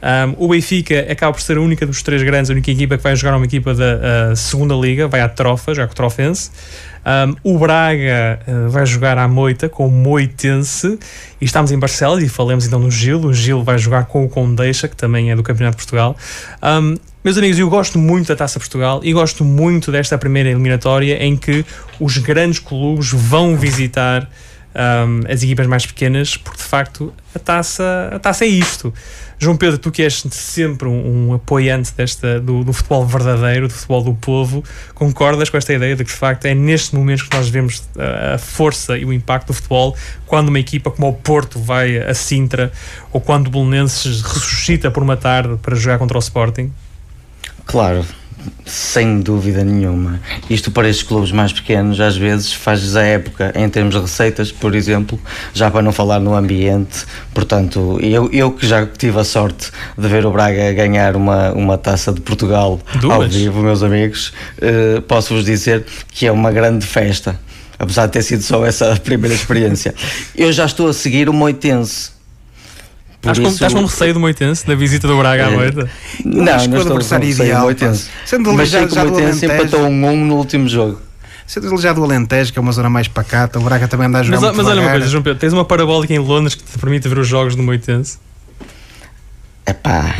Um, 0.00 0.44
o 0.44 0.48
Benfica 0.48 1.06
acaba 1.10 1.32
por 1.32 1.40
ser 1.40 1.56
a 1.56 1.60
única 1.60 1.84
dos 1.84 2.02
três 2.02 2.22
grandes, 2.22 2.50
a 2.50 2.54
única 2.54 2.70
equipa 2.70 2.96
que 2.96 3.02
vai 3.02 3.16
jogar 3.16 3.36
uma 3.36 3.46
equipa 3.46 3.74
da 3.74 4.30
uh, 4.32 4.36
segunda 4.36 4.74
liga, 4.74 5.08
vai 5.08 5.20
à 5.20 5.28
Trofa, 5.28 5.74
joga 5.74 5.88
com 5.88 5.92
o 5.92 5.96
Trofense. 5.96 6.50
Um, 7.04 7.54
o 7.54 7.58
Braga 7.58 8.40
uh, 8.46 8.68
vai 8.68 8.84
jogar 8.86 9.18
à 9.18 9.26
Moita 9.26 9.68
com 9.68 9.88
o 9.88 9.90
Moitense 9.90 10.98
e 11.40 11.44
estamos 11.44 11.72
em 11.72 11.78
Barcelos 11.78 12.22
e 12.22 12.28
falamos 12.28 12.66
então 12.66 12.78
no 12.78 12.90
Gil. 12.90 13.20
O 13.20 13.32
Gil 13.32 13.64
vai 13.64 13.78
jogar 13.78 14.04
com 14.06 14.24
o 14.24 14.28
Condeixa, 14.28 14.86
que 14.86 14.96
também 14.96 15.30
é 15.30 15.36
do 15.36 15.42
Campeonato 15.42 15.76
de 15.76 15.82
Portugal. 15.82 16.16
Um, 16.62 16.96
meus 17.24 17.36
amigos, 17.36 17.58
eu 17.58 17.68
gosto 17.68 17.98
muito 17.98 18.28
da 18.28 18.36
Taça 18.36 18.60
Portugal 18.60 19.00
e 19.02 19.12
gosto 19.12 19.44
muito 19.44 19.90
desta 19.90 20.16
primeira 20.16 20.50
eliminatória 20.50 21.22
em 21.22 21.36
que 21.36 21.64
os 21.98 22.16
grandes 22.18 22.58
clubes 22.60 23.10
vão 23.10 23.56
visitar 23.56 24.28
um, 24.78 25.30
as 25.30 25.42
equipas 25.42 25.66
mais 25.66 25.84
pequenas, 25.84 26.36
porque 26.36 26.58
de 26.58 26.64
facto 26.64 27.12
a 27.34 27.38
taça, 27.38 28.10
a 28.12 28.18
taça 28.18 28.44
é 28.44 28.48
isto. 28.48 28.94
João 29.38 29.56
Pedro, 29.56 29.78
tu 29.78 29.90
que 29.90 30.02
és 30.02 30.24
sempre 30.30 30.88
um, 30.88 31.28
um 31.28 31.34
apoiante 31.34 31.92
desta, 31.94 32.40
do, 32.40 32.64
do, 32.64 32.72
futebol 32.72 33.06
verdadeiro, 33.06 33.68
do 33.68 33.74
futebol 33.74 34.02
do 34.02 34.14
povo, 34.14 34.64
concordas 34.94 35.48
com 35.48 35.56
esta 35.56 35.72
ideia 35.72 35.94
de 35.94 36.04
que 36.04 36.10
de 36.10 36.16
facto 36.16 36.46
é 36.46 36.54
neste 36.54 36.94
momento 36.94 37.28
que 37.28 37.36
nós 37.36 37.48
vemos 37.48 37.82
a, 37.96 38.34
a 38.34 38.38
força 38.38 38.96
e 38.96 39.04
o 39.04 39.12
impacto 39.12 39.48
do 39.48 39.54
futebol 39.54 39.96
quando 40.26 40.48
uma 40.48 40.58
equipa 40.58 40.90
como 40.90 41.08
o 41.08 41.12
Porto 41.12 41.60
vai 41.60 41.98
a 41.98 42.14
Sintra 42.14 42.72
ou 43.12 43.20
quando 43.20 43.46
o 43.46 43.50
Belenenses 43.50 44.22
ressuscita 44.22 44.90
por 44.90 45.02
uma 45.02 45.16
tarde 45.16 45.56
para 45.62 45.76
jogar 45.76 45.98
contra 45.98 46.16
o 46.16 46.20
Sporting? 46.20 46.72
Claro, 47.64 48.04
sem 48.64 49.20
dúvida 49.20 49.64
nenhuma. 49.64 50.20
Isto 50.48 50.70
para 50.70 50.88
estes 50.88 51.06
clubes 51.06 51.32
mais 51.32 51.52
pequenos, 51.52 52.00
às 52.00 52.16
vezes, 52.16 52.52
faz 52.52 52.96
a 52.96 53.02
época 53.02 53.52
em 53.54 53.68
termos 53.68 53.94
de 53.94 54.00
receitas, 54.00 54.52
por 54.52 54.74
exemplo, 54.74 55.18
já 55.54 55.70
para 55.70 55.82
não 55.82 55.92
falar 55.92 56.20
no 56.20 56.34
ambiente. 56.34 57.04
Portanto, 57.32 57.98
eu, 58.00 58.28
eu 58.32 58.52
que 58.52 58.66
já 58.66 58.86
tive 58.86 59.18
a 59.18 59.24
sorte 59.24 59.70
de 59.96 60.08
ver 60.08 60.26
o 60.26 60.30
Braga 60.30 60.72
ganhar 60.72 61.16
uma, 61.16 61.52
uma 61.52 61.78
taça 61.78 62.12
de 62.12 62.20
Portugal 62.20 62.80
Duas. 63.00 63.14
ao 63.14 63.28
vivo, 63.28 63.60
meus 63.62 63.82
amigos, 63.82 64.32
uh, 64.58 65.00
posso-vos 65.02 65.44
dizer 65.44 65.84
que 66.08 66.26
é 66.26 66.32
uma 66.32 66.52
grande 66.52 66.86
festa. 66.86 67.38
Apesar 67.78 68.06
de 68.06 68.12
ter 68.12 68.22
sido 68.22 68.42
só 68.42 68.66
essa 68.66 68.96
primeira 69.02 69.34
experiência. 69.34 69.94
Eu 70.34 70.52
já 70.52 70.66
estou 70.66 70.88
a 70.88 70.92
seguir 70.92 71.28
o 71.28 71.32
Moitense 71.32 72.17
Por 73.20 73.32
estás, 73.32 73.38
isso... 73.38 73.42
com, 73.42 73.52
estás 73.52 73.74
com 73.74 73.82
receio 73.82 74.14
do 74.14 74.20
Moitense, 74.20 74.66
da 74.66 74.74
visita 74.74 75.08
do 75.08 75.18
Braga 75.18 75.46
à 75.46 75.50
noite? 75.50 75.76
Não, 76.24 76.44
não, 76.44 76.44
não 76.44 76.98
estou 76.98 77.18
com 77.18 77.24
ideal, 77.24 77.62
Moitense. 77.62 78.08
Sendo 78.24 78.52
Mas 78.52 78.70
sei 78.70 78.86
que 78.86 78.96
o 78.96 79.10
Moitense 79.10 79.46
empatou 79.46 79.80
um 79.82 80.06
1 80.06 80.24
no 80.24 80.36
último 80.36 80.68
jogo. 80.68 81.00
Sendo 81.46 81.76
já 81.78 81.92
do 81.92 82.04
Alentejo, 82.04 82.52
que 82.52 82.58
é 82.58 82.62
uma 82.62 82.72
zona 82.72 82.90
mais 82.90 83.08
pacata, 83.08 83.58
o 83.58 83.62
Braga 83.62 83.88
também 83.88 84.06
anda 84.06 84.20
a 84.20 84.22
jogar 84.22 84.40
Mas, 84.40 84.56
mas 84.56 84.66
olha 84.66 84.82
uma 84.82 84.90
coisa, 84.90 85.06
João 85.06 85.22
Pedro, 85.22 85.38
tens 85.38 85.52
uma 85.52 85.64
parabólica 85.64 86.12
em 86.12 86.18
Londres 86.18 86.54
que 86.54 86.62
te 86.62 86.78
permite 86.78 87.08
ver 87.08 87.18
os 87.18 87.26
jogos 87.26 87.56
do 87.56 87.62
Moitense? 87.62 88.18
Epá. 89.66 90.14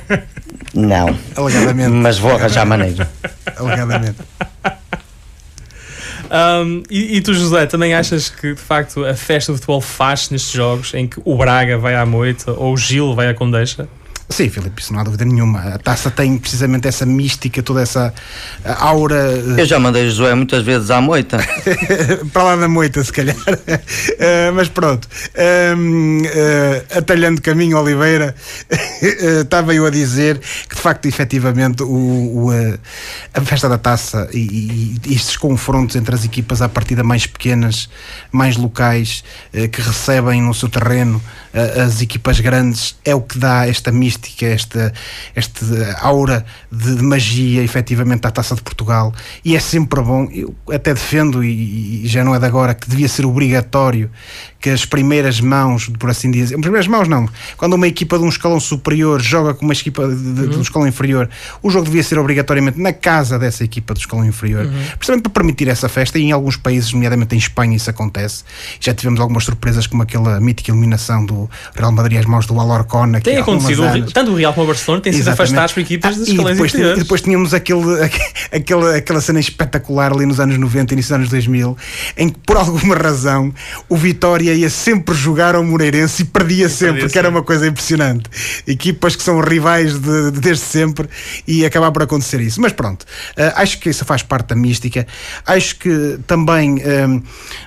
não. 0.74 1.16
Alegadamente. 1.34 1.90
Mas 1.90 2.18
vou 2.18 2.32
arranjar 2.32 2.66
maneira. 2.66 3.10
Alegadamente. 3.56 4.16
Um, 6.30 6.82
e, 6.90 7.16
e, 7.16 7.20
tu, 7.20 7.32
José, 7.32 7.66
também 7.66 7.94
achas 7.94 8.28
que 8.28 8.54
de 8.54 8.60
facto 8.60 9.04
a 9.04 9.14
festa 9.14 9.52
do 9.52 9.56
futebol 9.56 9.80
faz 9.80 10.30
nestes 10.30 10.52
jogos 10.52 10.92
em 10.94 11.06
que 11.06 11.20
o 11.24 11.36
Braga 11.36 11.78
vai 11.78 11.94
à 11.94 12.04
moita 12.04 12.52
ou 12.52 12.74
o 12.74 12.76
Gil 12.76 13.14
vai 13.14 13.28
à 13.28 13.34
Condeixa? 13.34 13.88
Sim, 14.30 14.50
Filipe, 14.50 14.82
isso 14.82 14.92
não 14.92 15.00
há 15.00 15.04
dúvida 15.04 15.24
nenhuma. 15.24 15.60
A 15.60 15.78
taça 15.78 16.10
tem 16.10 16.36
precisamente 16.36 16.86
essa 16.86 17.06
mística, 17.06 17.62
toda 17.62 17.80
essa 17.80 18.12
aura. 18.62 19.16
Eu 19.56 19.64
já 19.64 19.78
mandei 19.78 20.06
Josué 20.06 20.34
muitas 20.34 20.62
vezes 20.62 20.90
à 20.90 21.00
moita. 21.00 21.38
Para 22.30 22.42
lá 22.42 22.56
da 22.56 22.68
moita, 22.68 23.02
se 23.02 23.10
calhar. 23.10 23.34
Uh, 23.36 24.52
mas 24.54 24.68
pronto, 24.68 25.08
um, 25.76 26.20
uh, 26.24 26.98
atalhando 26.98 27.40
caminho, 27.40 27.78
Oliveira, 27.78 28.34
uh, 28.70 29.40
estava 29.40 29.74
eu 29.74 29.86
a 29.86 29.90
dizer 29.90 30.38
que 30.68 30.76
de 30.76 30.82
facto, 30.82 31.06
efetivamente, 31.06 31.82
o, 31.82 31.86
o 31.88 32.50
a 33.32 33.40
festa 33.40 33.66
da 33.66 33.78
taça 33.78 34.28
e, 34.32 34.98
e, 35.06 35.14
estes 35.14 35.38
confrontos 35.38 35.96
entre 35.96 36.14
as 36.14 36.24
equipas 36.24 36.60
à 36.60 36.68
partida 36.68 37.02
mais 37.02 37.26
pequenas, 37.26 37.88
mais 38.30 38.56
locais, 38.56 39.24
que 39.72 39.80
recebem 39.80 40.42
no 40.42 40.52
seu 40.52 40.68
terreno 40.68 41.22
as 41.52 42.00
equipas 42.02 42.40
grandes, 42.40 42.96
é 43.04 43.14
o 43.14 43.20
que 43.20 43.38
dá 43.38 43.66
esta 43.66 43.90
mística 43.90 44.17
mística, 44.18 44.46
esta, 44.46 44.92
esta 45.34 45.98
aura 46.00 46.44
de, 46.70 46.96
de, 46.96 47.02
magia, 47.02 47.62
efetivamente, 47.62 48.26
à 48.26 48.30
Taça 48.30 48.54
de 48.54 48.62
Portugal. 48.62 49.14
E 49.44 49.56
é 49.56 49.60
sempre 49.60 50.02
bom, 50.02 50.28
eu 50.32 50.54
até 50.72 50.92
defendo, 50.92 51.44
e, 51.44 52.04
e 52.04 52.08
já 52.08 52.24
não 52.24 52.34
é 52.34 52.38
de 52.38 52.46
agora, 52.46 52.74
que 52.74 52.88
devia 52.88 53.08
ser 53.08 53.24
obrigatório 53.24 54.10
que 54.60 54.70
as 54.70 54.84
primeiras 54.84 55.40
mãos, 55.40 55.88
por 55.98 56.10
assim 56.10 56.30
dizer, 56.30 56.56
as 56.56 56.60
primeiras 56.60 56.88
mãos 56.88 57.06
não, 57.06 57.28
quando 57.56 57.74
uma 57.74 57.86
equipa 57.86 58.18
de 58.18 58.24
um 58.24 58.28
escalão 58.28 58.58
superior 58.58 59.20
joga 59.20 59.54
com 59.54 59.64
uma 59.64 59.72
equipa 59.72 60.08
de, 60.08 60.16
de, 60.16 60.40
uhum. 60.40 60.48
de 60.48 60.56
um 60.56 60.62
escalão 60.62 60.88
inferior, 60.88 61.30
o 61.62 61.70
jogo 61.70 61.84
devia 61.84 62.02
ser 62.02 62.18
obrigatoriamente 62.18 62.80
na 62.80 62.92
casa 62.92 63.38
dessa 63.38 63.62
equipa 63.62 63.94
do 63.94 63.98
escalão 63.98 64.26
inferior, 64.26 64.66
uhum. 64.66 64.72
precisamente 64.96 65.22
para 65.22 65.32
permitir 65.32 65.68
essa 65.68 65.88
festa, 65.88 66.18
e 66.18 66.22
em 66.22 66.32
alguns 66.32 66.56
países, 66.56 66.92
nomeadamente 66.92 67.36
em 67.36 67.38
Espanha, 67.38 67.76
isso 67.76 67.88
acontece. 67.88 68.42
Já 68.80 68.92
tivemos 68.92 69.20
algumas 69.20 69.44
surpresas, 69.44 69.86
como 69.86 70.02
aquela 70.02 70.40
mítica 70.40 70.72
eliminação 70.72 71.24
do 71.24 71.48
Real 71.76 71.92
Madrid 71.92 72.18
às 72.18 72.26
mãos 72.26 72.46
do 72.46 72.58
Alorcona. 72.58 73.20
Tem 73.20 73.38
acontecido, 73.38 73.82
tanto 74.12 74.32
o 74.32 74.34
Real 74.34 74.52
como 74.52 74.64
o 74.64 74.68
Barcelona 74.68 75.02
têm 75.02 75.12
sido 75.12 75.28
afastados 75.28 75.72
por 75.72 75.80
equipas 75.80 76.16
dos 76.16 76.28
escalões 76.28 76.56
depois, 76.56 76.72
inferiores. 76.72 76.98
E 76.98 77.02
depois 77.02 77.20
tínhamos 77.22 77.54
aquele, 77.54 78.02
aquele, 78.50 78.96
aquela 78.96 79.20
cena 79.20 79.38
espetacular 79.38 80.12
ali 80.12 80.26
nos 80.26 80.40
anos 80.40 80.58
90, 80.58 80.94
início 80.94 81.10
dos 81.10 81.16
anos 81.16 81.28
2000, 81.30 81.76
em 82.16 82.28
que 82.28 82.38
por 82.40 82.56
alguma 82.56 82.96
razão 82.96 83.54
o 83.88 83.96
Vitória 83.96 84.47
ia 84.54 84.70
sempre 84.70 85.14
jogar 85.14 85.54
ao 85.54 85.64
Moreirense 85.64 86.22
e 86.22 86.24
perdia 86.24 86.66
e 86.66 86.70
sempre, 86.70 86.94
perdia 86.94 87.08
que 87.10 87.18
era 87.18 87.28
uma 87.28 87.42
coisa 87.42 87.66
impressionante. 87.66 88.28
Equipas 88.66 89.16
que 89.16 89.22
são 89.22 89.40
rivais 89.40 89.98
de, 89.98 90.30
de 90.30 90.40
desde 90.40 90.64
sempre 90.64 91.08
e 91.46 91.64
acabar 91.64 91.90
por 91.92 92.02
acontecer 92.02 92.40
isso. 92.40 92.60
Mas 92.60 92.72
pronto, 92.72 93.02
uh, 93.02 93.52
acho 93.56 93.78
que 93.78 93.90
isso 93.90 94.04
faz 94.04 94.22
parte 94.22 94.48
da 94.48 94.56
mística. 94.56 95.06
Acho 95.46 95.76
que 95.76 96.18
também 96.26 96.76
uh, 96.76 97.22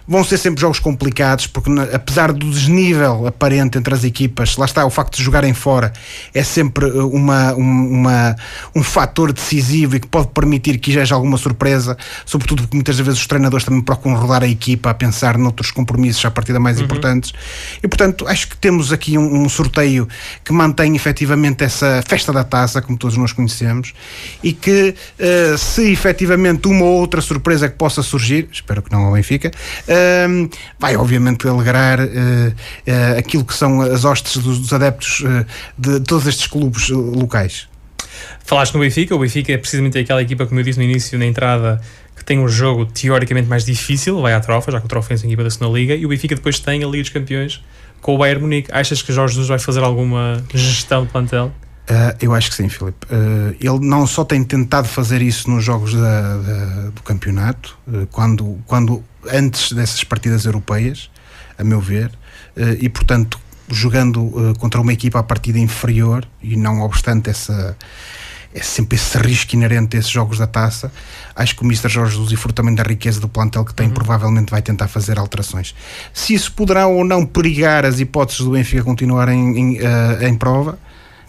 vão 0.07 0.23
ser 0.23 0.37
sempre 0.37 0.61
jogos 0.61 0.79
complicados, 0.79 1.47
porque 1.47 1.69
apesar 1.93 2.31
do 2.31 2.49
desnível 2.49 3.27
aparente 3.27 3.77
entre 3.77 3.93
as 3.93 4.03
equipas, 4.03 4.57
lá 4.57 4.65
está 4.65 4.85
o 4.85 4.89
facto 4.89 5.17
de 5.17 5.23
jogarem 5.23 5.53
fora, 5.53 5.93
é 6.33 6.43
sempre 6.43 6.87
eh, 6.87 7.03
uma, 7.03 7.53
uma, 7.53 8.35
um 8.75 8.83
fator 8.83 9.31
decisivo 9.31 9.95
e 9.95 9.99
que 9.99 10.07
pode 10.07 10.27
permitir 10.29 10.77
que 10.77 10.97
haja 10.99 11.15
alguma 11.15 11.37
surpresa, 11.37 11.97
sobretudo 12.25 12.63
porque 12.63 12.75
muitas 12.75 12.97
vezes 12.99 13.19
os 13.19 13.27
treinadores 13.27 13.65
também 13.65 13.81
procuram 13.81 14.17
rodar 14.17 14.43
a 14.43 14.47
equipa 14.47 14.89
a 14.89 14.93
pensar 14.93 15.37
noutros 15.37 15.71
compromissos 15.71 16.23
a 16.25 16.31
partir 16.31 16.53
da 16.53 16.59
mais 16.71 16.79
uhum. 16.79 16.85
importantes. 16.85 17.33
E, 17.83 17.87
portanto, 17.87 18.27
acho 18.27 18.47
que 18.47 18.57
temos 18.57 18.91
aqui 18.91 19.17
um, 19.17 19.43
um, 19.43 19.49
sorteio 19.49 20.07
que 20.43 20.53
mantém 20.53 20.95
efetivamente 20.95 21.63
essa 21.63 22.01
festa 22.07 22.31
da 22.31 22.43
taça, 22.43 22.81
como 22.81 22.97
todos 22.97 23.17
nós 23.17 23.33
conhecemos, 23.33 23.93
e 24.41 24.53
que 24.53 24.95
uh, 25.19 25.57
se 25.57 25.91
efetivamente 25.91 26.67
uma 26.67 26.85
ou 26.85 26.99
outra 26.99 27.21
surpresa 27.21 27.69
que 27.69 27.75
possa 27.75 28.01
surgir, 28.01 28.47
espero 28.51 28.81
que 28.81 28.91
não 28.91 29.05
ao 29.05 29.13
Benfica, 29.13 29.51
uh, 29.51 30.49
vai 30.79 30.95
obviamente 30.95 31.47
alegrar 31.47 31.99
uh, 31.99 33.17
aquilo 33.17 33.43
que 33.43 33.53
são 33.53 33.81
as 33.81 34.05
hostes 34.05 34.37
dos, 34.37 34.59
dos 34.59 34.73
adeptos 34.73 35.23
de 35.77 35.99
todos 36.01 36.27
estes 36.27 36.47
clubes 36.47 36.89
locais. 36.89 37.67
Falaste 38.43 38.73
no 38.73 38.79
Benfica, 38.79 39.15
o 39.15 39.19
Benfica 39.19 39.53
é 39.53 39.57
precisamente 39.57 39.97
aquela 39.97 40.21
equipa, 40.21 40.45
como 40.45 40.59
eu 40.59 40.63
disse 40.63 40.77
no 40.77 40.83
início, 40.83 41.17
na 41.17 41.25
entrada, 41.25 41.81
que 42.21 42.25
tem 42.25 42.39
um 42.39 42.47
jogo 42.47 42.85
teoricamente 42.85 43.49
mais 43.49 43.65
difícil, 43.65 44.21
vai 44.21 44.33
à 44.33 44.39
trofa, 44.39 44.71
já 44.71 44.79
que 44.79 44.85
o 44.85 44.87
trofa 44.87 45.11
é 45.11 45.17
a 45.17 45.25
equipa 45.25 45.43
da 45.43 45.49
segunda 45.49 45.75
Liga, 45.75 45.95
e 45.95 46.05
o 46.05 46.09
Benfica 46.09 46.35
depois 46.35 46.59
tem 46.59 46.83
a 46.83 46.87
Liga 46.87 47.01
dos 47.01 47.09
Campeões 47.09 47.63
com 47.99 48.13
o 48.13 48.17
Bayern 48.19 48.43
Munique. 48.43 48.71
Achas 48.71 49.01
que 49.01 49.11
Jorge 49.11 49.33
Jesus 49.33 49.49
vai 49.49 49.57
fazer 49.57 49.83
alguma 49.83 50.43
gestão 50.53 51.03
de 51.03 51.11
plantel? 51.11 51.51
Uh, 51.89 52.15
eu 52.21 52.31
acho 52.33 52.51
que 52.51 52.55
sim, 52.55 52.69
Filipe. 52.69 53.07
Uh, 53.07 53.55
ele 53.59 53.79
não 53.79 54.05
só 54.05 54.23
tem 54.23 54.43
tentado 54.43 54.87
fazer 54.87 55.19
isso 55.19 55.49
nos 55.49 55.63
jogos 55.63 55.95
da, 55.95 56.37
da, 56.37 56.89
do 56.91 57.01
campeonato, 57.01 57.75
uh, 57.87 58.05
quando, 58.11 58.59
quando 58.67 59.03
antes 59.33 59.71
dessas 59.71 60.03
partidas 60.03 60.45
europeias, 60.45 61.09
a 61.57 61.63
meu 61.63 61.81
ver, 61.81 62.11
e 62.79 62.89
portanto 62.89 63.39
jogando 63.69 64.53
contra 64.59 64.81
uma 64.81 64.91
equipa 64.91 65.19
a 65.19 65.23
partida 65.23 65.59
inferior 65.59 66.27
e 66.41 66.57
não 66.57 66.81
obstante 66.81 67.29
essa 67.29 67.77
é 68.53 68.61
sempre 68.61 68.97
esse 68.97 69.17
risco 69.17 69.55
inerente 69.55 69.95
a 69.95 69.99
esses 69.99 70.11
jogos 70.11 70.37
da 70.37 70.47
taça. 70.47 70.91
Acho 71.35 71.55
que 71.55 71.63
o 71.63 71.65
Mr. 71.65 71.89
Jorge 71.89 72.17
Jesus, 72.17 72.31
e 72.31 72.53
também 72.53 72.75
da 72.75 72.83
riqueza 72.83 73.19
do 73.19 73.29
plantel 73.29 73.63
que 73.63 73.73
tem, 73.73 73.87
uhum. 73.87 73.93
provavelmente 73.93 74.49
vai 74.49 74.61
tentar 74.61 74.87
fazer 74.87 75.17
alterações. 75.17 75.73
Se 76.13 76.33
isso 76.33 76.51
poderá 76.51 76.87
ou 76.87 77.03
não 77.05 77.25
perigar 77.25 77.85
as 77.85 77.99
hipóteses 77.99 78.41
do 78.41 78.51
Benfica 78.51 78.83
continuarem 78.83 79.39
em, 79.39 79.57
em, 79.57 79.79
uh, 79.79 80.23
em 80.23 80.35
prova, 80.35 80.77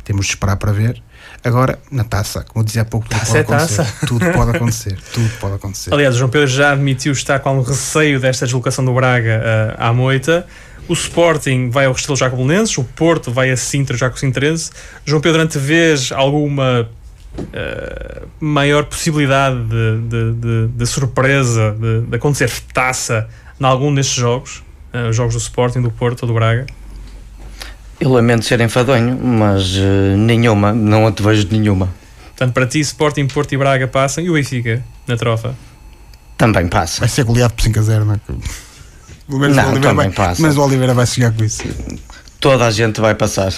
temos 0.04 0.26
de 0.26 0.32
esperar 0.32 0.56
para 0.56 0.72
ver. 0.72 1.00
Agora, 1.44 1.78
na 1.90 2.04
taça, 2.04 2.44
como 2.46 2.62
eu 2.62 2.66
dizia 2.66 2.82
há 2.82 2.84
pouco, 2.84 3.08
tudo 3.08 3.18
taça 3.18 3.32
pode 3.32 3.38
é 3.38 3.56
acontecer. 3.56 3.76
Taça. 3.84 4.06
Tudo 4.06 4.32
pode 4.32 4.50
acontecer. 4.56 4.98
tudo 5.12 5.30
pode 5.40 5.54
acontecer. 5.54 5.94
Aliás, 5.94 6.14
o 6.14 6.18
João 6.18 6.30
Pedro 6.30 6.48
já 6.48 6.72
admitiu 6.72 7.12
estar 7.12 7.38
com 7.38 7.58
um 7.58 7.62
receio 7.62 8.20
desta 8.20 8.44
deslocação 8.44 8.84
do 8.84 8.92
Braga 8.92 9.40
uh, 9.40 9.82
à 9.82 9.92
moita. 9.92 10.46
O 10.88 10.94
Sporting 10.94 11.70
vai 11.70 11.86
ao 11.86 11.92
Restelo 11.92 12.18
com 12.18 12.80
o 12.80 12.84
Porto 12.84 13.30
vai 13.30 13.50
a 13.50 13.56
Sintra 13.56 13.96
já 13.96 14.10
com 14.10 14.16
Sintrense. 14.16 14.70
João 15.04 15.20
Pedro, 15.20 15.40
antevês 15.40 16.10
alguma 16.10 16.88
uh, 17.38 18.28
maior 18.40 18.84
possibilidade 18.84 19.56
de, 19.64 20.00
de, 20.08 20.32
de, 20.34 20.68
de 20.68 20.86
surpresa, 20.86 21.76
de, 21.78 22.02
de, 22.02 22.16
acontecer 22.16 22.50
taça 22.72 23.28
em 23.60 23.64
algum 23.64 23.94
destes 23.94 24.16
jogos, 24.16 24.62
uh, 24.92 25.12
jogos 25.12 25.34
do 25.34 25.40
Sporting, 25.40 25.80
do 25.82 25.90
Porto 25.90 26.22
ou 26.22 26.28
do 26.28 26.34
Braga? 26.34 26.66
Eu 28.00 28.10
lamento 28.10 28.44
ser 28.44 28.60
enfadonho, 28.60 29.16
mas 29.16 29.76
uh, 29.76 30.16
nenhuma, 30.16 30.72
não 30.72 31.06
a 31.06 31.12
te 31.12 31.22
vejo 31.22 31.44
de 31.44 31.58
nenhuma. 31.58 31.88
Portanto, 32.28 32.52
para 32.52 32.66
ti, 32.66 32.80
Sporting, 32.80 33.26
Porto 33.28 33.52
e 33.52 33.56
Braga 33.56 33.86
passam 33.86 34.24
e 34.24 34.30
o 34.30 34.34
Benfica 34.34 34.82
na 35.06 35.16
trofa? 35.16 35.54
Também 36.36 36.66
passa. 36.66 37.00
Vai 37.00 37.08
ser 37.08 37.24
goleado 37.24 37.54
por 37.54 37.62
5 37.62 37.78
a 37.78 37.82
0, 37.82 38.04
não 38.04 38.14
é? 38.14 38.20
Mas 39.28 39.54
não, 39.54 39.80
também 39.80 39.94
vai, 39.94 40.10
passa. 40.10 40.42
Mas 40.42 40.56
o 40.56 40.62
Oliveira 40.62 40.92
vai 40.92 41.06
chegar 41.06 41.32
com 41.32 41.44
isso. 41.44 41.62
Toda 42.40 42.66
a 42.66 42.70
gente 42.70 43.00
vai 43.00 43.14
passar. 43.14 43.52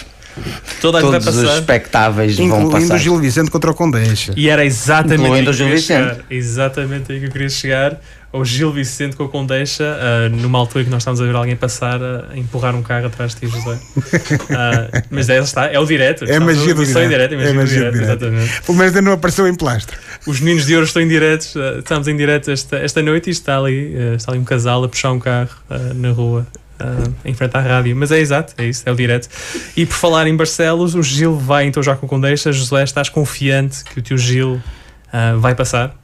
Toda 0.80 1.01
Todos 1.01 1.26
os 1.37 1.55
expectáveis 1.55 2.37
vão 2.37 2.49
passar. 2.49 2.64
Incluindo 2.64 2.95
o 2.95 2.99
Gil 2.99 3.18
Vicente 3.18 3.51
contra 3.51 3.70
o 3.70 3.74
Condeixa. 3.74 4.32
E 4.37 4.49
era 4.49 4.64
exatamente 4.64 5.32
aí 5.32 5.43
que 5.43 5.49
eu 5.49 5.55
queria 5.55 5.78
chegar. 5.78 6.18
Exatamente 6.30 7.12
aí 7.12 7.20
que 7.20 7.26
eu 7.26 7.30
queria 7.30 7.49
chegar. 7.49 8.01
O 8.32 8.45
Gil 8.45 8.72
Vicente 8.72 9.14
com 9.14 9.24
o 9.24 9.28
Condeixa, 9.28 9.85
uh, 9.85 10.37
numa 10.37 10.59
altura 10.59 10.82
que 10.82 10.91
nós 10.91 11.03
estávamos 11.03 11.20
a 11.20 11.24
ver 11.24 11.37
alguém 11.37 11.55
passar 11.55 12.01
a 12.03 12.37
empurrar 12.37 12.74
um 12.74 12.82
carro 12.82 13.07
atrás 13.07 13.32
de 13.32 13.43
ti, 13.43 13.47
José. 13.47 13.74
Uh, 13.76 15.03
mas 15.09 15.28
é, 15.28 15.39
está, 15.39 15.66
é 15.66 15.78
o 15.78 15.87
direto. 15.87 16.24
É 16.24 16.37
a 16.37 16.41
magia 16.41 16.74
do 16.74 16.85
direto. 16.85 17.09
direto. 17.09 17.32
É, 17.32 17.37
magia, 17.37 17.51
é 17.51 17.53
magia 17.53 17.85
do 17.85 17.93
direto, 17.93 18.03
exatamente. 18.03 18.61
Pelo 18.62 18.78
menos 18.78 18.97
ainda 18.97 19.03
não 19.03 19.12
apareceu 19.12 19.47
em 19.47 19.55
plastro. 19.55 19.97
Os 20.26 20.41
meninos 20.41 20.66
de 20.66 20.74
ouro 20.74 20.85
estão 20.85 21.01
em 21.01 21.07
direto, 21.07 21.45
uh, 21.55 21.78
estamos 21.78 22.09
em 22.09 22.16
direto 22.16 22.51
esta, 22.51 22.76
esta 22.78 23.01
noite 23.01 23.28
e 23.28 23.30
está 23.30 23.57
ali, 23.57 23.95
está 24.16 24.32
ali 24.32 24.41
um 24.41 24.45
casal 24.45 24.82
a 24.82 24.89
puxar 24.89 25.12
um 25.12 25.20
carro 25.20 25.51
na 25.95 26.11
rua 26.11 26.45
uh, 26.80 27.14
em 27.24 27.34
frente 27.34 27.56
à 27.56 27.60
rádio. 27.60 27.94
Mas 27.96 28.10
é 28.10 28.18
exato, 28.18 28.54
é 28.58 28.66
isso, 28.66 28.82
é 28.86 28.92
o 28.92 28.94
direto. 28.94 29.28
E 29.76 29.86
por 29.86 29.94
falar 29.94 30.26
em 30.26 30.36
Barcelos, 30.36 30.94
o 30.94 31.02
Gil 31.02 31.38
vai 31.38 31.66
então 31.66 31.82
já 31.82 31.96
com 31.96 32.06
Condeixa. 32.06 32.52
José, 32.52 32.82
estás 32.84 33.08
confiante 33.08 33.84
que 33.84 33.98
o 33.98 34.02
teu 34.02 34.18
Gil 34.18 34.54
uh, 34.54 35.40
vai 35.40 35.54
passar? 35.54 35.96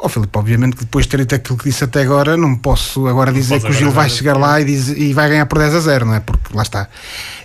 Oh, 0.00 0.08
Filipe, 0.08 0.38
obviamente 0.38 0.76
que 0.76 0.84
depois 0.84 1.06
de 1.06 1.10
ter 1.10 1.18
dito 1.18 1.34
aquilo 1.34 1.58
que 1.58 1.64
disse 1.64 1.82
até 1.82 2.02
agora, 2.02 2.36
não 2.36 2.54
posso 2.54 3.08
agora 3.08 3.32
dizer 3.32 3.54
não 3.54 3.62
que 3.62 3.70
o 3.70 3.72
Gil 3.72 3.90
vai 3.90 4.08
chegar 4.08 4.36
lá 4.36 4.60
e, 4.60 4.64
diz, 4.64 4.88
e, 4.88 5.12
vai 5.12 5.28
ganhar 5.28 5.46
por 5.46 5.58
10 5.58 5.74
a 5.74 5.80
0, 5.80 6.06
não 6.06 6.14
é? 6.14 6.20
Porque 6.20 6.54
lá 6.56 6.62
está, 6.62 6.88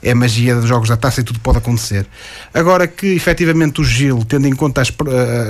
é 0.03 0.11
a 0.11 0.15
magia 0.15 0.53
dos 0.55 0.65
jogos 0.65 0.87
da 0.87 0.95
taça 0.95 1.21
e 1.21 1.23
tudo 1.23 1.39
pode 1.39 1.57
acontecer. 1.57 2.05
Agora 2.53 2.87
que 2.87 3.07
efetivamente 3.07 3.81
o 3.81 3.83
Gil, 3.83 4.23
tendo 4.27 4.47
em 4.47 4.55
conta 4.55 4.81
as, 4.81 4.93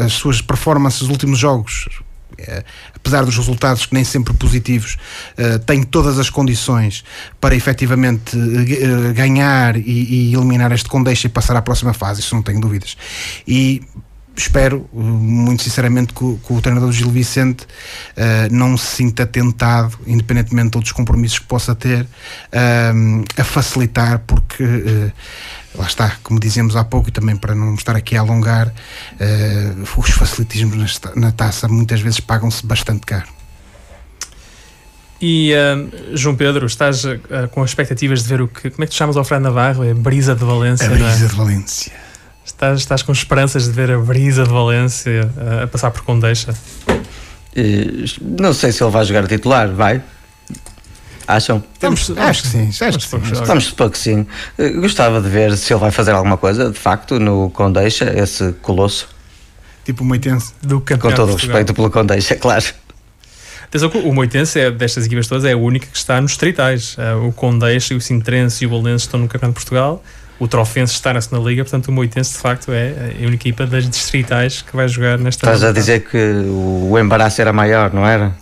as 0.05 0.13
suas 0.13 0.41
performances 0.41 1.01
nos 1.01 1.09
últimos 1.09 1.39
jogos, 1.39 1.89
é, 1.89 2.12
apesar 2.95 3.25
dos 3.25 3.35
resultados 3.37 3.85
que 3.85 3.93
nem 3.93 4.03
sempre 4.03 4.33
positivos, 4.33 4.97
uh, 5.37 5.59
tem 5.59 5.83
todas 5.83 6.19
as 6.19 6.29
condições 6.29 7.03
para 7.39 7.55
efetivamente 7.55 8.35
uh, 8.35 9.13
ganhar 9.13 9.77
e, 9.77 10.33
eliminar 10.33 10.71
este 10.71 10.89
Condeixa 10.89 11.27
e 11.27 11.29
passar 11.29 11.55
à 11.55 11.61
próxima 11.61 11.93
fase, 11.93 12.21
isso 12.21 12.35
não 12.35 12.41
tenho 12.41 12.59
dúvidas. 12.59 12.97
E 13.47 13.81
espero, 14.35 14.89
muito 14.93 15.63
sinceramente, 15.63 16.13
que, 16.13 16.23
o 16.23 16.61
treinador 16.61 16.91
Gil 16.91 17.11
Vicente 17.11 17.67
não 18.49 18.75
se 18.75 18.95
sinta 18.95 19.27
tentado, 19.27 19.99
independentemente 20.07 20.71
de 20.71 20.77
outros 20.77 20.91
compromissos 20.91 21.37
que 21.37 21.45
possa 21.45 21.75
ter, 21.75 22.07
a 22.51 23.43
facilitar, 23.43 24.23
porque 24.25 24.63
lá 25.75 25.85
está, 25.85 26.17
como 26.23 26.39
dizemos 26.39 26.75
há 26.75 26.83
pouco, 26.83 27.09
e 27.09 27.11
também 27.11 27.35
para 27.35 27.55
não 27.55 27.73
estar 27.75 27.95
aqui 27.95 28.15
a 28.15 28.21
alongar, 28.21 28.67
uh, 28.67 29.99
os 29.99 30.09
facilitismos 30.11 30.99
na, 31.15 31.31
taça 31.31 31.67
muitas 31.67 32.01
vezes 32.01 32.19
pagam-se 32.19 32.65
bastante 32.65 33.01
caro. 33.01 33.27
E 35.21 35.53
uh, 35.53 36.17
João 36.17 36.35
Pedro, 36.35 36.65
estás 36.65 37.05
uh, 37.05 37.17
com 37.51 37.63
expectativas 37.63 38.23
de 38.23 38.29
ver 38.29 38.41
o 38.41 38.47
que. 38.47 38.69
Como 38.69 38.83
é 38.83 38.87
que 38.87 38.91
te 38.91 38.97
chamas 38.97 39.15
ao 39.15 39.23
Fran 39.23 39.39
Navarro? 39.39 39.83
É 39.83 39.93
Brisa 39.93 40.35
de 40.35 40.43
Valência. 40.43 40.87
A 40.87 40.91
é? 40.91 40.95
Brisa 40.95 41.25
é? 41.25 41.27
de 41.27 41.35
Valência. 41.35 41.93
Estás, 42.45 42.79
estás 42.79 43.01
com 43.01 43.13
esperanças 43.13 43.63
de 43.63 43.71
ver 43.71 43.89
a 43.89 43.97
Brisa 43.97 44.43
de 44.43 44.49
Valência 44.49 45.31
a 45.63 45.67
passar 45.67 45.91
por 45.91 46.01
Condeixa? 46.01 46.53
Não 48.21 48.53
sei 48.53 48.73
se 48.73 48.83
ele 48.83 48.91
vai 48.91 49.05
jogar 49.05 49.25
titular, 49.27 49.69
vai. 49.69 50.01
Acham? 51.27 51.63
Temos, 51.79 52.11
acho 52.17 52.41
que 52.43 52.47
sim, 52.47 52.69
acho 52.69 52.99
que 52.99 53.07
sim. 53.07 53.21
Estamos 53.31 53.65
supor 53.65 53.89
que 53.89 53.97
sim. 53.97 54.25
Eh, 54.57 54.69
gostava 54.71 55.21
de 55.21 55.29
ver 55.29 55.55
se 55.57 55.73
ele 55.73 55.79
vai 55.79 55.91
fazer 55.91 56.11
alguma 56.11 56.37
coisa, 56.37 56.69
de 56.69 56.79
facto, 56.79 57.19
no 57.19 57.49
Condeixa, 57.51 58.11
esse 58.15 58.53
colosso. 58.61 59.07
Tipo 59.85 60.03
o 60.03 60.05
Moitense. 60.05 60.53
Do 60.61 60.81
Com 60.81 61.11
todo 61.11 61.31
o 61.31 61.35
respeito 61.35 61.73
pelo 61.73 61.89
Condeixa, 61.89 62.35
claro. 62.37 62.65
Atenção 63.63 63.89
o 63.89 64.13
Moitense, 64.13 64.59
é, 64.59 64.71
destas 64.71 65.05
equipas 65.05 65.27
todas, 65.27 65.45
é 65.45 65.53
a 65.53 65.57
única 65.57 65.87
que 65.87 65.97
está 65.97 66.21
nos 66.21 66.31
distritais. 66.31 66.95
Eh, 66.97 67.15
o 67.15 67.31
Condeixa, 67.31 67.95
o 67.95 68.01
Sintrense 68.01 68.63
e 68.63 68.67
o 68.67 68.69
Bolonense 68.69 69.05
estão 69.05 69.19
no 69.19 69.27
Campeonato 69.27 69.59
de 69.59 69.65
Portugal. 69.65 70.03
O 70.39 70.47
Trofense 70.47 70.93
está 70.93 71.13
na 71.13 71.21
segunda 71.21 71.47
liga, 71.49 71.63
portanto 71.63 71.87
o 71.87 71.91
Moitense 71.91 72.33
de 72.33 72.39
facto 72.39 72.71
é 72.71 73.13
a 73.15 73.25
única 73.25 73.47
equipa 73.47 73.65
das 73.65 73.89
distritais 73.89 74.61
que 74.61 74.75
vai 74.75 74.87
jogar 74.87 75.17
nesta 75.17 75.45
Estás 75.45 75.63
a 75.63 75.71
dizer 75.71 76.01
que 76.01 76.17
o 76.17 76.97
embaraço 76.99 77.39
era 77.39 77.53
maior, 77.53 77.93
não 77.93 78.05
era? 78.05 78.35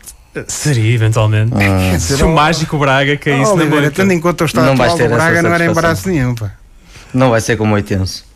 Seria, 0.47 0.93
eventualmente. 0.93 1.53
Ah. 1.53 1.99
Se 1.99 2.23
o 2.23 2.29
mágico 2.29 2.77
Braga 2.77 3.17
caísse 3.17 3.51
oh, 3.51 3.57
na 3.57 3.65
banca. 3.65 3.91
Tendo 3.91 4.13
em 4.13 4.19
conta 4.19 4.43
o 4.43 4.47
estado 4.47 4.65
não 4.65 4.73
atual 4.73 4.97
do 4.97 5.09
Braga, 5.09 5.41
não 5.41 5.53
era 5.53 5.65
embaraço 5.65 6.09
nenhum. 6.09 6.35
Pá. 6.35 6.51
Não 7.13 7.29
vai 7.29 7.41
ser 7.41 7.57
como 7.57 7.73
80. 7.75 8.31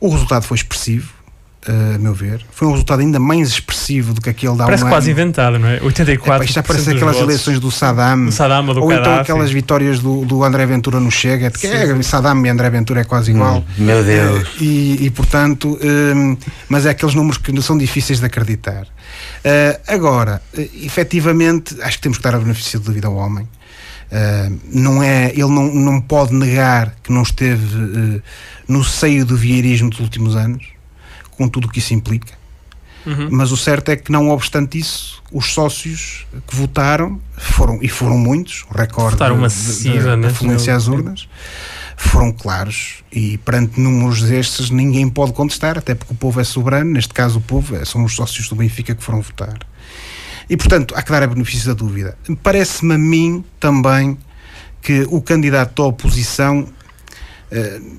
O 0.00 0.10
resultado 0.10 0.44
foi 0.44 0.56
expressivo, 0.56 1.12
a 1.66 1.98
meu 1.98 2.14
ver. 2.14 2.44
Foi 2.50 2.68
um 2.68 2.70
resultado 2.70 3.00
ainda 3.00 3.18
mais 3.18 3.48
expressivo 3.48 4.14
do 4.14 4.20
que 4.20 4.30
aquele 4.30 4.56
da 4.56 4.64
Parece 4.64 4.84
um 4.84 4.88
quase 4.88 5.10
ano. 5.10 5.20
inventado, 5.20 5.58
não 5.58 5.68
é? 5.68 5.80
84%. 5.80 6.42
É, 6.42 6.46
já 6.46 6.62
parece 6.62 6.90
aquelas 6.90 7.16
votos. 7.16 7.20
eleições 7.20 7.60
do 7.60 7.70
Saddam. 7.70 8.26
Do 8.26 8.32
Saddam 8.32 8.68
ou 8.68 8.74
do 8.74 8.82
Ou 8.82 8.92
então 8.92 9.14
aquelas 9.16 9.50
vitórias 9.50 9.98
do, 9.98 10.24
do 10.24 10.44
André 10.44 10.64
Ventura 10.66 11.00
no 11.00 11.10
Chega. 11.10 11.50
Que 11.50 11.66
é, 11.66 12.02
Saddam 12.02 12.44
e 12.46 12.48
André 12.48 12.70
Ventura 12.70 13.00
é 13.00 13.04
quase 13.04 13.32
igual. 13.32 13.58
Hum, 13.58 13.84
meu 13.84 14.04
Deus. 14.04 14.48
Uh, 14.48 14.62
e, 14.62 15.06
e, 15.06 15.10
portanto, 15.10 15.78
um, 15.82 16.36
mas 16.68 16.86
é 16.86 16.90
aqueles 16.90 17.14
números 17.14 17.38
que 17.38 17.62
são 17.62 17.76
difíceis 17.76 18.20
de 18.20 18.26
acreditar. 18.26 18.82
Uh, 18.82 19.80
agora, 19.86 20.40
uh, 20.56 20.60
efetivamente, 20.60 21.76
acho 21.82 21.96
que 21.96 22.02
temos 22.02 22.18
que 22.18 22.24
dar 22.24 22.34
a 22.34 22.38
benefício 22.38 22.78
de 22.78 22.86
dúvida 22.86 23.08
ao 23.08 23.14
homem. 23.14 23.48
Uh, 24.10 24.58
não 24.72 25.02
é, 25.02 25.30
ele 25.32 25.50
não, 25.50 25.74
não 25.74 26.00
pode 26.00 26.34
negar 26.34 26.94
que 27.02 27.12
não 27.12 27.22
esteve 27.22 27.76
uh, 27.76 28.22
no 28.66 28.82
seio 28.82 29.26
do 29.26 29.36
vieirismo 29.36 29.90
dos 29.90 30.00
últimos 30.00 30.34
anos, 30.34 30.64
com 31.38 31.48
tudo 31.48 31.66
o 31.66 31.70
que 31.70 31.78
isso 31.78 31.94
implica. 31.94 32.36
Uhum. 33.06 33.28
Mas 33.30 33.52
o 33.52 33.56
certo 33.56 33.90
é 33.90 33.96
que, 33.96 34.12
não 34.12 34.28
obstante 34.28 34.78
isso, 34.78 35.22
os 35.32 35.46
sócios 35.54 36.26
que 36.46 36.54
votaram 36.54 37.18
foram, 37.38 37.78
e 37.80 37.88
foram 37.88 38.18
muitos, 38.18 38.66
o 38.70 38.76
recorde 38.76 39.16
da 39.16 40.30
fluência 40.30 40.74
às 40.74 40.88
urnas, 40.88 41.28
foram 41.96 42.32
claros. 42.32 43.02
E 43.10 43.38
perante 43.38 43.80
números 43.80 44.22
destes, 44.22 44.68
ninguém 44.68 45.08
pode 45.08 45.32
contestar, 45.32 45.78
até 45.78 45.94
porque 45.94 46.12
o 46.12 46.16
povo 46.16 46.40
é 46.40 46.44
soberano. 46.44 46.92
Neste 46.92 47.14
caso, 47.14 47.38
o 47.38 47.40
povo 47.40 47.76
é, 47.76 47.84
são 47.84 48.04
os 48.04 48.14
sócios 48.14 48.48
do 48.48 48.56
Benfica 48.56 48.94
que 48.94 49.02
foram 49.02 49.22
votar. 49.22 49.58
E, 50.50 50.56
portanto, 50.56 50.94
há 50.96 51.02
que 51.02 51.10
dar 51.10 51.22
a 51.22 51.26
benefício 51.26 51.68
da 51.68 51.74
dúvida. 51.74 52.16
Parece-me 52.42 52.94
a 52.94 52.98
mim 52.98 53.44
também 53.60 54.18
que 54.82 55.06
o 55.10 55.20
candidato 55.20 55.82
da 55.82 55.88
oposição 55.88 56.66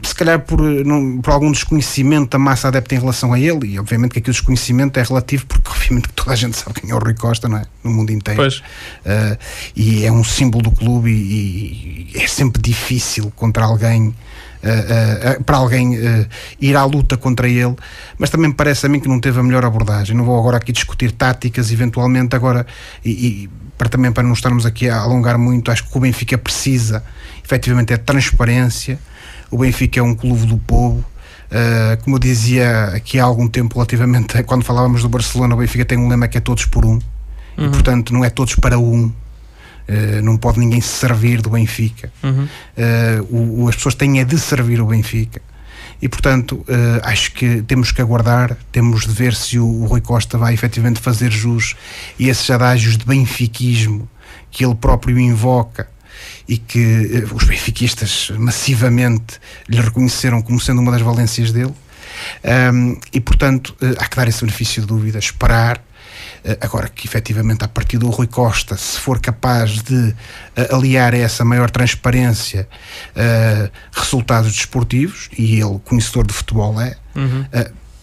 se 0.03 0.13
calhar 0.13 0.39
por, 0.39 0.61
não, 0.61 1.19
por 1.21 1.31
algum 1.31 1.51
desconhecimento 1.51 2.29
da 2.31 2.39
massa 2.39 2.67
adepta 2.67 2.95
em 2.95 2.99
relação 2.99 3.33
a 3.33 3.39
ele, 3.39 3.67
e 3.67 3.79
obviamente 3.79 4.11
que 4.11 4.19
aqui 4.19 4.29
o 4.29 4.33
desconhecimento 4.33 4.99
é 4.99 5.03
relativo, 5.03 5.45
porque 5.47 5.69
obviamente 5.69 6.09
toda 6.15 6.31
a 6.33 6.35
gente 6.35 6.55
sabe 6.57 6.79
quem 6.79 6.91
é 6.91 6.95
o 6.95 6.99
Rui 6.99 7.15
Costa, 7.15 7.49
não 7.49 7.57
é? 7.57 7.65
No 7.83 7.91
mundo 7.91 8.11
inteiro. 8.11 8.39
Pois. 8.39 8.57
Uh, 8.57 9.37
e 9.75 10.05
é 10.05 10.11
um 10.11 10.23
símbolo 10.23 10.63
do 10.63 10.71
clube 10.71 11.09
e, 11.09 12.09
e 12.13 12.17
é 12.17 12.27
sempre 12.27 12.61
difícil 12.61 13.31
contra 13.35 13.65
alguém. 13.65 14.13
Uh, 14.61 15.41
para 15.45 15.55
alguém 15.55 15.97
ir 16.59 16.75
à 16.75 16.83
luta 16.83 17.15
contra 17.15 17.47
ele, 17.47 17.77
mas 18.17 18.29
também 18.29 18.51
parece 18.51 18.85
a 18.85 18.89
mim 18.89 18.99
que 18.99 19.07
não 19.07 19.17
teve 19.17 19.39
a 19.39 19.43
melhor 19.43 19.63
abordagem. 19.63 20.13
Não 20.13 20.25
vou 20.25 20.37
agora 20.37 20.57
aqui 20.57 20.73
discutir 20.73 21.13
táticas, 21.13 21.71
eventualmente, 21.71 22.35
agora, 22.35 22.67
e, 23.05 23.09
e 23.09 23.49
para 23.77 23.87
também 23.87 24.11
para 24.11 24.21
não 24.21 24.33
estarmos 24.33 24.65
aqui 24.65 24.89
a 24.89 24.97
alongar 24.97 25.37
muito, 25.37 25.71
acho 25.71 25.89
que 25.89 25.97
o 25.97 26.01
Benfica 26.01 26.37
precisa 26.37 27.01
efetivamente 27.49 27.91
é 27.91 27.97
transparência, 27.97 28.99
o 29.51 29.57
Benfica 29.57 29.99
é 29.99 30.03
um 30.03 30.15
clube 30.15 30.45
do 30.45 30.57
povo. 30.57 31.03
Uh, 31.49 32.01
como 32.03 32.17
eu 32.17 32.19
dizia 32.19 32.85
aqui 32.95 33.19
há 33.19 33.23
algum 33.23 33.47
tempo, 33.47 33.73
relativamente 33.75 34.41
quando 34.43 34.63
falávamos 34.63 35.01
do 35.01 35.09
Barcelona, 35.09 35.55
o 35.55 35.57
Benfica 35.57 35.83
tem 35.83 35.97
um 35.97 36.07
lema 36.07 36.27
que 36.27 36.37
é 36.37 36.41
todos 36.41 36.65
por 36.65 36.85
um, 36.85 36.99
uhum. 37.57 37.65
e 37.65 37.69
portanto 37.69 38.13
não 38.13 38.23
é 38.23 38.29
todos 38.29 38.55
para 38.55 38.77
um. 38.77 39.05
Uh, 39.07 40.21
não 40.21 40.37
pode 40.37 40.59
ninguém 40.59 40.79
se 40.79 40.89
servir 40.89 41.41
do 41.41 41.49
Benfica. 41.49 42.11
Uhum. 42.21 42.47
Uh, 42.77 43.63
o, 43.63 43.67
as 43.67 43.75
pessoas 43.75 43.95
têm 43.95 44.19
é 44.19 44.23
de 44.23 44.37
servir 44.37 44.79
o 44.79 44.85
Benfica. 44.85 45.41
E 46.01 46.07
portanto, 46.07 46.65
acho 47.03 47.33
que 47.33 47.61
temos 47.63 47.91
que 47.91 48.01
aguardar, 48.01 48.55
temos 48.71 49.05
de 49.05 49.11
ver 49.11 49.35
se 49.35 49.59
o, 49.59 49.65
o 49.65 49.85
Rui 49.85 49.99
Costa 49.99 50.37
vai 50.37 50.53
efetivamente 50.53 51.01
fazer 51.01 51.29
jus 51.29 51.75
a 52.17 52.23
esses 52.23 52.49
adágios 52.49 52.97
de 52.97 53.03
benfiquismo 53.03 54.07
que 54.49 54.63
ele 54.63 54.75
próprio 54.75 55.19
invoca 55.19 55.89
e 56.47 56.57
que 56.57 56.79
eh, 57.13 57.33
os 57.33 57.43
benfiquistas 57.43 58.31
massivamente 58.37 59.39
lhe 59.67 59.79
reconheceram 59.79 60.41
como 60.41 60.59
sendo 60.59 60.81
uma 60.81 60.91
das 60.91 61.01
valências 61.01 61.51
dele. 61.51 61.73
Um, 62.73 62.97
e, 63.13 63.19
portanto, 63.19 63.75
uh, 63.81 63.95
há 63.97 64.05
que 64.05 64.15
dar 64.15 64.27
esse 64.27 64.41
benefício 64.41 64.81
de 64.81 64.87
dúvida, 64.87 65.19
esperar. 65.19 65.77
Uh, 66.43 66.57
agora 66.61 66.89
que 66.89 67.07
efetivamente, 67.07 67.63
a 67.63 67.67
partir 67.67 67.97
do 67.97 68.09
Rui 68.09 68.27
Costa, 68.27 68.75
se 68.77 68.99
for 68.99 69.19
capaz 69.19 69.81
de 69.81 69.95
uh, 69.95 70.75
aliar 70.75 71.13
a 71.13 71.17
essa 71.17 71.45
maior 71.45 71.69
transparência 71.69 72.67
resultados 73.91 74.53
desportivos, 74.53 75.29
e 75.37 75.59
ele, 75.59 75.79
conhecedor 75.85 76.25
de 76.25 76.33
futebol, 76.33 76.79
é, 76.81 76.95
uhum 77.15 77.45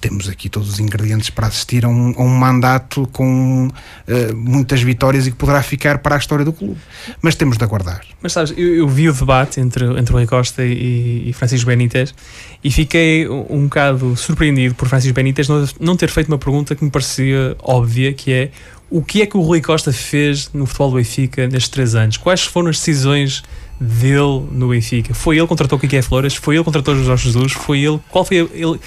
temos 0.06 0.28
aqui 0.28 0.48
todos 0.48 0.68
os 0.68 0.78
ingredientes 0.78 1.30
para 1.30 1.48
assistir 1.48 1.84
a 1.84 1.88
um, 1.88 2.14
a 2.16 2.22
um 2.22 2.28
mandato 2.28 3.08
com 3.12 3.66
uh, 3.66 4.36
muitas 4.36 4.80
vitórias 4.80 5.26
e 5.26 5.32
que 5.32 5.36
poderá 5.36 5.60
ficar 5.64 5.98
para 5.98 6.14
a 6.14 6.18
história 6.18 6.44
do 6.44 6.52
clube. 6.52 6.76
Mas 7.20 7.34
temos 7.34 7.58
de 7.58 7.64
aguardar. 7.64 8.02
Mas 8.22 8.32
sabes, 8.32 8.54
eu, 8.56 8.76
eu 8.76 8.88
vi 8.88 9.08
o 9.08 9.12
debate 9.12 9.60
entre, 9.60 9.84
entre 9.98 10.12
o 10.12 10.16
Rui 10.16 10.26
Costa 10.26 10.64
e, 10.64 11.28
e 11.28 11.32
Francisco 11.32 11.66
Benítez 11.66 12.14
e 12.62 12.70
fiquei 12.70 13.28
um, 13.28 13.46
um 13.50 13.64
bocado 13.64 14.16
surpreendido 14.16 14.76
por 14.76 14.88
Francisco 14.88 15.14
Benítez 15.14 15.48
não, 15.48 15.66
não 15.80 15.96
ter 15.96 16.08
feito 16.08 16.28
uma 16.28 16.38
pergunta 16.38 16.76
que 16.76 16.84
me 16.84 16.90
parecia 16.90 17.56
óbvia, 17.60 18.12
que 18.12 18.32
é 18.32 18.50
o 18.88 19.02
que 19.02 19.22
é 19.22 19.26
que 19.26 19.36
o 19.36 19.40
Rui 19.40 19.60
Costa 19.60 19.92
fez 19.92 20.52
no 20.54 20.66
futebol 20.66 20.90
do 20.90 20.96
Benfica 20.98 21.48
nestes 21.48 21.68
três 21.68 21.96
anos? 21.96 22.16
Quais 22.16 22.42
foram 22.42 22.68
as 22.68 22.76
decisões 22.76 23.42
dele 23.80 24.46
no 24.52 24.68
Benfica? 24.68 25.12
Foi 25.12 25.34
ele 25.34 25.42
que 25.42 25.48
contratou 25.48 25.76
o 25.76 25.80
Kike 25.80 26.00
Flores? 26.02 26.36
Foi 26.36 26.54
ele 26.54 26.62
que 26.62 26.66
contratou 26.66 26.94
o 26.94 27.02
Jorge 27.02 27.24
Jesus? 27.24 27.52
Foi 27.52 27.80
ele? 27.80 27.98
Qual 28.08 28.24
foi 28.24 28.36
ele? 28.36 28.78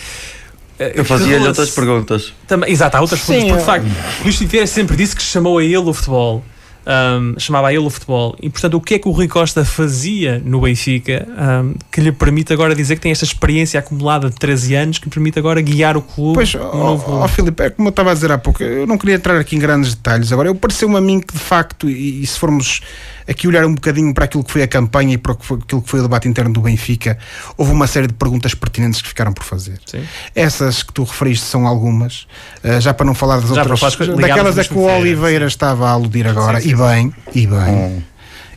Eu 0.79 1.03
fazia-lhe 1.03 1.47
outras 1.47 1.71
perguntas. 1.71 2.33
Também, 2.47 2.71
exato, 2.71 2.97
há 2.97 3.01
outras 3.01 3.19
Sim, 3.21 3.33
perguntas. 3.33 3.63
Porque, 3.65 3.79
de 3.79 3.87
facto, 3.89 4.23
Luís 4.23 4.35
Figueira 4.37 4.67
sempre 4.67 4.95
disse 4.95 5.15
que 5.15 5.21
chamou 5.21 5.57
a 5.57 5.63
ele 5.63 5.77
o 5.77 5.93
futebol 5.93 6.43
um, 6.89 7.35
chamava 7.37 7.67
a 7.67 7.73
ele 7.73 7.85
o 7.85 7.89
futebol. 7.89 8.35
E, 8.41 8.49
portanto, 8.49 8.73
o 8.75 8.81
que 8.81 8.95
é 8.95 8.99
que 8.99 9.07
o 9.07 9.11
Rui 9.11 9.27
Costa 9.27 9.63
fazia 9.63 10.41
no 10.43 10.61
Benfica 10.61 11.27
um, 11.63 11.75
que 11.91 12.01
lhe 12.01 12.11
permite 12.11 12.51
agora 12.51 12.73
dizer 12.73 12.95
que 12.95 13.01
tem 13.01 13.11
esta 13.11 13.25
experiência 13.25 13.79
acumulada 13.79 14.29
de 14.29 14.35
13 14.35 14.75
anos 14.75 14.97
que 14.97 15.05
lhe 15.05 15.11
permite 15.11 15.37
agora 15.37 15.61
guiar 15.61 15.95
o 15.95 16.01
clube? 16.01 16.35
Pois, 16.35 16.55
ó 16.55 16.95
oh, 16.97 17.23
oh, 17.23 17.27
Filipe, 17.27 17.63
é 17.63 17.69
como 17.69 17.89
eu 17.89 17.91
estava 17.91 18.11
a 18.11 18.13
dizer 18.13 18.31
há 18.31 18.37
pouco, 18.37 18.63
eu 18.63 18.87
não 18.87 18.97
queria 18.97 19.15
entrar 19.15 19.37
aqui 19.37 19.55
em 19.55 19.59
grandes 19.59 19.93
detalhes. 19.93 20.31
Agora, 20.31 20.49
eu 20.49 20.55
pareceu-me 20.55 20.97
a 20.97 21.01
mim 21.01 21.19
que, 21.19 21.33
de 21.33 21.39
facto, 21.39 21.89
e, 21.89 22.23
e, 22.23 22.25
se 22.25 22.39
formos 22.39 22.81
aqui 23.29 23.47
olhar 23.47 23.65
um 23.65 23.75
bocadinho 23.75 24.13
para 24.13 24.25
aquilo 24.25 24.43
que 24.43 24.51
foi 24.51 24.63
a 24.63 24.67
campanha 24.67 25.13
e 25.13 25.17
para 25.17 25.33
aquilo 25.33 25.81
que 25.81 25.89
foi 25.89 25.99
o 25.99 26.03
debate 26.03 26.27
interno 26.27 26.51
do 26.51 26.61
Benfica, 26.61 27.17
houve 27.55 27.71
uma 27.71 27.85
série 27.85 28.07
de 28.07 28.13
perguntas 28.13 28.53
pertinentes 28.53 29.01
que 29.01 29.07
ficaram 29.07 29.31
por 29.31 29.43
fazer. 29.43 29.79
Sim. 29.85 30.03
Essas 30.33 30.81
que 30.81 30.91
tu 30.91 31.03
referiste 31.03 31.45
são 31.45 31.67
algumas, 31.67 32.27
uh, 32.63 32.81
já 32.81 32.93
para 32.93 33.05
não 33.05 33.13
falar 33.13 33.39
das 33.39 33.49
já 33.55 33.61
outras, 33.61 33.79
daquelas 34.17 34.57
a 34.57 34.63
que 34.63 34.73
o 34.73 34.83
Oliveira 34.83 35.45
estava 35.45 35.87
a 35.87 35.91
aludir 35.91 36.27
agora, 36.27 36.59
sim, 36.59 36.69
sim, 36.69 36.75
e 36.75 36.77
bem, 36.77 37.13
e 37.35 37.47
bem. 37.47 37.75
Hum. 37.75 38.01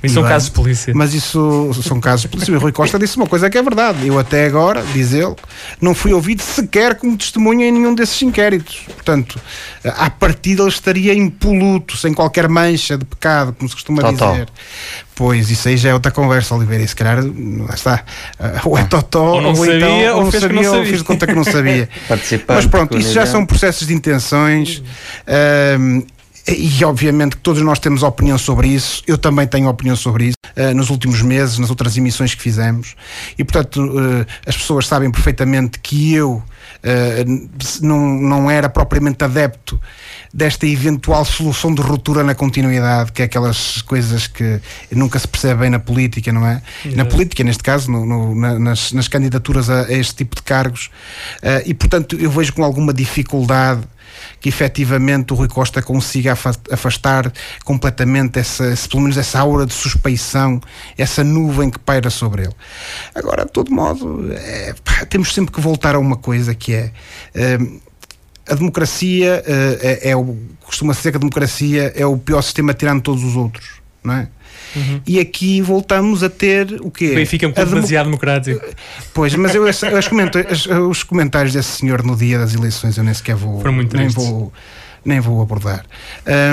Isso 0.02 0.14
são 0.14 0.22
casos 0.24 0.48
de 0.48 0.54
polícia. 0.54 0.92
Mas 0.94 1.14
isso 1.14 1.70
são 1.82 2.00
casos 2.00 2.22
de 2.22 2.28
polícia. 2.28 2.54
O 2.54 2.58
Rui 2.58 2.72
Costa 2.72 2.98
disse 2.98 3.16
uma 3.16 3.26
coisa 3.26 3.48
que 3.48 3.56
é 3.56 3.62
verdade. 3.62 4.06
Eu 4.06 4.18
até 4.18 4.46
agora, 4.46 4.82
diz 4.92 5.12
ele, 5.12 5.34
não 5.80 5.94
fui 5.94 6.12
ouvido 6.12 6.42
sequer 6.42 6.96
como 6.96 7.16
testemunha 7.16 7.66
em 7.66 7.72
nenhum 7.72 7.94
desses 7.94 8.20
inquéritos. 8.22 8.82
Portanto, 8.86 9.40
à 9.84 10.10
partida 10.10 10.62
ele 10.62 10.70
estaria 10.70 11.14
impoluto, 11.14 11.96
sem 11.96 12.12
qualquer 12.12 12.48
mancha 12.48 12.98
de 12.98 13.04
pecado, 13.04 13.52
como 13.52 13.68
se 13.68 13.74
costuma 13.74 14.02
dizer. 14.10 14.48
Pois, 15.14 15.50
isso 15.50 15.68
aí 15.68 15.76
já 15.76 15.90
é 15.90 15.94
outra 15.94 16.10
conversa, 16.10 16.54
Oliveira. 16.54 16.82
E 16.82 16.88
se 16.88 16.96
calhar, 16.96 17.18
lá 17.22 17.74
está. 17.74 18.04
Ou 18.64 18.76
é 18.76 18.84
totó, 18.84 19.34
ou 19.34 19.40
não 19.40 19.50
ou 19.50 19.56
sabia, 19.56 19.76
então, 19.76 20.16
ou, 20.16 20.24
ou 20.24 20.30
fez 20.30 20.42
sabia, 20.42 20.62
não 20.62 20.78
ou 20.78 20.84
fiz 20.84 20.98
de 20.98 21.04
conta 21.04 21.26
que 21.26 21.34
não 21.34 21.44
sabia. 21.44 21.88
Mas 22.48 22.66
pronto, 22.66 22.98
isso 22.98 23.12
já 23.12 23.26
são 23.26 23.44
processos 23.46 23.86
de 23.86 23.94
intenções. 23.94 24.82
Um, 25.78 26.02
e 26.46 26.84
obviamente 26.84 27.36
que 27.36 27.42
todos 27.42 27.62
nós 27.62 27.78
temos 27.78 28.02
opinião 28.02 28.36
sobre 28.36 28.68
isso, 28.68 29.02
eu 29.06 29.16
também 29.16 29.46
tenho 29.46 29.68
opinião 29.68 29.94
sobre 29.94 30.26
isso, 30.26 30.36
uh, 30.56 30.74
nos 30.74 30.90
últimos 30.90 31.22
meses, 31.22 31.58
nas 31.58 31.70
outras 31.70 31.96
emissões 31.96 32.34
que 32.34 32.42
fizemos, 32.42 32.96
e 33.38 33.44
portanto 33.44 33.80
uh, 33.80 34.26
as 34.44 34.56
pessoas 34.56 34.86
sabem 34.86 35.10
perfeitamente 35.10 35.78
que 35.78 36.12
eu 36.14 36.32
uh, 36.32 37.48
não, 37.80 38.14
não 38.20 38.50
era 38.50 38.68
propriamente 38.68 39.22
adepto 39.22 39.80
desta 40.34 40.66
eventual 40.66 41.24
solução 41.24 41.72
de 41.72 41.80
ruptura 41.80 42.24
na 42.24 42.34
continuidade, 42.34 43.12
que 43.12 43.22
é 43.22 43.26
aquelas 43.26 43.80
coisas 43.82 44.26
que 44.26 44.60
nunca 44.90 45.18
se 45.18 45.28
percebe 45.28 45.60
bem 45.60 45.70
na 45.70 45.78
política, 45.78 46.32
não 46.32 46.46
é? 46.46 46.62
Na 46.96 47.04
política, 47.04 47.44
neste 47.44 47.62
caso, 47.62 47.90
no, 47.90 48.06
no, 48.06 48.34
na, 48.34 48.58
nas, 48.58 48.92
nas, 48.92 49.08
candidaturas 49.08 49.68
a, 49.68 49.82
a, 49.82 49.92
este 49.92 50.16
tipo 50.16 50.34
de 50.34 50.42
cargos, 50.42 50.90
e 51.66 51.74
portanto 51.74 52.16
eu 52.18 52.30
vejo 52.30 52.54
com 52.54 52.64
alguma 52.64 52.94
dificuldade 52.94 53.82
que 54.40 54.48
efetivamente 54.48 55.32
o 55.32 55.36
Rui 55.36 55.48
Costa 55.48 55.82
consiga 55.82 56.32
afastar 56.70 57.32
completamente 57.64 58.38
essa, 58.38 58.74
pelo 58.88 59.02
menos 59.02 59.16
essa 59.16 59.40
aura 59.40 59.66
de 59.66 59.72
suspeição, 59.72 60.60
essa 60.96 61.22
nuvem 61.22 61.70
que 61.70 61.78
paira 61.78 62.10
sobre 62.10 62.42
ele. 62.42 62.54
Agora, 63.14 63.44
de 63.44 63.52
todo 63.52 63.72
modo, 63.72 64.32
é, 64.32 64.74
pá, 64.84 65.04
temos 65.06 65.32
sempre 65.32 65.52
que 65.52 65.60
voltar 65.60 65.94
a 65.94 65.98
uma 65.98 66.16
coisa 66.16 66.54
que 66.54 66.74
é. 66.74 66.92
é 67.34 67.58
a 68.48 68.54
democracia 68.56 69.40
é, 69.46 70.10
é 70.10 70.16
o, 70.16 70.36
costuma 70.60 70.94
ser 70.94 71.12
que 71.12 71.16
a 71.16 71.20
democracia 71.20 71.92
é 71.94 72.04
o 72.04 72.18
pior 72.18 72.42
sistema 72.42 72.74
tirando 72.74 73.00
todos 73.00 73.22
os 73.22 73.36
outros, 73.36 73.80
não 74.02 74.14
é? 74.14 74.28
Uhum. 74.74 75.00
E 75.06 75.20
aqui 75.20 75.60
voltamos 75.60 76.22
a 76.22 76.30
ter 76.30 76.80
o 76.80 76.90
quê? 76.90 77.14
Benfica 77.14 77.46
é 77.46 77.48
um 77.48 77.52
clube 77.52 77.68
democracia 77.68 78.04
democrático. 78.04 78.66
Pois, 79.12 79.34
mas 79.34 79.54
eu, 79.54 79.66
as, 79.66 79.82
as 79.82 80.08
comentários, 80.08 80.66
os 80.66 81.02
comentários 81.02 81.52
desse 81.52 81.78
senhor 81.78 82.02
no 82.02 82.16
dia 82.16 82.38
das 82.38 82.54
eleições 82.54 82.96
eu 82.96 83.04
nem 83.04 83.14
sequer 83.14 83.36
vou. 83.36 83.60
Foram 83.60 83.74
muito 83.74 83.96
nem 83.96 84.08
vou 84.08 84.52
Nem 85.04 85.20
vou 85.20 85.42
abordar. 85.42 85.84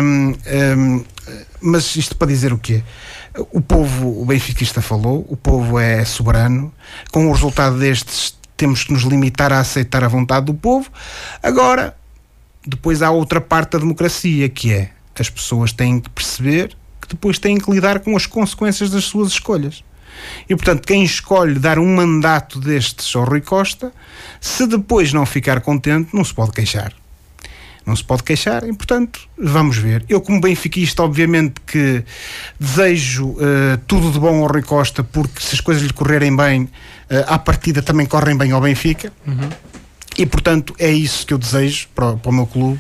Um, 0.03 0.33
um, 0.77 1.03
mas 1.61 1.95
isto 1.95 2.15
para 2.15 2.27
dizer 2.27 2.51
o 2.51 2.57
quê? 2.57 2.83
O 3.51 3.61
povo, 3.61 4.21
o 4.21 4.25
benfiquista 4.25 4.81
falou, 4.81 5.25
o 5.29 5.37
povo 5.37 5.79
é 5.79 6.03
soberano, 6.03 6.73
com 7.11 7.27
o 7.27 7.31
resultado 7.31 7.77
destes 7.77 8.37
temos 8.57 8.83
que 8.83 8.91
nos 8.91 9.03
limitar 9.03 9.53
a 9.53 9.59
aceitar 9.59 10.03
a 10.03 10.07
vontade 10.07 10.47
do 10.47 10.53
povo. 10.53 10.89
Agora, 11.41 11.95
depois 12.65 13.01
há 13.01 13.11
outra 13.11 13.39
parte 13.39 13.73
da 13.73 13.79
democracia, 13.79 14.49
que 14.49 14.73
é 14.73 14.89
as 15.17 15.29
pessoas 15.29 15.73
têm 15.73 15.99
que 15.99 16.09
perceber 16.09 16.75
depois 17.09 17.39
têm 17.39 17.57
que 17.57 17.71
lidar 17.71 17.99
com 17.99 18.15
as 18.15 18.25
consequências 18.25 18.89
das 18.89 19.05
suas 19.05 19.31
escolhas. 19.31 19.83
E, 20.49 20.55
portanto, 20.55 20.85
quem 20.85 21.03
escolhe 21.03 21.59
dar 21.59 21.79
um 21.79 21.95
mandato 21.95 22.59
destes 22.59 23.15
ao 23.15 23.23
Rui 23.23 23.41
Costa, 23.41 23.91
se 24.39 24.67
depois 24.67 25.13
não 25.13 25.25
ficar 25.25 25.61
contente, 25.61 26.13
não 26.13 26.23
se 26.23 26.33
pode 26.33 26.51
queixar. 26.51 26.93
Não 27.85 27.95
se 27.95 28.03
pode 28.03 28.23
queixar 28.23 28.63
e, 28.65 28.73
portanto, 28.73 29.21
vamos 29.37 29.77
ver. 29.77 30.05
Eu, 30.07 30.21
como 30.21 30.39
benfiquista, 30.39 31.01
obviamente 31.01 31.55
que 31.65 32.03
desejo 32.59 33.29
uh, 33.29 33.77
tudo 33.87 34.11
de 34.11 34.19
bom 34.19 34.43
ao 34.43 34.51
Rui 34.51 34.61
Costa, 34.61 35.03
porque 35.03 35.41
se 35.41 35.55
as 35.55 35.61
coisas 35.61 35.81
lhe 35.81 35.93
correrem 35.93 36.35
bem, 36.35 36.63
uh, 36.63 36.69
à 37.27 37.39
partida 37.39 37.81
também 37.81 38.05
correm 38.05 38.37
bem 38.37 38.51
ao 38.51 38.61
Benfica. 38.61 39.11
Uhum. 39.25 39.49
E, 40.17 40.25
portanto, 40.25 40.75
é 40.77 40.91
isso 40.91 41.25
que 41.25 41.33
eu 41.33 41.37
desejo 41.37 41.87
para, 41.95 42.15
para 42.17 42.29
o 42.29 42.33
meu 42.33 42.45
clube. 42.45 42.79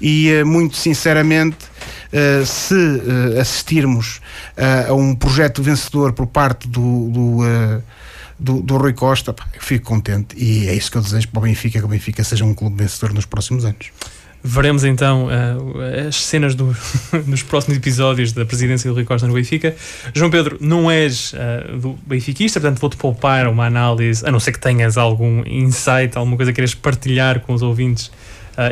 E, 0.00 0.32
uh, 0.32 0.46
muito 0.46 0.76
sinceramente, 0.76 1.58
uh, 2.12 2.46
se 2.46 2.74
uh, 2.74 3.40
assistirmos 3.40 4.20
uh, 4.56 4.90
a 4.90 4.94
um 4.94 5.14
projeto 5.14 5.62
vencedor 5.62 6.12
por 6.12 6.26
parte 6.26 6.68
do, 6.68 7.10
do 7.10 7.38
do, 8.38 8.62
do 8.62 8.76
Rui 8.76 8.92
Costa, 8.92 9.32
pá, 9.32 9.46
fico 9.58 9.86
contente 9.86 10.36
e 10.38 10.68
é 10.68 10.74
isso 10.74 10.90
que 10.90 10.96
eu 10.96 11.02
desejo 11.02 11.28
para 11.28 11.40
o 11.40 11.42
Benfica, 11.42 11.78
que 11.78 11.84
o 11.84 11.88
Benfica 11.88 12.22
seja 12.22 12.44
um 12.44 12.54
clube 12.54 12.76
vencedor 12.76 13.12
nos 13.12 13.26
próximos 13.26 13.64
anos. 13.64 13.90
Veremos 14.42 14.84
então 14.84 15.26
uh, 15.26 16.06
as 16.08 16.14
cenas 16.14 16.54
do, 16.54 16.74
nos 17.26 17.42
próximos 17.42 17.76
episódios 17.76 18.32
da 18.32 18.46
presidência 18.46 18.88
do 18.88 18.94
Rui 18.94 19.04
Costa 19.04 19.26
no 19.26 19.34
Benfica. 19.34 19.74
João 20.14 20.30
Pedro, 20.30 20.56
não 20.60 20.88
és 20.88 21.32
uh, 21.32 21.76
do 21.76 21.98
benfiquista, 22.06 22.60
portanto 22.60 22.80
vou-te 22.80 22.96
poupar 22.96 23.48
uma 23.48 23.66
análise, 23.66 24.24
a 24.24 24.30
não 24.30 24.38
ser 24.38 24.52
que 24.52 24.60
tenhas 24.60 24.96
algum 24.96 25.42
insight, 25.44 26.16
alguma 26.16 26.36
coisa 26.36 26.52
que 26.52 26.56
queiras 26.56 26.72
partilhar 26.72 27.40
com 27.40 27.52
os 27.52 27.62
ouvintes 27.62 28.12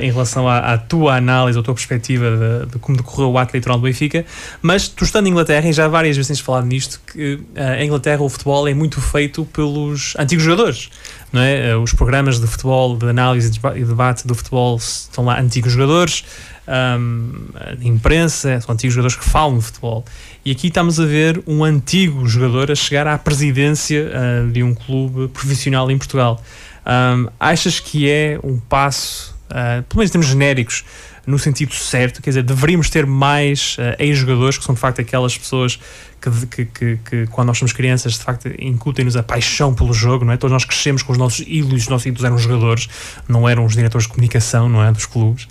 em 0.01 0.11
relação 0.11 0.49
à, 0.49 0.59
à, 0.59 0.79
tua 0.79 1.17
análise, 1.17 1.59
à 1.59 1.63
tua 1.63 1.75
perspectiva 1.75 2.27
de, 2.31 2.73
de, 2.73 2.79
como 2.79 2.97
decorreu 2.97 3.31
o 3.31 3.39
ato 3.39 3.53
eleitoral 3.53 3.79
do 3.79 3.85
Benfica, 3.85 4.25
mas 4.61 4.89
tu 4.89 5.05
estando 5.05 5.27
em 5.27 5.31
Inglaterra, 5.31 5.69
e 5.69 5.73
já 5.73 5.87
várias 5.87 6.17
vezes 6.17 6.29
tens 6.29 6.41
falado 6.41 6.67
nisto, 6.67 7.01
que 7.07 7.35
uh, 7.35 7.75
em 7.79 7.87
Inglaterra 7.87 8.23
o 8.23 8.29
futebol 8.29 8.67
é 8.67 8.75
muito 8.75 9.01
feito 9.01 9.45
pelos 9.47 10.15
antigos 10.19 10.45
jogadores. 10.45 10.91
Não 11.33 11.41
é? 11.41 11.77
Uh, 11.77 11.81
os 11.81 11.93
programas 11.93 12.41
de 12.41 12.47
futebol, 12.47 12.97
de 12.97 13.09
análise 13.09 13.61
e 13.77 13.85
debate 13.85 14.27
do 14.27 14.35
futebol 14.35 14.77
estão 14.77 15.25
lá 15.25 15.41
antigos 15.41 15.73
jogadores, 15.73 16.25
um, 16.67 17.47
imprensa, 17.83 18.61
são 18.61 18.73
antigos 18.73 18.95
jogadores 18.95 19.17
que 19.17 19.25
falam 19.25 19.59
de 19.59 19.65
futebol. 19.65 20.05
E 20.45 20.51
aqui 20.51 20.69
estamos 20.69 20.99
a 20.99 21.05
ver 21.05 21.43
um 21.47 21.65
antigo 21.65 22.27
jogador 22.27 22.71
a 22.71 22.75
chegar 22.75 23.07
à 23.07 23.17
presidência 23.19 24.11
uh, 24.11 24.51
de 24.51 24.63
um 24.63 24.75
clube 24.75 25.29
profissional 25.29 25.91
em 25.91 25.99
Portugal. 25.99 26.43
Um, 26.87 27.29
achas 27.39 27.81
que 27.81 28.09
é 28.09 28.39
um 28.43 28.59
passo 28.59 29.36
uh, 29.51 29.83
pelo 29.83 29.99
menos 29.99 30.11
em 30.11 30.13
termos 30.13 30.27
genéricos, 30.29 30.85
no 31.27 31.39
sentido 31.39 31.75
certo, 31.75 32.23
quer 32.23 32.31
dizer, 32.31 32.43
deveríamos 32.45 32.89
ter 32.89 33.05
mais 33.05 33.77
uh, 33.79 33.97
ex-jogadores 33.99 34.59
que 34.59 34.65
são 34.65 34.75
de 34.75 34.81
facto 34.81 35.01
aquelas 35.01 35.37
pessoas 35.37 35.79
que, 36.21 36.47
que, 36.47 36.65
que, 36.65 36.99
que, 36.99 37.27
quando 37.27 37.49
nós 37.49 37.59
somos 37.59 37.73
crianças, 37.73 38.13
de 38.13 38.21
facto, 38.21 38.49
incutem-nos 38.59 39.17
a 39.17 39.23
paixão 39.23 39.75
pelo 39.75 39.93
jogo, 39.93 40.25
não 40.25 40.33
é? 40.33 40.37
Todos 40.37 40.53
nós 40.53 40.65
crescemos 40.65 41.03
com 41.03 41.13
os 41.13 41.19
nossos 41.19 41.45
ídolos, 41.47 41.83
os 41.83 41.89
nossos 41.89 42.07
ídolos 42.07 42.25
eram 42.25 42.39
jogadores, 42.39 42.89
não 43.29 43.49
eram 43.49 43.65
os 43.65 43.75
diretores 43.75 44.07
de 44.07 44.13
comunicação, 44.13 44.69
não 44.69 44.83
é? 44.83 44.93
Dos 44.93 45.07
clubes. 45.07 45.49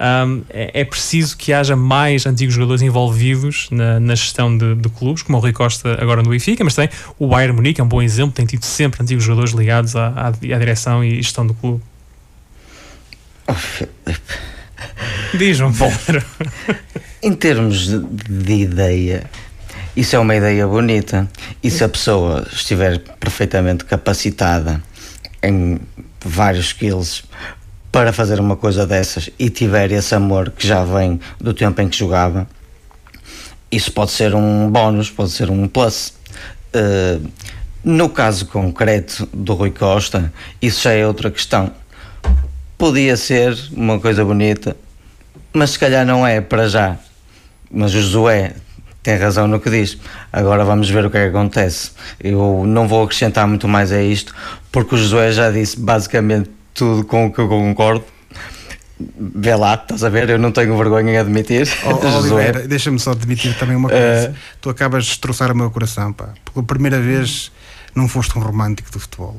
Um, 0.00 0.42
é, 0.50 0.80
é, 0.80 0.84
preciso 0.84 1.36
que 1.36 1.52
haja 1.52 1.74
mais 1.74 2.24
antigos 2.24 2.54
jogadores 2.54 2.82
envolvidos 2.82 3.68
na, 3.70 3.98
na 3.98 4.14
gestão 4.14 4.56
de, 4.56 4.76
de, 4.76 4.88
clubes, 4.88 5.22
como 5.22 5.38
o 5.38 5.40
Rui 5.40 5.52
Costa 5.52 6.00
agora 6.00 6.22
no 6.22 6.30
Benfica, 6.30 6.62
mas 6.62 6.74
também 6.74 6.90
o 7.18 7.26
Bayern 7.26 7.54
Munique 7.54 7.80
é 7.80 7.84
um 7.84 7.88
bom 7.88 8.00
exemplo, 8.00 8.32
tem 8.32 8.46
tido 8.46 8.64
sempre 8.64 9.02
antigos 9.02 9.24
jogadores 9.24 9.52
ligados 9.52 9.96
à, 9.96 10.08
à, 10.08 10.28
à 10.28 10.30
direção 10.30 11.02
e 11.02 11.16
gestão 11.16 11.44
do 11.44 11.52
clube. 11.52 11.82
Diz, 15.34 15.56
João 15.56 15.72
Bom. 15.72 15.92
Em 17.22 17.32
termos 17.32 17.86
de, 17.86 17.98
de 18.00 18.52
ideia, 18.62 19.24
isso 19.96 20.14
é 20.14 20.18
uma 20.18 20.36
ideia 20.36 20.66
bonita. 20.66 21.28
E 21.62 21.70
se 21.70 21.82
a 21.82 21.88
pessoa 21.88 22.46
estiver 22.52 22.98
perfeitamente 23.18 23.84
capacitada 23.84 24.82
em 25.42 25.80
vários 26.24 26.66
skills 26.66 27.24
para 27.90 28.12
fazer 28.12 28.38
uma 28.38 28.56
coisa 28.56 28.86
dessas 28.86 29.30
e 29.38 29.50
tiver 29.50 29.90
esse 29.92 30.14
amor 30.14 30.50
que 30.50 30.66
já 30.66 30.84
vem 30.84 31.20
do 31.40 31.52
tempo 31.52 31.80
em 31.80 31.88
que 31.88 31.96
jogava, 31.96 32.46
isso 33.70 33.92
pode 33.92 34.10
ser 34.12 34.34
um 34.34 34.70
bónus, 34.70 35.10
pode 35.10 35.30
ser 35.30 35.50
um 35.50 35.66
plus. 35.66 36.14
Uh, 36.74 37.28
no 37.82 38.08
caso 38.08 38.46
concreto 38.46 39.28
do 39.32 39.54
Rui 39.54 39.70
Costa, 39.70 40.32
isso 40.60 40.82
já 40.82 40.92
é 40.92 41.06
outra 41.06 41.30
questão. 41.30 41.72
Podia 42.78 43.16
ser 43.16 43.58
uma 43.72 43.98
coisa 43.98 44.24
bonita, 44.24 44.76
mas 45.52 45.70
se 45.70 45.78
calhar 45.80 46.06
não 46.06 46.24
é 46.24 46.40
para 46.40 46.68
já. 46.68 46.96
Mas 47.70 47.92
o 47.92 48.00
Josué 48.00 48.54
tem 49.02 49.16
razão 49.16 49.48
no 49.48 49.58
que 49.58 49.68
diz. 49.68 49.98
Agora 50.32 50.64
vamos 50.64 50.88
ver 50.88 51.04
o 51.04 51.10
que 51.10 51.16
é 51.18 51.22
que 51.22 51.36
acontece. 51.36 51.90
Eu 52.20 52.64
não 52.64 52.86
vou 52.86 53.02
acrescentar 53.02 53.48
muito 53.48 53.66
mais 53.66 53.90
a 53.90 54.00
isto, 54.00 54.32
porque 54.70 54.94
o 54.94 54.98
Josué 54.98 55.32
já 55.32 55.50
disse 55.50 55.78
basicamente 55.80 56.50
tudo 56.72 57.04
com 57.04 57.26
o 57.26 57.32
que 57.32 57.40
eu 57.40 57.48
concordo. 57.48 58.04
Vê 59.00 59.54
lá, 59.56 59.74
estás 59.74 60.04
a 60.04 60.08
ver? 60.08 60.30
Eu 60.30 60.38
não 60.38 60.52
tenho 60.52 60.76
vergonha 60.76 61.12
em 61.12 61.18
admitir. 61.18 61.68
Oh, 61.84 62.18
Oliveira, 62.18 62.66
deixa-me 62.66 63.00
só 63.00 63.10
admitir 63.10 63.56
também 63.58 63.76
uma 63.76 63.88
coisa. 63.88 64.30
Uh, 64.30 64.34
tu 64.60 64.70
acabas 64.70 65.04
de 65.04 65.10
destroçar 65.10 65.50
o 65.50 65.56
meu 65.56 65.70
coração, 65.70 66.12
pá. 66.12 66.28
Pela 66.52 66.64
primeira 66.64 67.00
vez 67.00 67.50
não 67.94 68.06
foste 68.06 68.38
um 68.38 68.40
romântico 68.40 68.90
do 68.92 69.00
futebol. 69.00 69.36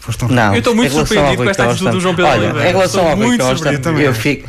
Foste 0.00 0.24
um 0.24 0.28
não, 0.28 0.54
eu 0.54 0.60
estou 0.60 0.74
muito 0.74 0.92
surpreendido 0.92 1.42
com 1.42 1.50
esta 1.50 1.70
atitude 1.70 1.90
do 1.90 2.00
João 2.00 2.14
Pedro 2.14 2.30
Olha, 2.30 2.44
Oliveira. 2.44 2.68
Em 2.68 2.72
relação 2.72 3.06
ao 3.06 3.16
Rui 3.16 3.36
Costa, 3.36 3.70
eu 3.70 4.14
fico, 4.14 4.48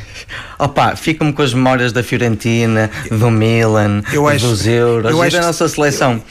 opa, 0.58 0.96
fico-me 0.96 1.34
com 1.34 1.42
as 1.42 1.54
memórias 1.54 1.92
da 1.92 2.02
Fiorentina, 2.02 2.90
do 3.12 3.30
Milan, 3.30 4.02
acho, 4.34 4.48
dos 4.48 4.66
Euros 4.66 5.28
e 5.28 5.30
da 5.30 5.42
nossa 5.42 5.68
seleção. 5.68 6.24